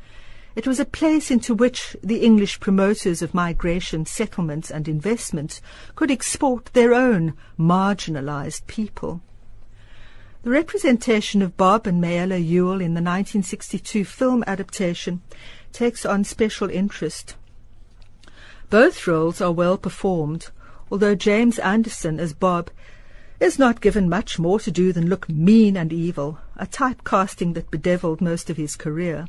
It 0.56 0.66
was 0.66 0.80
a 0.80 0.86
place 0.86 1.32
into 1.32 1.53
which 1.53 1.97
the 2.01 2.22
English 2.22 2.62
promoters 2.62 3.22
of 3.22 3.34
migration, 3.34 4.06
settlements 4.06 4.72
and 4.72 4.88
investment 4.88 5.60
could 5.95 6.10
export 6.10 6.68
their 6.72 6.93
own 6.93 7.34
marginalized 7.60 8.66
people. 8.66 9.22
The 10.43 10.51
representation 10.51 11.41
of 11.41 11.58
Bob 11.58 11.86
and 11.86 12.01
Mayella 12.01 12.41
Ewell 12.41 12.80
in 12.80 12.93
the 12.93 13.01
1962 13.01 14.06
film 14.06 14.45
adaptation 14.47 15.22
takes 15.74 16.06
on 16.06 16.24
special 16.24 16.70
interest. 16.70 17.36
Both 18.70 19.08
roles 19.08 19.41
are 19.41 19.51
well 19.51 19.78
performed, 19.78 20.51
although 20.89 21.16
James 21.16 21.60
Anderson 21.60 22.18
as 22.18 22.34
Bob 22.34 22.70
is 23.41 23.60
not 23.60 23.82
given 23.82 24.08
much 24.08 24.39
more 24.39 24.62
to 24.62 24.72
do 24.72 24.93
than 24.93 25.10
look 25.10 25.28
mean 25.28 25.76
and 25.76 25.91
evil, 25.91 26.39
a 26.56 26.66
typecasting 26.66 27.56
that 27.56 27.72
bedevilled 27.72 28.22
most 28.22 28.49
of 28.49 28.56
his 28.56 28.78
career. 28.78 29.28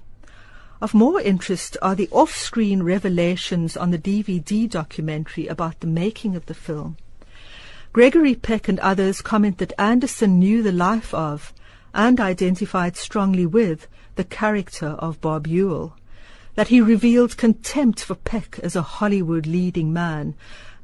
Of 0.79 0.93
more 0.93 1.23
interest 1.23 1.79
are 1.81 1.95
the 1.95 2.09
off-screen 2.11 2.83
revelations 2.83 3.79
on 3.79 3.93
the 3.93 3.99
DVD 3.99 4.69
documentary 4.69 5.47
about 5.47 5.81
the 5.81 5.87
making 5.87 6.37
of 6.37 6.45
the 6.47 6.55
film. 6.55 6.99
Gregory 7.95 8.35
Peck 8.35 8.69
and 8.69 8.79
others 8.81 9.23
comment 9.23 9.57
that 9.57 9.73
Anderson 9.79 10.39
knew 10.39 10.63
the 10.63 10.73
life 10.73 11.15
of 11.15 11.55
and 11.95 12.21
identified 12.21 12.95
strongly 12.95 13.47
with 13.47 13.89
the 14.17 14.25
character 14.25 14.89
of 14.99 15.19
Bob 15.23 15.47
Ewell, 15.47 15.97
that 16.57 16.69
he 16.69 16.83
revealed 16.83 17.39
contempt 17.39 18.03
for 18.03 18.15
Peck 18.15 18.59
as 18.63 18.77
a 18.77 18.83
Hollywood 18.83 19.47
leading 19.47 19.95
man 19.95 20.35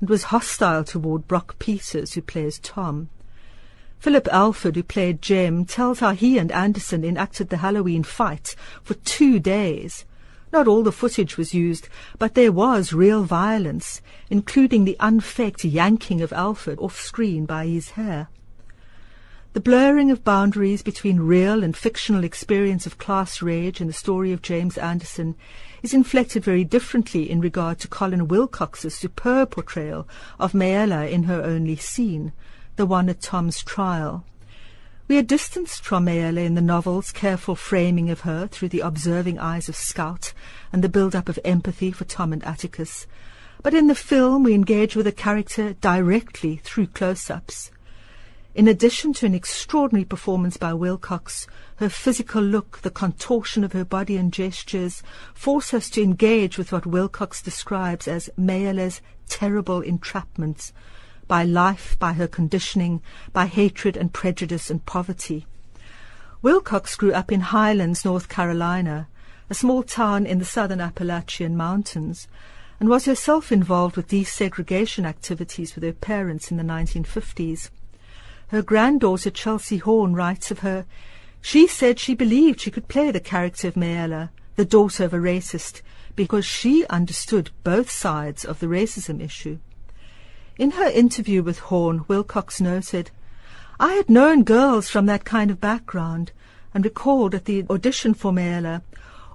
and 0.01 0.09
was 0.09 0.25
hostile 0.25 0.85
toward 0.85 1.29
Brock 1.29 1.59
Peters, 1.59 2.15
who 2.15 2.23
plays 2.23 2.59
Tom. 2.59 3.11
Phillip 4.03 4.27
Alford, 4.33 4.75
who 4.75 4.83
played 4.83 5.23
Jem, 5.23 5.65
tells 5.65 6.01
how 6.01 6.11
he 6.11 6.37
and 6.37 6.51
Anderson 6.51 7.05
enacted 7.05 7.51
the 7.51 7.59
Halloween 7.59 8.03
fight 8.03 8.57
for 8.83 8.95
two 8.95 9.39
days. 9.39 10.05
Not 10.53 10.67
all 10.67 10.83
the 10.83 10.91
footage 10.91 11.37
was 11.37 11.55
used, 11.55 11.89
but 12.19 12.35
there 12.35 12.51
was 12.51 12.93
real 12.93 13.23
violence, 13.23 14.03
including 14.29 14.85
the 14.85 14.97
unfaked 14.99 15.65
yanking 15.65 16.21
of 16.21 16.33
Alford 16.33 16.81
off 16.81 17.01
screen 17.01 17.47
by 17.47 17.69
his 17.69 17.91
hair. 17.91 18.27
The 19.53 19.61
blurring 19.61 20.11
of 20.11 20.25
boundaries 20.25 20.83
between 20.83 21.21
real 21.21 21.63
and 21.63 21.77
fictional 21.77 22.25
experience 22.25 22.87
of 22.87 22.99
class 22.99 23.41
rage 23.41 23.81
in 23.81 23.87
the 23.87 23.93
story 23.93 24.33
of 24.33 24.43
James 24.43 24.77
Anderson 24.77 25.37
is 25.81 25.95
inflected 25.95 26.43
very 26.43 26.65
differently 26.65 27.31
in 27.31 27.41
regard 27.41 27.79
to 27.79 27.87
Collin 27.87 28.27
Wilcox's 28.27 28.97
superb 28.97 29.53
portrayal 29.53 30.09
of 30.41 30.55
Mayella 30.55 31.09
in 31.09 31.23
her 31.23 31.41
only 31.41 31.77
scene, 31.77 32.33
the 32.77 32.87
one 32.87 33.09
at 33.09 33.21
Tom's 33.21 33.63
trial. 33.63 34.25
We 35.09 35.19
are 35.19 35.23
distanced 35.23 35.85
from 35.85 36.07
Mayella 36.07 36.45
in 36.45 36.55
the 36.55 36.61
novel's 36.61 37.13
careful 37.13 37.55
framing 37.55 38.09
of 38.09 38.21
her 38.21 38.47
through 38.47 38.71
the 38.71 38.81
observing 38.81 39.39
eyes 39.39 39.69
of 39.69 39.77
Scout 39.77 40.33
and 40.73 40.83
the 40.83 40.89
build-up 40.89 41.29
of 41.29 41.39
empathy 41.45 41.91
for 41.91 42.05
Tom 42.05 42.33
and 42.33 42.43
Atticus, 42.45 43.07
but 43.63 43.75
in 43.75 43.89
the 43.89 43.95
film 43.95 44.43
we 44.43 44.55
engage 44.55 44.97
with 44.97 45.05
the 45.05 45.13
character 45.13 45.75
directly 45.75 46.57
through 46.65 46.87
close-ups. 46.87 47.71
In 48.55 48.69
addition 48.69 49.13
to 49.15 49.27
an 49.27 49.35
extraordinary 49.35 50.05
performance 50.05 50.57
by 50.57 50.75
Wilcox, 50.75 51.47
her 51.77 51.89
physical 51.89 52.43
look, 52.43 52.81
the 52.83 52.91
contortion 52.91 53.65
of 53.65 53.73
her 53.73 53.85
body 53.85 54.17
and 54.17 54.33
gestures, 54.33 55.03
force 55.35 55.73
us 55.73 55.89
to 55.91 56.03
engage 56.03 56.59
with 56.59 56.71
what 56.71 56.87
Wilcox 56.87 57.43
describes 57.43 58.07
as 58.07 58.31
Mayella's 58.39 59.01
terrible 59.29 59.83
entrapments, 59.83 60.73
by 61.33 61.45
life, 61.45 61.97
by 61.99 62.13
her 62.13 62.29
conditioning, 62.29 63.01
by 63.33 63.47
hatred 63.47 63.97
and 63.97 64.13
prejudice 64.13 64.69
and 64.69 64.85
poverty. 64.85 65.47
Wilcox 66.43 66.95
grew 66.95 67.15
up 67.15 67.33
in 67.33 67.41
Highlands, 67.41 68.05
North 68.05 68.29
Carolina, 68.29 69.09
a 69.49 69.55
small 69.55 69.83
town 69.83 70.27
in 70.27 70.39
the 70.39 70.45
southern 70.45 70.79
Appalachian 70.79 71.57
Mountains, 71.57 72.29
and 72.79 72.91
was 72.91 73.07
herself 73.07 73.51
involved 73.51 73.97
with 73.97 74.09
desegregation 74.09 75.07
activities 75.07 75.75
with 75.75 75.85
her 75.85 75.95
parents 75.95 76.51
in 76.51 76.59
the 76.59 76.63
1950s. 76.63 77.71
Her 78.49 78.61
granddaughter 78.61 79.31
Chelsea 79.31 79.79
Horn 79.79 80.13
writes 80.13 80.51
of 80.51 80.59
her, 80.59 80.85
She 81.41 81.67
said 81.67 81.99
she 81.99 82.15
believed 82.15 82.61
she 82.61 82.71
could 82.71 82.89
play 82.89 83.11
the 83.11 83.21
character 83.21 83.69
of 83.69 83.75
Mayella, 83.75 84.29
the 84.57 84.67
daughter 84.67 85.05
of 85.07 85.15
a 85.15 85.19
racist, 85.19 85.81
because 86.15 86.45
she 86.45 86.87
understood 86.89 87.53
both 87.65 87.91
sides 87.91 88.45
of 88.45 88.61
the 88.61 88.67
racism 88.67 89.19
issue. 89.19 89.61
In 90.59 90.73
her 90.73 90.87
interview 90.87 91.43
with 91.43 91.61
Horn, 91.61 92.05
Wilcox 92.09 92.61
noted, 92.61 93.11
I 93.81 93.95
had 93.95 94.11
known 94.11 94.45
girls 94.45 94.91
from 94.91 95.07
that 95.07 95.25
kind 95.25 95.51
of 95.51 95.63
background 95.63 96.31
and 96.75 96.85
recalled 96.85 97.35
at 97.35 97.47
the 97.47 97.65
audition 97.71 98.13
for 98.13 98.33
Mayella, 98.33 98.83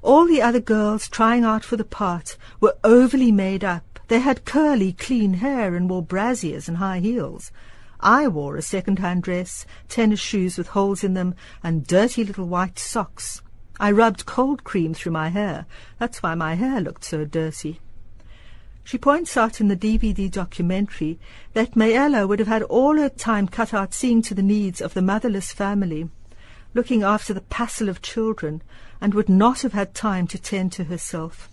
all 0.03 0.27
the 0.27 0.43
other 0.43 0.59
girls 0.59 1.09
trying 1.09 1.43
out 1.43 1.65
for 1.65 1.75
the 1.75 1.83
part 1.83 2.37
were 2.59 2.77
overly 2.83 3.31
made 3.31 3.63
up. 3.63 3.99
They 4.09 4.19
had 4.19 4.45
curly, 4.45 4.93
clean 4.93 5.33
hair 5.35 5.75
and 5.75 5.89
wore 5.89 6.03
brassiers 6.03 6.67
and 6.67 6.77
high 6.77 6.99
heels. 6.99 7.51
I 7.99 8.27
wore 8.27 8.55
a 8.55 8.61
second-hand 8.61 9.23
dress, 9.23 9.65
tennis 9.89 10.19
shoes 10.19 10.55
with 10.55 10.67
holes 10.67 11.03
in 11.03 11.15
them, 11.15 11.33
and 11.63 11.87
dirty 11.87 12.23
little 12.25 12.47
white 12.47 12.77
socks. 12.77 13.41
I 13.79 13.89
rubbed 13.89 14.27
cold 14.27 14.63
cream 14.63 14.93
through 14.93 15.13
my 15.13 15.29
hair. 15.29 15.65
That's 15.97 16.21
why 16.21 16.35
my 16.35 16.53
hair 16.53 16.79
looked 16.79 17.03
so 17.03 17.25
dirty. 17.25 17.79
She 18.87 18.97
points 18.97 19.35
out 19.35 19.59
in 19.59 19.67
the 19.67 19.75
DVD 19.75 20.31
documentary 20.31 21.19
that 21.51 21.75
Mayella 21.75 22.25
would 22.25 22.39
have 22.39 22.47
had 22.47 22.63
all 22.63 22.95
her 22.95 23.09
time 23.09 23.49
cut 23.49 23.73
out 23.73 23.93
seeing 23.93 24.21
to 24.21 24.33
the 24.33 24.41
needs 24.41 24.79
of 24.79 24.93
the 24.93 25.01
motherless 25.01 25.51
family, 25.51 26.09
looking 26.73 27.03
after 27.03 27.33
the 27.33 27.41
passel 27.41 27.89
of 27.89 28.01
children, 28.01 28.61
and 29.01 29.13
would 29.13 29.27
not 29.27 29.63
have 29.63 29.73
had 29.73 29.93
time 29.93 30.25
to 30.27 30.39
tend 30.39 30.71
to 30.71 30.85
herself. 30.85 31.49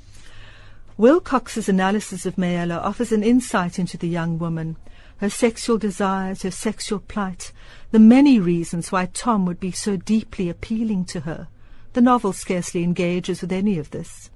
Wilcox's 0.97 1.69
analysis 1.69 2.25
of 2.25 2.37
Mayella 2.37 2.79
offers 2.81 3.11
an 3.11 3.25
insight 3.25 3.81
into 3.81 3.99
the 3.99 4.07
young 4.07 4.39
woman, 4.39 4.77
her 5.17 5.29
sexual 5.29 5.77
desires, 5.77 6.43
her 6.43 6.53
sexual 6.53 7.01
plight, 7.01 7.51
the 7.91 7.99
many 7.99 8.39
reasons 8.39 8.93
why 8.93 9.07
Tom 9.07 9.45
would 9.45 9.59
be 9.59 9.73
so 9.73 9.97
deeply 9.97 10.49
appealing 10.49 11.05
to 11.07 11.23
her. 11.23 11.49
The 11.95 12.01
novel 12.01 12.33
scarcely 12.33 12.85
engages 12.85 13.41
with 13.41 13.51
any 13.51 13.77
of 13.77 13.91
this. 13.91 14.31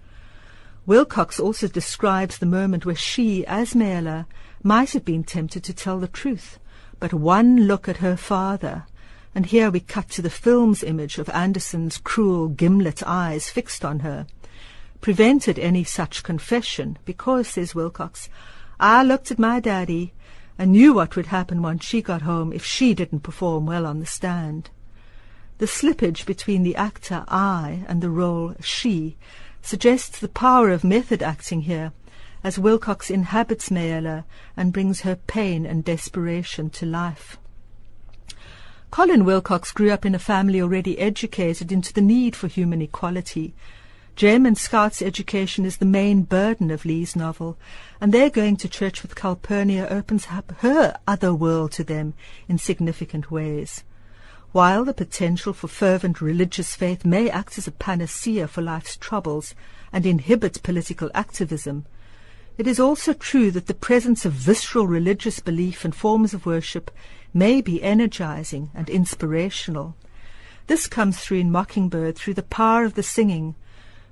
Wilcox 0.89 1.39
also 1.39 1.69
describes 1.69 2.39
the 2.39 2.47
moment 2.47 2.87
where 2.87 2.97
she, 2.97 3.45
as 3.45 3.75
Mayella, 3.75 4.25
might 4.63 4.93
have 4.93 5.05
been 5.05 5.23
tempted 5.23 5.63
to 5.65 5.75
tell 5.75 6.01
the 6.01 6.09
truth, 6.09 6.59
but 6.99 7.13
one 7.13 7.67
look 7.67 7.91
at 7.91 7.99
her 7.99 8.17
father, 8.17 8.87
and 9.35 9.45
here 9.45 9.71
we 9.71 9.81
cut 9.81 10.09
to 10.09 10.23
the 10.23 10.31
film's 10.31 10.83
image 10.83 11.19
of 11.19 11.29
Anderson's 11.29 11.99
cruel 11.99 12.49
gimlet 12.49 13.03
eyes 13.07 13.51
fixed 13.51 13.85
on 13.85 13.99
her, 13.99 14.27
prevented 15.03 15.59
any 15.59 15.85
such 15.85 16.23
confession 16.23 16.97
because, 17.05 17.49
says 17.49 17.75
Wilcox, 17.75 18.31
I 18.81 19.03
looked 19.03 19.31
at 19.31 19.39
my 19.39 19.61
daddy 19.61 20.15
and 20.57 20.73
knew 20.73 20.95
what 20.95 21.17
would 21.17 21.27
happen 21.27 21.61
once 21.61 21.85
she 21.85 22.01
got 22.01 22.23
home 22.23 22.51
if 22.51 22.65
she 22.65 22.95
didn't 22.95 23.21
perform 23.21 23.67
well 23.67 23.85
on 23.85 24.01
the 24.01 24.07
stand. 24.07 24.71
The 25.59 25.67
slippage 25.67 26.25
between 26.25 26.63
the 26.63 26.77
actor 26.77 27.25
I 27.29 27.85
and 27.89 28.01
the 28.01 28.09
role 28.09 28.55
she 28.61 29.19
suggests 29.69 30.19
the 30.19 30.29
power 30.29 30.71
of 30.71 30.83
method 30.83 31.23
acting 31.23 31.61
here, 31.61 31.93
as 32.43 32.59
Wilcox 32.59 33.11
inhabits 33.11 33.69
Mayella 33.69 34.25
and 34.57 34.73
brings 34.73 35.03
her 35.03 35.17
pain 35.17 35.67
and 35.67 35.85
desperation 35.85 36.71
to 36.71 36.87
life. 36.87 37.37
Collin 38.91 39.27
Wilcox 39.27 39.71
grew 39.73 39.91
up 39.91 40.07
in 40.07 40.15
a 40.15 40.19
family 40.19 40.63
already 40.63 40.99
educated 40.99 41.71
into 41.71 41.93
the 41.93 42.01
need 42.01 42.35
for 42.35 42.49
human 42.49 42.81
equality 42.81 43.55
Jem 44.19 44.47
and 44.47 44.59
Scout's 44.59 45.01
education 45.01 45.65
is 45.65 45.77
the 45.77 45.85
main 45.85 46.23
burden 46.23 46.73
of 46.73 46.85
Lee's 46.85 47.15
novel, 47.15 47.57
and 48.01 48.13
their 48.13 48.29
going 48.29 48.57
to 48.57 48.69
church 48.69 49.01
with 49.01 49.15
Calpurnia 49.15 49.87
opens 49.89 50.27
up 50.29 50.53
her 50.59 50.99
other 51.07 51.33
world 51.33 51.71
to 51.71 51.85
them 51.85 52.15
in 52.49 52.59
significant 52.59 53.31
ways. 53.31 53.85
While 54.53 54.87
the 54.87 54.95
potential 54.95 55.53
for 55.53 55.69
fervent 55.69 56.23
religious 56.23 56.75
faith 56.75 57.05
may 57.05 57.29
act 57.29 57.59
as 57.59 57.67
a 57.67 57.73
panacea 57.73 58.49
for 58.49 58.63
life's 58.63 58.97
troubles 58.97 59.55
and 59.93 60.07
inhibit 60.07 60.63
political 60.63 61.11
activism, 61.15 61.85
it 62.57 62.67
is 62.67 62.81
also 62.81 63.13
true 63.13 63.51
that 63.51 63.67
the 63.67 63.75
presence 63.75 64.25
of 64.25 64.33
visceral 64.33 64.87
religious 64.87 65.39
belief 65.39 65.85
and 65.85 65.95
forms 65.95 66.33
of 66.33 66.47
worship 66.47 66.91
may 67.35 67.61
be 67.61 67.83
energizing 67.83 68.71
and 68.75 68.89
inspirational. 68.89 69.95
This 70.67 70.87
comes 70.87 71.19
through 71.21 71.39
in 71.39 71.53
Mockingbird 71.53 72.17
through 72.17 72.35
the 72.35 72.43
power 72.43 72.85
of 72.85 72.95
the 72.95 73.03
singing, 73.03 73.55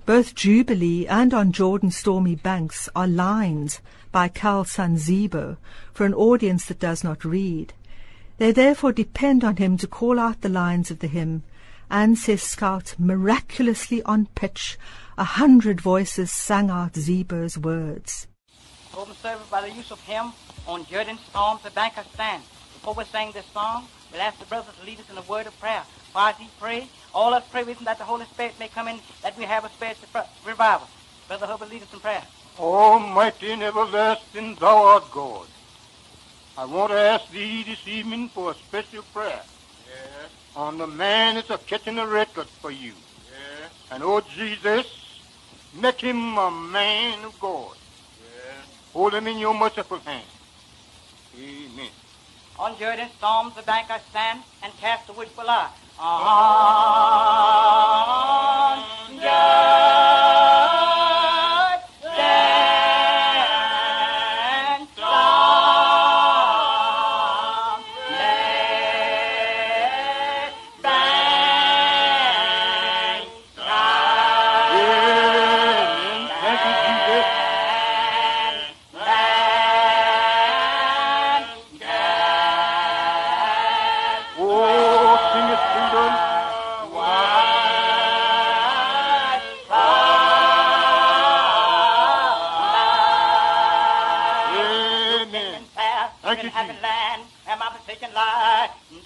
both 0.05 0.34
Jubilee 0.34 1.07
and 1.09 1.34
On 1.34 1.51
Jordan's 1.51 1.97
Stormy 1.97 2.37
Banks 2.37 2.89
are 2.95 3.09
lines 3.09 3.80
by 4.12 4.28
Cal's 4.28 4.70
son 4.70 4.97
Zeebo 4.99 5.57
for 5.93 6.05
an 6.05 6.14
audience 6.14 6.66
that 6.66 6.78
does 6.78 7.03
not 7.03 7.24
read. 7.24 7.72
They 8.39 8.53
therefore 8.53 8.93
depend 8.93 9.45
on 9.45 9.57
him 9.57 9.78
to 9.78 9.87
call 9.87 10.18
out 10.18 10.43
the 10.43 10.51
lines 10.51 10.91
of 10.91 10.99
the 10.99 11.07
hymn, 11.07 11.43
and, 11.91 12.18
says 12.18 12.43
Scout, 12.43 12.95
miraculously 12.99 14.03
on 14.03 14.26
pitch, 14.34 14.76
a 15.16 15.24
hundred 15.24 15.80
voices 15.80 16.30
sang 16.30 16.68
out 16.68 16.93
Zeebo's 16.93 17.57
words. 17.57 18.26
Open 18.95 19.14
service 19.14 19.47
by 19.49 19.62
the 19.62 19.70
use 19.70 19.91
of 19.91 20.01
hymn 20.01 20.32
on 20.66 20.84
Jordan's 20.84 21.20
storms 21.20 21.62
the 21.62 21.70
bank 21.70 21.97
of 21.97 22.07
stand. 22.12 22.43
Before 22.74 22.95
we 22.95 23.05
sing 23.05 23.32
this 23.32 23.47
song, 23.55 23.87
we'll 24.12 24.20
ask 24.20 24.39
the 24.39 24.47
brothers 24.47 24.74
to 24.78 24.84
lead 24.84 25.01
us 25.01 25.09
in 25.11 25.16
a 25.16 25.22
word 25.22 25.47
of 25.47 25.59
prayer. 25.59 25.82
While 26.12 26.34
he 26.34 26.49
pray, 26.61 26.89
all 27.14 27.32
us 27.32 27.45
pray 27.51 27.64
with 27.64 27.78
him 27.78 27.84
that 27.87 27.99
the 27.99 28.05
Holy 28.05 28.26
Spirit 28.26 28.59
may 28.59 28.68
come 28.68 28.89
in, 28.89 29.01
that 29.22 29.37
we 29.39 29.45
have 29.45 29.64
a 29.64 29.70
spiritual 29.70 30.09
revival. 30.47 30.89
Brother 31.26 31.47
Hubbard, 31.47 31.70
lead 31.70 31.82
us 31.82 31.93
in 31.93 32.01
prayer. 32.01 32.22
Almighty 32.59 33.53
and 33.53 33.62
everlasting, 33.62 34.57
thou 34.57 34.84
art 34.84 35.11
God. 35.11 35.47
I 36.59 36.64
want 36.64 36.90
to 36.90 36.98
ask 36.98 37.30
thee 37.30 37.62
this 37.64 37.86
evening 37.86 38.28
for 38.28 38.52
a 38.52 38.54
special 38.54 39.02
prayer. 39.12 39.40
Yes, 39.86 40.30
On 40.57 40.78
the 40.78 40.86
man 40.86 41.34
that's 41.34 41.50
a 41.50 41.59
catching 41.59 41.98
a 41.98 42.07
record 42.07 42.46
for 42.46 42.70
you. 42.70 42.92
yes, 43.30 43.70
And 43.90 44.02
oh 44.02 44.22
Jesus, 44.34 44.86
Make 45.80 46.00
him 46.00 46.38
a 46.38 46.50
man 46.50 47.22
of 47.24 47.38
God. 47.38 47.76
Hold 48.94 49.14
him 49.14 49.26
in 49.26 49.38
your 49.38 49.52
merciful 49.52 49.98
hand. 49.98 50.24
Amen. 51.38 51.90
On 52.59 52.78
Jordan's 52.78 53.12
storms 53.18 53.54
the 53.54 53.61
bank 53.62 53.90
I 53.90 53.98
stand 54.11 54.42
and 54.62 54.72
cast 54.78 55.11
a 55.11 55.12
wishful 55.12 55.44
eye. 55.46 55.68
On 55.98 56.20
Jordan's 59.11 59.65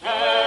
life. 0.03 0.40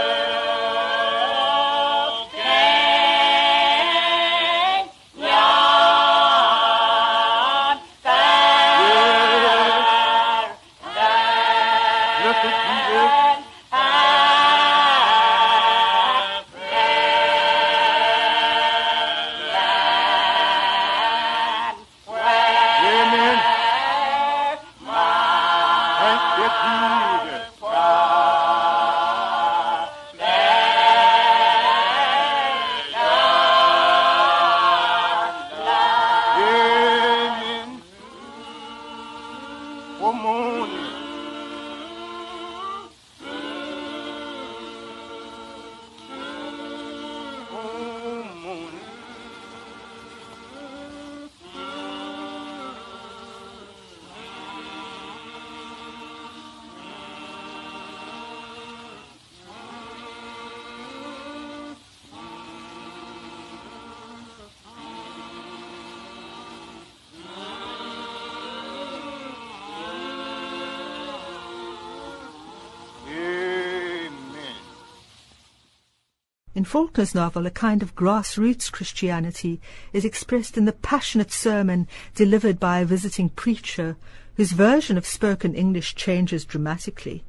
In 76.63 76.69
Faulkner's 76.69 77.13
novel, 77.13 77.45
a 77.45 77.51
kind 77.51 77.83
of 77.83 77.93
grassroots 77.93 78.71
Christianity 78.71 79.59
is 79.91 80.05
expressed 80.05 80.57
in 80.57 80.63
the 80.63 80.71
passionate 80.71 81.33
sermon 81.33 81.89
delivered 82.15 82.57
by 82.57 82.79
a 82.79 82.85
visiting 82.85 83.27
preacher 83.27 83.97
whose 84.37 84.53
version 84.53 84.97
of 84.97 85.05
spoken 85.05 85.55
English 85.55 85.93
changes 85.95 86.45
dramatically. 86.45 87.25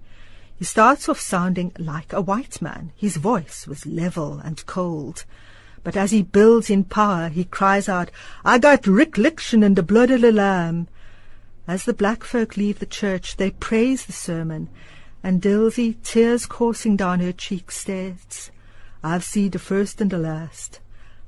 He 0.57 0.65
starts 0.65 1.09
off 1.09 1.19
sounding 1.19 1.73
like 1.81 2.13
a 2.13 2.21
white 2.21 2.63
man. 2.63 2.93
His 2.95 3.17
voice 3.17 3.67
was 3.67 3.87
level 3.87 4.39
and 4.39 4.65
cold. 4.67 5.25
But 5.83 5.97
as 5.97 6.13
he 6.13 6.23
builds 6.23 6.71
in 6.71 6.85
power, 6.85 7.29
he 7.29 7.43
cries 7.43 7.89
out, 7.89 8.13
I 8.45 8.59
got 8.59 8.87
recollection 8.87 9.65
in 9.65 9.75
the 9.75 9.83
blood 9.83 10.13
of 10.13 10.21
the 10.21 10.31
Lamb. 10.31 10.87
As 11.67 11.87
the 11.87 11.93
black 11.93 12.23
folk 12.23 12.57
leave 12.57 12.79
the 12.79 12.87
church, 12.87 13.37
they 13.37 13.51
praise 13.51 14.07
the 14.07 14.13
sermon, 14.13 14.69
and 15.25 15.43
Dilsey, 15.43 15.97
tears 16.05 16.47
coursing 16.47 16.97
down 16.97 17.19
her 17.19 17.33
cheeks, 17.33 17.79
states, 17.79 18.53
I've 19.07 19.23
seen 19.23 19.51
the 19.51 19.59
first 19.59 20.01
and 20.01 20.11
the 20.11 20.17
last. 20.17 20.81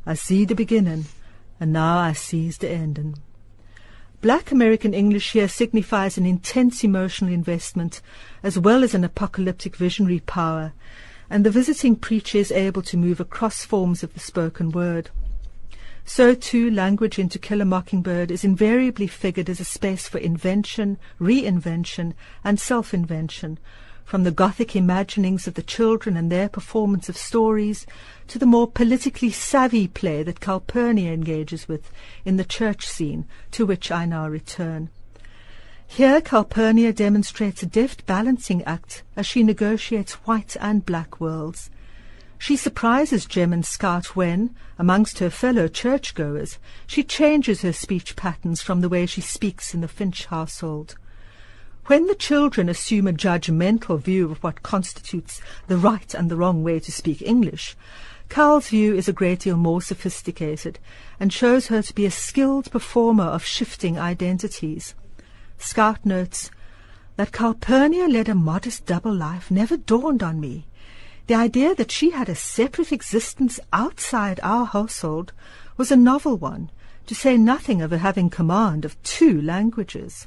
I 0.07 0.15
see 0.15 0.47
the 0.47 0.55
beginning, 0.55 1.05
and 1.61 1.75
now 1.75 1.99
I 1.99 2.15
sees 2.15 2.57
the 2.57 2.71
ending. 2.71 3.19
Black 4.23 4.51
American 4.51 4.95
English 4.95 5.33
here 5.33 5.47
signifies 5.47 6.17
an 6.17 6.25
intense 6.25 6.83
emotional 6.83 7.31
investment, 7.31 8.01
as 8.43 8.59
well 8.59 8.83
as 8.83 8.95
an 8.95 9.05
apocalyptic 9.05 9.77
visionary 9.77 10.21
power, 10.21 10.73
and 11.29 11.45
the 11.45 11.51
visiting 11.51 11.97
preacher 11.97 12.39
is 12.39 12.51
able 12.51 12.81
to 12.81 12.97
move 12.97 13.21
across 13.21 13.67
forms 13.67 14.03
of 14.03 14.15
the 14.15 14.21
spoken 14.21 14.71
word. 14.71 15.11
So 16.07 16.35
too, 16.35 16.71
language 16.71 17.19
in 17.19 17.29
To 17.29 17.39
Kill 17.39 17.61
a 17.61 17.67
Mockingbird 17.67 18.31
is 18.31 18.43
invariably 18.43 19.07
figured 19.07 19.51
as 19.51 19.61
a 19.61 19.67
space 19.67 20.09
for 20.09 20.17
invention, 20.17 20.97
reinvention, 21.21 22.15
and 22.43 22.59
self-invention, 22.59 23.59
from 24.07 24.23
the 24.23 24.31
Gothic 24.31 24.77
imaginings 24.77 25.49
of 25.49 25.55
the 25.55 25.65
children 25.65 26.17
and 26.17 26.31
their 26.31 26.49
performance 26.49 27.09
of 27.09 27.17
stories 27.17 27.87
to 28.29 28.39
the 28.39 28.47
more 28.47 28.69
politically 28.71 29.31
savvy 29.31 29.89
play 29.89 30.23
that 30.23 30.39
Calpurnia 30.39 31.13
engages 31.13 31.67
with 31.67 31.91
in 32.25 32.37
the 32.37 32.45
church 32.45 32.87
scene, 32.87 33.27
to 33.51 33.67
which 33.67 33.91
I 33.91 34.07
now 34.07 34.29
return. 34.29 34.91
Here 35.89 36.21
Calpurnia 36.21 36.93
demonstrates 36.93 37.65
a 37.65 37.67
deft 37.67 38.07
balancing 38.07 38.63
act 38.63 39.03
as 39.17 39.27
she 39.27 39.43
negotiates 39.43 40.15
white 40.25 40.57
and 40.61 40.87
black 40.87 41.21
worlds. 41.21 41.69
She 42.39 42.57
surprises 42.57 43.27
Jem 43.27 43.53
and 43.53 43.67
Scout 43.67 44.15
when, 44.15 44.55
amongst 44.79 45.19
her 45.19 45.31
fellow 45.31 45.67
churchgoers, 45.67 46.59
she 46.87 47.03
changes 47.03 47.63
her 47.63 47.73
speech 47.73 48.15
patterns 48.15 48.63
from 48.63 48.83
the 48.83 48.89
way 48.89 49.05
she 49.07 49.21
speaks 49.21 49.75
in 49.75 49.81
the 49.81 49.89
Finch 49.89 50.27
household. 50.27 50.95
When 51.87 52.09
the 52.09 52.17
children 52.17 52.69
assume 52.69 53.07
a 53.07 53.13
judgmental 53.13 54.01
view 54.01 54.33
of 54.33 54.43
what 54.43 54.65
constitutes 54.65 55.41
the 55.69 55.77
right 55.77 56.13
and 56.15 56.29
the 56.29 56.35
wrong 56.35 56.65
way 56.65 56.81
to 56.81 56.91
speak 56.91 57.23
English, 57.23 57.77
Cal's 58.29 58.71
view 58.71 58.97
is 58.97 59.07
a 59.07 59.13
great 59.13 59.41
deal 59.41 59.57
more 59.57 59.81
sophisticated 59.81 60.81
and 61.21 61.33
shows 61.33 61.69
her 61.69 61.83
to 61.83 61.95
be 61.95 62.05
a 62.05 62.11
skilled 62.11 62.73
performer 62.73 63.23
of 63.23 63.45
shifting 63.45 63.97
identities. 64.01 64.97
Scout 65.59 66.05
notes 66.05 66.51
that 67.15 67.31
Calpurnia 67.31 68.09
led 68.09 68.29
a 68.29 68.35
modest 68.35 68.85
double 68.85 69.15
life 69.15 69.49
never 69.49 69.77
dawned 69.77 70.25
on 70.25 70.41
me. 70.41 70.67
The 71.29 71.37
idea 71.37 71.73
that 71.77 71.93
she 71.93 72.11
had 72.11 72.29
a 72.29 72.35
separate 72.35 72.91
existence 72.91 73.61
outside 73.73 74.41
our 74.43 74.65
household 74.67 75.33
was 75.77 75.93
a 75.93 75.97
novel 75.97 76.37
one, 76.37 76.73
to 77.07 77.15
say 77.15 77.37
nothing 77.37 77.81
of 77.81 77.93
her 77.93 77.99
having 77.99 78.29
command 78.29 78.85
of 78.85 79.01
two 79.05 79.41
languages. 79.41 80.27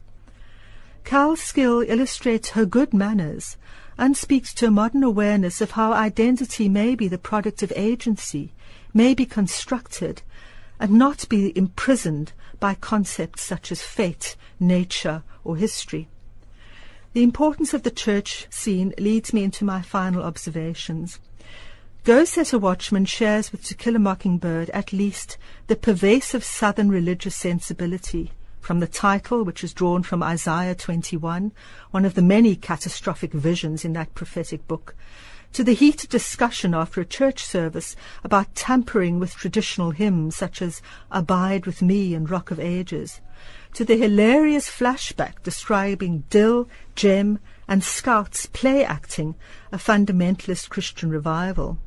Cal's 1.04 1.41
skill 1.41 1.82
illustrates 1.82 2.52
her 2.52 2.66
good 2.66 2.93
manners 2.93 3.58
and 3.97 4.16
speaks 4.16 4.54
to 4.54 4.68
a 4.68 4.72
modern 4.72 5.04
awareness 5.04 5.62
of 5.62 5.72
how 5.72 5.91
identity 5.93 6.70
may 6.70 6.95
be 6.95 7.08
the 7.08 7.18
product 7.18 7.62
of 7.64 7.74
agency, 7.76 8.54
may 8.93 9.14
be 9.14 9.26
constructed, 9.26 10.22
and 10.80 10.91
not 10.91 11.28
be 11.28 11.58
imprisoned 11.58 12.32
by 12.60 12.74
concepts 12.76 13.41
such 13.41 13.72
as 13.72 13.82
fate, 13.82 14.36
nature, 14.60 15.24
or 15.43 15.58
history. 15.58 16.08
The 17.14 17.24
importance 17.24 17.74
of 17.74 17.84
the 17.84 17.91
church 17.91 18.47
scene 18.50 18.93
leads 18.97 19.34
me 19.34 19.43
into 19.43 19.66
my 19.66 19.82
final 19.82 20.24
observations. 20.24 21.20
Go 22.04 22.24
Set 22.24 22.54
a 22.54 22.60
Watchman 22.60 23.06
shares 23.06 23.52
with 23.52 23.64
To 23.66 23.76
Kill 23.76 23.95
a 23.95 24.00
Mockingbird 24.00 24.70
at 24.70 24.93
least 24.93 25.38
the 25.68 25.76
pervasive 25.76 26.43
southern 26.43 26.89
religious 26.89 27.36
sensibility, 27.36 28.32
from 28.60 28.80
the 28.80 28.88
title, 28.88 29.43
which 29.43 29.64
is 29.64 29.74
drawn 29.74 30.03
from 30.03 30.22
Isaiah 30.22 30.76
21, 30.76 31.51
one 31.91 32.05
of 32.05 32.14
the 32.14 32.22
many 32.22 32.55
catastrophic 32.55 33.34
visions 33.34 33.86
in 33.86 33.93
that 33.93 34.14
prophetic 34.14 34.68
book, 34.68 34.95
to 35.53 35.64
the 35.64 35.74
heated 35.74 36.10
discussion 36.10 36.74
after 36.74 37.01
a 37.01 37.05
church 37.05 37.43
service 37.43 37.95
about 38.24 38.53
tampering 38.55 39.20
with 39.20 39.36
traditional 39.36 39.91
hymns 39.91 40.36
such 40.36 40.62
as 40.62 40.82
Abide 41.12 41.66
with 41.66 41.82
Me 41.82 42.14
and 42.14 42.30
Rock 42.30 42.51
of 42.51 42.60
Ages, 42.60 43.22
to 43.74 43.84
the 43.84 43.97
hilarious 43.97 44.70
flashback 44.70 45.41
describing 45.43 46.24
Dill, 46.30 46.68
Jem, 46.95 47.39
and 47.68 47.84
Scout's 47.84 48.45
play 48.45 48.84
acting 48.84 49.36
a 49.72 49.78
fundamentalist 49.78 50.70
Christian 50.70 51.10
revival. 51.10 51.80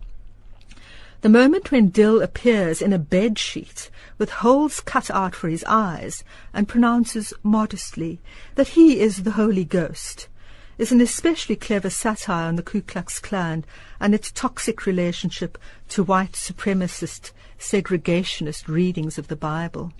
The 1.22 1.28
moment 1.28 1.70
when 1.70 1.90
Dill 1.90 2.20
appears 2.20 2.82
in 2.82 2.92
a 2.92 2.98
bed 2.98 3.38
sheet 3.38 3.90
with 4.18 4.28
holes 4.28 4.80
cut 4.80 5.08
out 5.08 5.36
for 5.36 5.48
his 5.48 5.62
eyes 5.68 6.24
and 6.52 6.68
pronounces 6.68 7.32
modestly 7.44 8.20
that 8.56 8.68
he 8.68 8.98
is 8.98 9.22
the 9.22 9.30
Holy 9.30 9.64
Ghost 9.64 10.26
is 10.78 10.90
an 10.90 11.00
especially 11.00 11.54
clever 11.54 11.90
satire 11.90 12.48
on 12.48 12.56
the 12.56 12.62
Ku 12.62 12.82
Klux 12.82 13.20
Klan 13.20 13.64
and 14.00 14.16
its 14.16 14.32
toxic 14.32 14.84
relationship 14.84 15.58
to 15.90 16.02
white 16.02 16.32
supremacist, 16.32 17.30
segregationist 17.56 18.66
readings 18.66 19.16
of 19.16 19.28
the 19.28 19.36
Bible. 19.36 19.92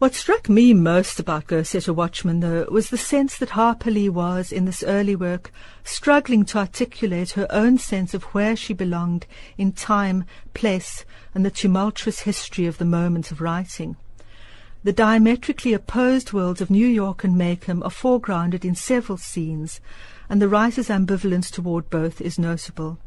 What 0.00 0.14
struck 0.16 0.48
me 0.48 0.74
most 0.74 1.20
about 1.20 1.46
Go 1.46 1.62
Set 1.62 1.86
a 1.86 1.92
Watchman, 1.92 2.40
though, 2.40 2.66
was 2.68 2.90
the 2.90 2.98
sense 2.98 3.38
that 3.38 3.50
Harper 3.50 3.92
Lee 3.92 4.08
was, 4.08 4.50
in 4.50 4.64
this 4.64 4.82
early 4.82 5.14
work, 5.14 5.52
struggling 5.84 6.44
to 6.46 6.58
articulate 6.58 7.30
her 7.32 7.46
own 7.48 7.78
sense 7.78 8.12
of 8.12 8.24
where 8.34 8.56
she 8.56 8.74
belonged 8.74 9.24
in 9.56 9.70
time, 9.70 10.24
place, 10.52 11.04
and 11.32 11.46
the 11.46 11.50
tumultuous 11.50 12.20
history 12.20 12.66
of 12.66 12.78
the 12.78 12.84
moment 12.84 13.30
of 13.30 13.40
writing. 13.40 13.96
The 14.82 14.92
diametrically 14.92 15.72
opposed 15.72 16.32
worlds 16.32 16.60
of 16.60 16.70
New 16.70 16.88
York 16.88 17.22
and 17.22 17.36
Maycomb 17.36 17.84
are 17.84 17.90
foregrounded 17.90 18.64
in 18.64 18.74
several 18.74 19.16
scenes, 19.16 19.80
and 20.28 20.42
the 20.42 20.48
writer's 20.48 20.88
ambivalence 20.88 21.52
toward 21.52 21.88
both 21.88 22.20
is 22.20 22.36
notable. 22.36 22.98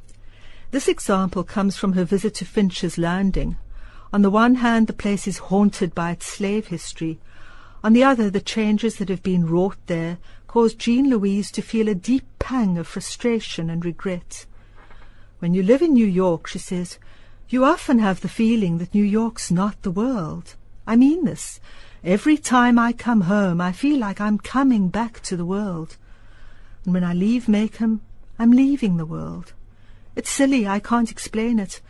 This 0.71 0.88
example 0.88 1.43
comes 1.43 1.75
from 1.75 1.93
her 1.93 2.05
visit 2.05 2.33
to 2.35 2.45
Finch's 2.45 2.97
Landing. 2.97 3.57
On 4.13 4.21
the 4.21 4.29
one 4.29 4.55
hand, 4.55 4.87
the 4.87 4.93
place 4.93 5.27
is 5.27 5.37
haunted 5.37 5.93
by 5.93 6.11
its 6.11 6.25
slave 6.25 6.67
history. 6.67 7.19
On 7.83 7.93
the 7.93 8.03
other, 8.03 8.29
the 8.29 8.41
changes 8.41 8.95
that 8.97 9.09
have 9.09 9.23
been 9.23 9.47
wrought 9.47 9.77
there 9.87 10.17
cause 10.47 10.73
Jean 10.73 11.09
Louise 11.09 11.51
to 11.51 11.61
feel 11.61 11.87
a 11.87 11.95
deep 11.95 12.25
pang 12.39 12.77
of 12.77 12.87
frustration 12.87 13.69
and 13.69 13.83
regret. 13.83 14.45
When 15.39 15.53
you 15.53 15.61
live 15.61 15.81
in 15.81 15.93
New 15.93 16.05
York, 16.05 16.47
she 16.47 16.59
says, 16.59 16.97
you 17.49 17.63
often 17.63 17.99
have 17.99 18.21
the 18.21 18.27
feeling 18.27 18.77
that 18.79 18.93
New 18.93 19.03
York's 19.03 19.51
not 19.51 19.81
the 19.81 19.91
world. 19.91 20.55
I 20.85 20.95
mean 20.95 21.25
this. 21.25 21.59
Every 22.03 22.37
time 22.37 22.77
I 22.77 22.93
come 22.93 23.21
home, 23.21 23.61
I 23.61 23.71
feel 23.71 23.99
like 23.99 24.19
I'm 24.19 24.37
coming 24.37 24.89
back 24.89 25.21
to 25.21 25.37
the 25.37 25.45
world. 25.45 25.97
And 26.83 26.93
when 26.93 27.03
I 27.03 27.13
leave 27.13 27.45
Maycomb, 27.45 28.01
I'm 28.39 28.51
leaving 28.51 28.97
the 28.97 29.05
world. 29.05 29.53
It's 30.15 30.29
silly, 30.29 30.67
I 30.67 30.79
can't 30.79 31.11
explain 31.11 31.59
it. 31.59 31.81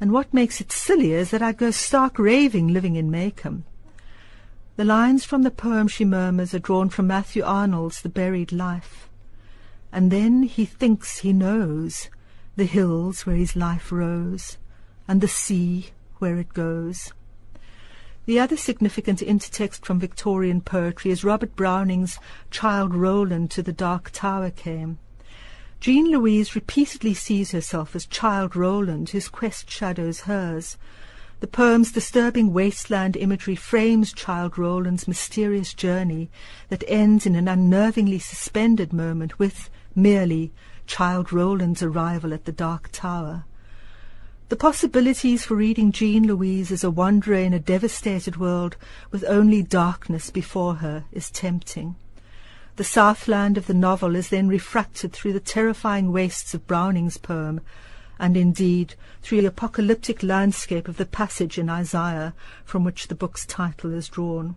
And 0.00 0.12
what 0.12 0.34
makes 0.34 0.60
it 0.60 0.72
sillier 0.72 1.18
is 1.18 1.30
that 1.30 1.42
I'd 1.42 1.56
go 1.56 1.70
stark 1.70 2.18
raving 2.18 2.68
living 2.68 2.96
in 2.96 3.10
Maycomb. 3.10 3.64
The 4.76 4.84
lines 4.84 5.24
from 5.24 5.42
the 5.42 5.50
poem 5.50 5.88
she 5.88 6.04
murmurs 6.04 6.52
are 6.52 6.58
drawn 6.58 6.90
from 6.90 7.06
Matthew 7.06 7.42
Arnold's 7.42 8.02
The 8.02 8.10
Buried 8.10 8.52
Life. 8.52 9.08
And 9.90 10.10
then 10.10 10.42
he 10.42 10.66
thinks 10.66 11.18
he 11.18 11.32
knows 11.32 12.10
the 12.56 12.64
hills 12.64 13.24
where 13.24 13.36
his 13.36 13.56
life 13.56 13.90
rose, 13.90 14.58
and 15.08 15.20
the 15.20 15.28
sea 15.28 15.90
where 16.18 16.36
it 16.36 16.52
goes. 16.52 17.12
The 18.26 18.40
other 18.40 18.56
significant 18.56 19.20
intertext 19.20 19.84
from 19.84 20.00
Victorian 20.00 20.60
poetry 20.60 21.10
is 21.10 21.24
Robert 21.24 21.54
Browning's 21.54 22.18
Childe 22.50 22.94
Roland 22.94 23.50
to 23.52 23.62
the 23.62 23.72
Dark 23.72 24.10
Tower 24.10 24.50
came. 24.50 24.98
Jean 25.86 26.10
Louise 26.10 26.56
repeatedly 26.56 27.14
sees 27.14 27.52
herself 27.52 27.94
as 27.94 28.06
Childe 28.06 28.56
Roland, 28.56 29.10
whose 29.10 29.28
quest 29.28 29.70
shadows 29.70 30.22
hers. 30.22 30.76
The 31.38 31.46
poem's 31.46 31.92
disturbing 31.92 32.52
wasteland 32.52 33.16
imagery 33.16 33.54
frames 33.54 34.12
Childe 34.12 34.58
Roland's 34.58 35.06
mysterious 35.06 35.72
journey 35.72 36.28
that 36.70 36.82
ends 36.88 37.24
in 37.24 37.36
an 37.36 37.46
unnervingly 37.46 38.18
suspended 38.20 38.92
moment 38.92 39.38
with, 39.38 39.70
merely, 39.94 40.52
Childe 40.88 41.32
Roland's 41.32 41.84
arrival 41.84 42.34
at 42.34 42.46
the 42.46 42.50
Dark 42.52 42.88
Tower. 42.90 43.44
The 44.48 44.56
possibilities 44.56 45.44
for 45.44 45.54
reading 45.54 45.92
Jean 45.92 46.26
Louise 46.26 46.72
as 46.72 46.82
a 46.82 46.90
wanderer 46.90 47.38
in 47.38 47.54
a 47.54 47.60
devastated 47.60 48.38
world 48.38 48.76
with 49.12 49.24
only 49.28 49.62
darkness 49.62 50.30
before 50.30 50.74
her 50.74 51.04
is 51.12 51.30
tempting. 51.30 51.94
The 52.76 52.84
southland 52.84 53.56
of 53.56 53.68
the 53.68 53.72
novel 53.72 54.14
is 54.14 54.28
then 54.28 54.48
refracted 54.48 55.14
through 55.14 55.32
the 55.32 55.40
terrifying 55.40 56.12
wastes 56.12 56.52
of 56.52 56.66
Browning's 56.66 57.16
poem, 57.16 57.62
and 58.18 58.36
indeed 58.36 58.96
through 59.22 59.40
the 59.40 59.48
apocalyptic 59.48 60.22
landscape 60.22 60.86
of 60.86 60.98
the 60.98 61.06
passage 61.06 61.56
in 61.56 61.70
Isaiah 61.70 62.34
from 62.66 62.84
which 62.84 63.08
the 63.08 63.14
book's 63.14 63.46
title 63.46 63.94
is 63.94 64.10
drawn. 64.10 64.56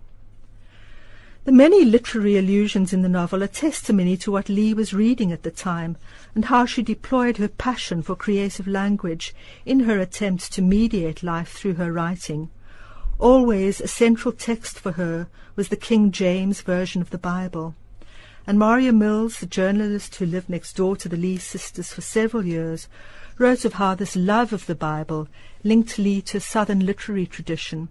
The 1.45 1.53
many 1.53 1.85
literary 1.85 2.35
allusions 2.35 2.91
in 2.91 3.03
the 3.03 3.07
novel 3.07 3.41
are 3.41 3.47
testimony 3.47 4.17
to 4.17 4.33
what 4.33 4.49
Lee 4.49 4.73
was 4.73 4.93
reading 4.93 5.31
at 5.31 5.43
the 5.43 5.51
time 5.51 5.95
and 6.35 6.43
how 6.43 6.65
she 6.65 6.83
deployed 6.83 7.37
her 7.37 7.47
passion 7.47 8.01
for 8.01 8.17
creative 8.17 8.67
language 8.67 9.33
in 9.65 9.81
her 9.81 9.97
attempt 9.97 10.51
to 10.51 10.61
mediate 10.61 11.23
life 11.23 11.53
through 11.53 11.75
her 11.75 11.93
writing. 11.93 12.49
Always 13.17 13.79
a 13.79 13.87
central 13.87 14.33
text 14.33 14.77
for 14.77 14.91
her 14.91 15.29
was 15.55 15.69
the 15.69 15.77
King 15.77 16.11
James 16.11 16.59
Version 16.59 17.01
of 17.01 17.11
the 17.11 17.17
Bible 17.17 17.75
and 18.49 18.57
Marja 18.57 18.91
Mills, 18.91 19.41
the 19.41 19.45
journalist 19.45 20.15
who 20.15 20.25
lived 20.25 20.49
next 20.49 20.75
door 20.75 20.95
to 20.95 21.07
the 21.07 21.15
Lee 21.15 21.37
sisters 21.37 21.93
for 21.93 22.01
several 22.01 22.43
years, 22.43 22.87
wrote 23.37 23.63
of 23.63 23.73
how 23.73 23.93
this 23.93 24.15
love 24.15 24.51
of 24.51 24.65
the 24.65 24.73
Bible 24.73 25.27
linked 25.63 25.99
Lee 25.99 26.19
to 26.23 26.39
southern 26.39 26.83
literary 26.83 27.27
tradition. 27.27 27.89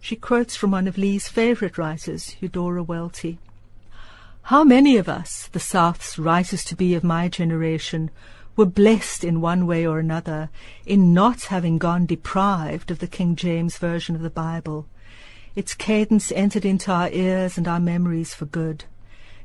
She 0.00 0.16
quotes 0.16 0.56
from 0.56 0.72
one 0.72 0.88
of 0.88 0.98
Lee's 0.98 1.28
favourite 1.28 1.78
writers, 1.78 2.34
Eudora 2.40 2.82
Welty. 2.82 3.38
How 4.42 4.64
many 4.64 4.96
of 4.96 5.08
us, 5.08 5.48
the 5.52 5.60
South's 5.60 6.18
writers-to-be 6.18 6.96
of 6.96 7.04
my 7.04 7.28
generation, 7.28 8.10
were 8.56 8.66
blessed 8.66 9.22
in 9.22 9.40
one 9.40 9.68
way 9.68 9.86
or 9.86 10.00
another 10.00 10.50
in 10.84 11.14
not 11.14 11.42
having 11.42 11.78
gone 11.78 12.06
deprived 12.06 12.90
of 12.90 12.98
the 12.98 13.06
King 13.06 13.36
James 13.36 13.78
Version 13.78 14.16
of 14.16 14.22
the 14.22 14.30
Bible. 14.30 14.88
Its 15.54 15.74
cadence 15.74 16.32
entered 16.32 16.64
into 16.64 16.90
our 16.90 17.08
ears 17.10 17.56
and 17.56 17.68
our 17.68 17.78
memories 17.78 18.34
for 18.34 18.46
good. 18.46 18.82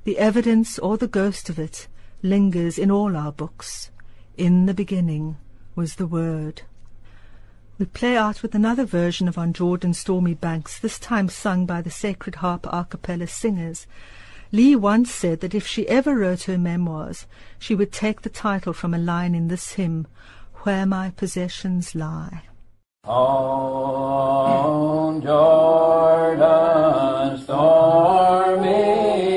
The 0.08 0.18
evidence 0.20 0.80
or 0.80 0.96
the 0.96 1.10
ghost 1.10 1.50
of 1.50 1.60
it 1.60 1.90
lingers 2.24 2.80
in 2.80 2.90
all 2.90 3.18
our 3.18 3.34
books. 3.34 3.92
In 4.38 4.66
the 4.66 4.74
beginning 4.74 5.36
was 5.76 5.96
the 5.96 6.08
Word. 6.08 6.62
We 7.78 7.88
play 7.88 8.16
out 8.16 8.42
with 8.42 8.56
another 8.56 8.86
version 8.86 9.28
of 9.28 9.38
On 9.38 9.52
Jordan's 9.52 10.00
Stormy 10.00 10.34
Banks, 10.34 10.80
this 10.80 10.98
time 10.98 11.28
sung 11.28 11.66
by 11.66 11.82
the 11.82 11.92
Sacred 11.92 12.36
Harp 12.36 12.66
a 12.72 12.86
cappella 12.86 13.28
singers. 13.28 13.86
Lee 14.54 14.78
once 14.78 15.12
said 15.12 15.42
that 15.42 15.54
if 15.54 15.68
she 15.68 15.86
ever 15.90 16.16
wrote 16.16 16.44
her 16.44 16.58
memoirs, 16.58 17.28
she 17.60 17.76
would 17.76 17.92
take 17.92 18.22
the 18.22 18.30
title 18.30 18.72
from 18.72 18.94
a 18.94 18.98
line 18.98 19.36
in 19.36 19.50
this 19.50 19.74
hymn, 19.74 20.08
Where 20.64 20.86
My 20.86 21.10
Possessions 21.10 21.96
Lie. 21.96 22.44
On 23.04 25.22
Jordan's 25.22 27.44
stormy 27.44 29.37